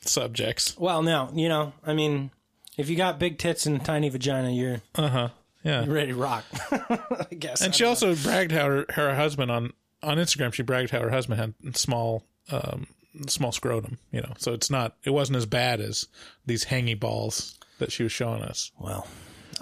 [0.00, 0.76] subjects.
[0.78, 2.30] Well, no, you know, I mean,
[2.78, 5.28] if you got big tits and tiny vagina, you're uh huh,
[5.62, 6.44] yeah, you're ready to rock.
[6.70, 7.60] I guess.
[7.60, 9.72] And I she don't also bragged how her, her husband on
[10.02, 10.54] on Instagram.
[10.54, 12.86] She bragged how her husband had small um
[13.26, 13.98] small scrotum.
[14.12, 16.06] You know, so it's not it wasn't as bad as
[16.46, 18.70] these hangy balls that she was showing us.
[18.78, 19.06] Well,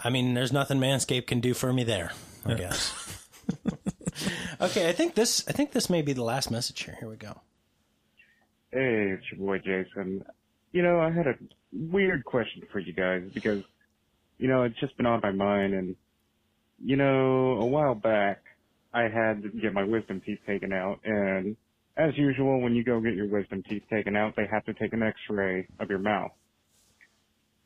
[0.05, 2.12] I mean, there's nothing Manscaped can do for me there.
[2.44, 2.93] I guess.
[4.60, 5.44] okay, I think this.
[5.48, 6.97] I think this may be the last message here.
[7.01, 7.40] Here we go.
[8.72, 10.24] Hey, it's your boy Jason.
[10.72, 11.34] You know, I had a
[11.72, 13.62] weird question for you guys because,
[14.38, 15.97] you know, it's just been on my mind and,
[16.84, 18.43] you know, a while back
[18.93, 21.56] I had to get my wisdom teeth taken out and
[21.97, 24.93] as usual when you go get your wisdom teeth taken out, they have to take
[24.93, 26.30] an x-ray of your mouth.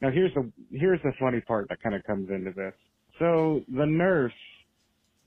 [0.00, 2.74] Now here's the, here's the funny part that kind of comes into this.
[3.18, 4.32] So the nurse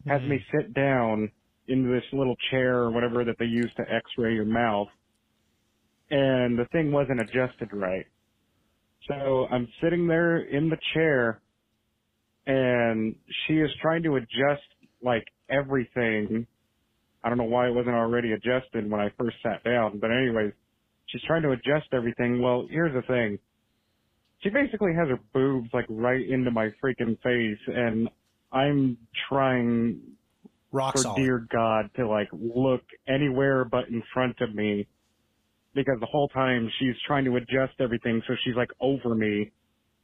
[0.08, 0.58] has me mm-hmm.
[0.58, 1.32] sit down
[1.68, 4.88] in this little chair or whatever that they use to x-ray your mouth.
[6.14, 8.06] And the thing wasn't adjusted right.
[9.08, 11.42] So I'm sitting there in the chair
[12.46, 13.16] and
[13.48, 14.62] she is trying to adjust
[15.02, 16.46] like everything.
[17.24, 20.54] I don't know why it wasn't already adjusted when I first sat down, but anyways,
[21.08, 22.44] she's trying to adjust everything.
[22.44, 23.40] Well, here's the thing.
[24.44, 28.08] She basically has her boobs like right into my freaking face and
[28.52, 29.00] I'm
[29.30, 30.00] trying
[30.72, 31.16] Rock for solid.
[31.16, 34.88] dear God to like look anywhere but in front of me
[35.74, 39.52] because the whole time she's trying to adjust everything so she's like over me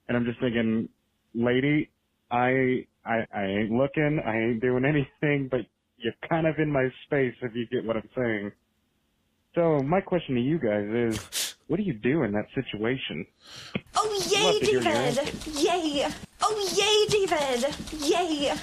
[0.10, 0.90] and I'm just thinking,
[1.34, 1.90] lady,
[2.32, 5.62] I I I ain't looking, I ain't doing anything, but
[5.98, 8.52] you're kind of in my space if you get what I'm saying.
[9.56, 13.26] So my question to you guys is, what do you do in that situation?
[13.96, 15.34] Oh, Love yay, to hear your David!
[15.56, 16.08] Yay!
[16.42, 17.76] Oh, yay, David!
[18.04, 18.54] Yay!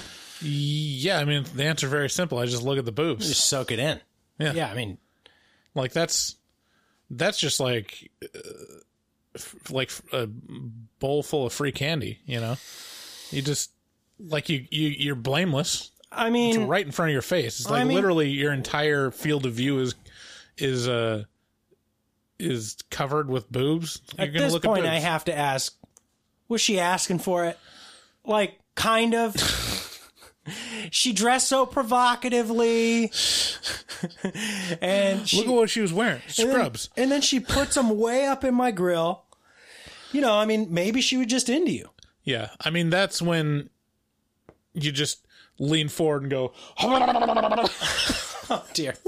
[0.41, 2.39] Yeah, I mean the answer very simple.
[2.39, 3.27] I just look at the boobs.
[3.27, 4.01] Just soak it in.
[4.37, 4.97] Yeah, Yeah, I mean,
[5.73, 6.35] like that's
[7.09, 8.39] that's just like uh,
[9.35, 10.27] f- like a
[10.99, 12.19] bowl full of free candy.
[12.25, 12.57] You know,
[13.31, 13.71] you just
[14.19, 15.91] like you you you're blameless.
[16.11, 17.59] I mean, it's right in front of your face.
[17.59, 19.95] It's I like mean- literally your entire field of view is
[20.57, 21.23] is uh
[22.39, 24.01] is covered with boobs.
[24.17, 25.75] You're at gonna this look point, at I have to ask:
[26.47, 27.57] Was she asking for it?
[28.25, 29.35] Like, kind of.
[30.91, 33.05] she dressed so provocatively,
[34.81, 36.21] and she, Look at what she was wearing.
[36.37, 36.89] and then- Scrubs.
[36.97, 39.23] and then she puts them way up in my grill.
[40.11, 41.89] You know, I mean, maybe she was just into you.
[42.23, 43.69] Yeah, I mean that's when
[44.73, 45.25] you just
[45.59, 46.53] lean forward and go.
[48.49, 48.93] Oh dear.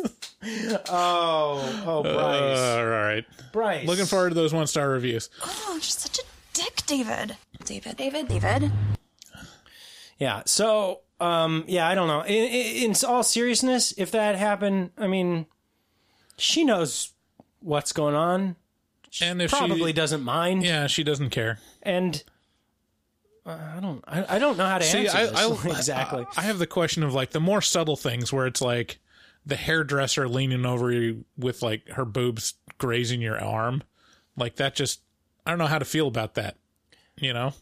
[0.89, 2.57] Oh, oh, Bryce.
[2.59, 3.25] Uh, all right.
[3.51, 3.85] Bryce.
[3.87, 5.29] Looking forward to those one star reviews.
[5.43, 6.23] Oh, you're such a
[6.53, 7.35] dick, David.
[7.65, 8.71] David, David, David.
[10.17, 10.43] Yeah.
[10.45, 12.21] So, um, yeah, I don't know.
[12.21, 15.45] In, in, in all seriousness, if that happened, I mean,
[16.37, 17.13] she knows
[17.59, 18.55] what's going on.
[19.09, 20.63] She And if probably she, doesn't mind.
[20.63, 21.59] Yeah, she doesn't care.
[21.83, 22.23] And
[23.45, 26.25] uh, I don't, I, I don't know how to See, answer I, this I exactly.
[26.37, 28.99] I have the question of like the more subtle things where it's like
[29.45, 33.83] the hairdresser leaning over you with like her boobs grazing your arm,
[34.37, 34.75] like that.
[34.75, 35.01] Just
[35.45, 36.57] I don't know how to feel about that.
[37.17, 37.53] You know?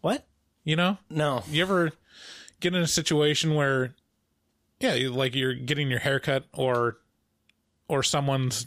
[0.00, 0.26] what?
[0.66, 0.98] You know?
[1.08, 1.44] No.
[1.48, 1.92] You ever
[2.60, 3.94] get in a situation where,
[4.80, 6.98] yeah, like you're getting your haircut or
[7.88, 8.66] or someone's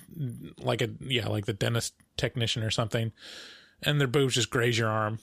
[0.57, 3.11] like a yeah like the dentist technician or something,
[3.84, 5.19] and their boobs just graze your arm.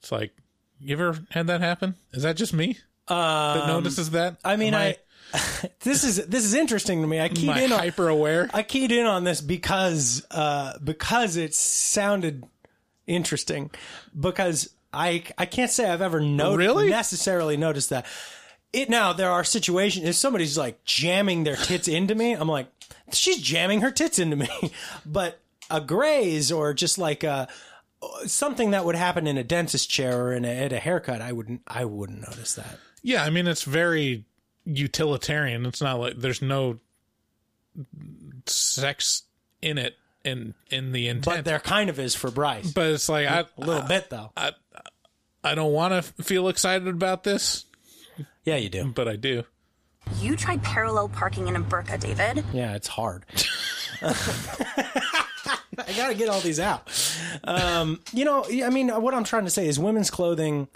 [0.00, 0.32] It's like
[0.78, 1.94] you ever had that happen?
[2.12, 2.76] Is that just me
[3.08, 3.14] that
[3.62, 4.36] Um, notices that?
[4.44, 4.94] I mean, Am
[5.32, 5.38] I,
[5.80, 7.18] this is this is interesting to me.
[7.18, 8.50] I keyed in on hyper aware.
[8.52, 12.44] I keyed in on this because uh, because it sounded
[13.06, 13.70] interesting.
[14.18, 16.90] Because I I can't say I've ever no- Really?
[16.90, 18.06] necessarily noticed that.
[18.72, 22.68] It now there are situations if somebody's like jamming their tits into me, I'm like
[23.12, 24.48] she's jamming her tits into me.
[25.06, 25.40] But
[25.70, 27.48] a graze or just like a
[28.26, 31.32] something that would happen in a dentist chair or in a, at a haircut, I
[31.32, 32.78] wouldn't I wouldn't notice that.
[33.02, 34.24] Yeah, I mean it's very
[34.64, 35.66] utilitarian.
[35.66, 36.78] It's not like there's no
[38.46, 39.22] sex
[39.60, 41.24] in it in in the intent.
[41.38, 42.72] But there kind of is for Bryce.
[42.72, 44.32] But it's like I, a little bit though.
[44.36, 44.52] I
[45.44, 47.64] I don't want to feel excited about this.
[48.44, 48.92] Yeah, you do.
[48.94, 49.44] But I do.
[50.20, 52.44] You tried parallel parking in a burqa, David.
[52.52, 53.24] Yeah, it's hard.
[54.02, 56.90] I got to get all these out.
[57.44, 60.68] Um, you know, I mean, what I'm trying to say is women's clothing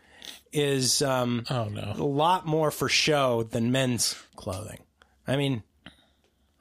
[0.53, 4.79] is um, oh no a lot more for show than men's clothing.
[5.27, 5.63] I mean,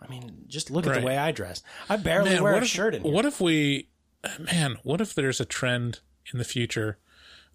[0.01, 1.63] I mean, just look at the way I dress.
[1.89, 3.13] I barely Man, wear what a if, shirt in here.
[3.13, 3.89] What if we,
[4.39, 4.77] man?
[4.83, 5.99] What if there's a trend
[6.33, 6.97] in the future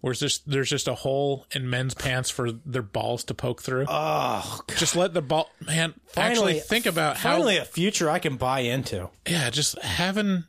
[0.01, 3.61] where there's just there's just a hole in men's pants for their balls to poke
[3.61, 3.85] through?
[3.87, 5.93] Oh, just let the ball, man.
[6.07, 9.09] Finally- actually, think about how Finally, a future I can buy into.
[9.27, 10.43] yeah, just having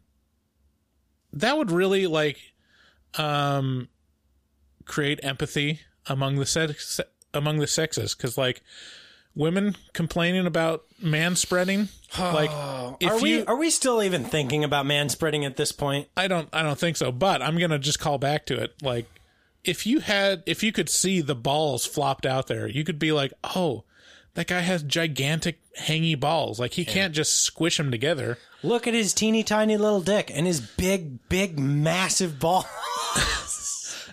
[1.32, 2.38] that would really like
[3.18, 3.88] um
[4.84, 7.00] create empathy among the sex
[7.34, 8.62] among the sexes because like
[9.34, 11.88] women complaining about man spreading
[12.18, 12.50] like
[13.00, 16.08] if are we you are we still even thinking about man spreading at this point?
[16.16, 19.06] I don't I don't think so but I'm gonna just call back to it like
[19.64, 23.12] if you had if you could see the balls flopped out there you could be
[23.12, 23.84] like oh
[24.34, 28.94] that guy has gigantic hangy balls like he can't just squish them together Look at
[28.94, 32.66] his teeny tiny little dick and his big, big, massive balls.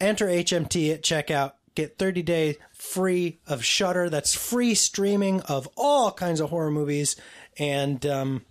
[0.00, 4.10] enter HMT at checkout, get 30 days free of Shudder.
[4.10, 7.16] That's free streaming of all kinds of horror movies,
[7.58, 8.44] and um,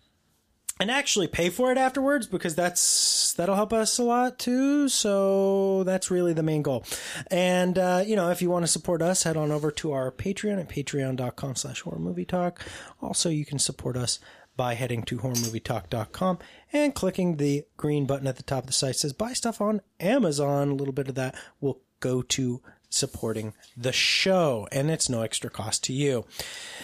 [0.79, 4.89] and actually pay for it afterwards because that's that'll help us a lot too.
[4.89, 6.83] So that's really the main goal.
[7.29, 10.11] And uh, you know, if you want to support us, head on over to our
[10.11, 12.65] Patreon at patreon.com slash horror movie talk.
[13.01, 14.19] Also, you can support us
[14.55, 16.37] by heading to horrormovietalk.com
[16.71, 19.81] and clicking the green button at the top of the site says buy stuff on
[19.99, 20.69] Amazon.
[20.69, 22.61] A little bit of that will go to
[22.93, 26.25] supporting the show and it's no extra cost to you.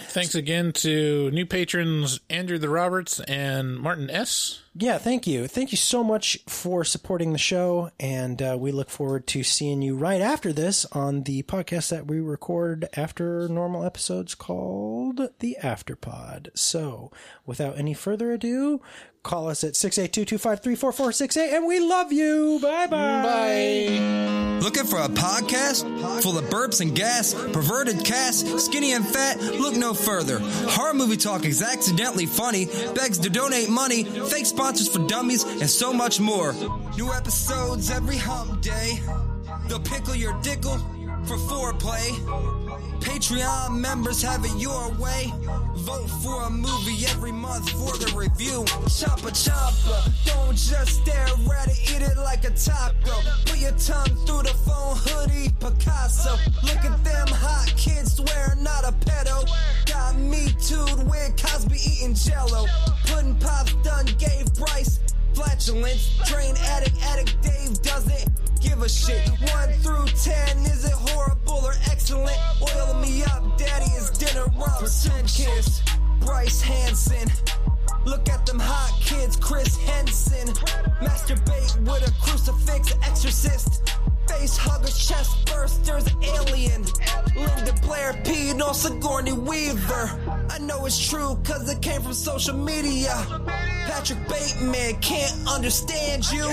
[0.08, 4.62] Thanks again to new patrons Andrew the Roberts and Martin S.
[4.76, 5.48] Yeah, thank you.
[5.48, 7.92] Thank you so much for supporting the show.
[8.00, 12.08] And uh, we look forward to seeing you right after this on the podcast that
[12.08, 16.50] we record after normal episodes called The Afterpod.
[16.56, 17.12] So,
[17.46, 18.82] without any further ado,
[19.30, 22.60] call us at 682 253 4468 and we love you.
[22.62, 23.22] Bye bye.
[23.22, 24.60] Bye.
[24.60, 25.86] Looking for a podcast
[26.24, 29.40] full of burps and gas, perverted cast, skinny and fat?
[29.40, 30.40] Look no further.
[30.40, 32.66] Horror Movie Talk is accidentally funny,
[32.96, 36.54] begs to donate money, fake sponsors for dummies, and so much more.
[36.98, 39.00] New episodes every hump day.
[39.68, 40.78] They'll pickle your dickle
[41.26, 42.59] for foreplay.
[43.00, 45.32] Patreon members have it your way.
[45.78, 48.64] Vote for a movie every month for the review.
[48.88, 51.28] Choppa choppa, don't just stare
[51.58, 53.16] at it, eat it like a taco.
[53.46, 56.38] Put your tongue through the phone hoodie, Picasso.
[56.64, 59.48] Look at them hot kids swear not a pedo.
[59.86, 62.66] Got me tooed with Cosby eating jello.
[63.06, 65.00] Pudding pops done gave Bryce
[65.34, 66.18] flatulence.
[66.26, 69.30] Train addict, addict Dave doesn't give a shit.
[69.54, 72.38] One through ten, is it horrible or excellent?
[72.62, 74.46] Oil me up, daddy, is dinner.
[74.78, 75.82] Pretend kiss,
[76.20, 77.30] Bryce Hanson.
[78.06, 80.54] Look at them hot kids, Chris Hansen.
[81.02, 83.90] Masturbate with a crucifix, exorcist.
[84.30, 86.86] Face hugger, chest bursters, alien.
[87.36, 90.06] Linda Blair peed on Sigourney Weaver.
[90.52, 93.10] I know it's true, cause it came from social media.
[93.88, 96.48] Patrick Bateman can't understand you.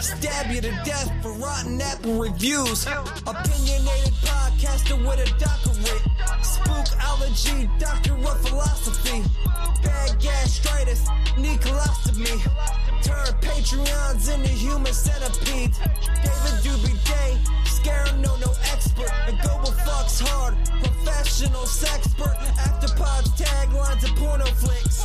[0.00, 2.86] Stab you to death for rotten apple reviews.
[2.86, 6.04] Opinionated podcaster with a doctorate.
[6.44, 9.22] Spook allergy, doctor of philosophy.
[9.82, 11.08] Bad gastritis,
[11.38, 12.87] need colostomy.
[13.02, 15.78] Turn Patreons into human centipedes.
[15.78, 19.10] David Doobie Day, scare no, no expert.
[19.26, 22.36] And Goble fucks hard, professional sexpert.
[22.56, 25.04] Afterpods, taglines, and porno flicks.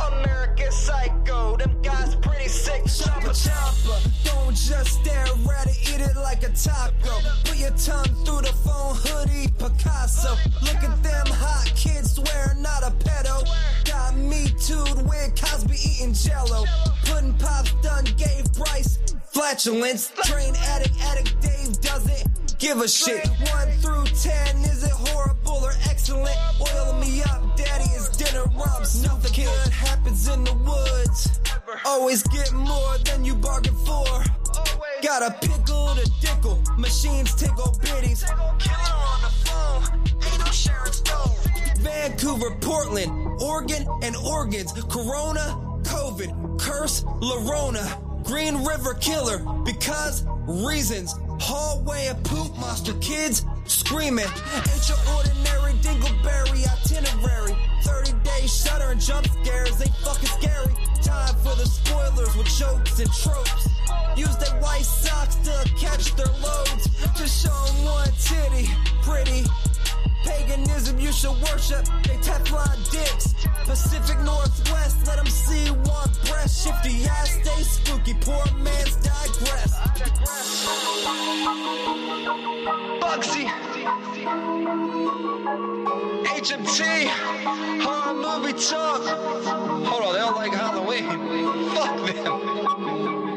[0.00, 2.84] American Psycho, them guys pretty sick.
[2.84, 5.26] Choppa choppa, don't just stare
[5.58, 7.14] at it, eat it like a taco.
[7.44, 10.36] Put your tongue through the phone hoodie, Picasso.
[10.62, 13.46] Look at them hot kids swear not a pedo.
[13.84, 16.64] Got me tooed with Cosby eating jello.
[17.04, 18.98] Pudding pops done gave Bryce
[19.30, 20.12] flatulence.
[20.24, 23.26] Train addict, addict Dave doesn't give a shit.
[23.52, 26.36] One through ten, is it horrible or excellent?
[26.60, 29.02] Oil me up, daddy, is dinner rubs.
[29.02, 31.40] Nothing good happens in the woods.
[31.84, 34.06] Always get more than you bargain for.
[35.02, 38.24] Got a pickle to dickle, machines tickle biddies.
[38.24, 39.84] Killer on the phone,
[40.24, 41.36] ain't no Stone.
[41.78, 44.72] Vancouver, Portland, Oregon, and organs.
[44.72, 48.07] Corona, COVID, curse, Llorona.
[48.24, 51.14] Green River Killer, because reasons.
[51.40, 54.26] Hallway of poop monster kids screaming.
[54.26, 57.56] Ain't your ordinary dingleberry itinerary.
[57.82, 60.74] 30 days shudder and jump scares ain't fucking scary.
[61.02, 63.68] Time for the spoilers with jokes and tropes.
[64.16, 66.88] Use their white socks to catch their loads.
[67.16, 68.68] Just show 'em one titty,
[69.02, 69.44] pretty.
[70.24, 71.84] Paganism, you should worship.
[72.04, 73.34] They Teflon dicks.
[73.64, 76.50] Pacific Northwest, let them see one breath.
[76.50, 79.74] Shifty eyes stay spooky, poor man's digress.
[83.00, 83.48] Bugsy.
[86.24, 87.08] HMT.
[87.82, 89.02] Horror movie talk.
[89.86, 91.70] Hold on, they don't like Halloween.
[91.74, 93.27] Fuck them.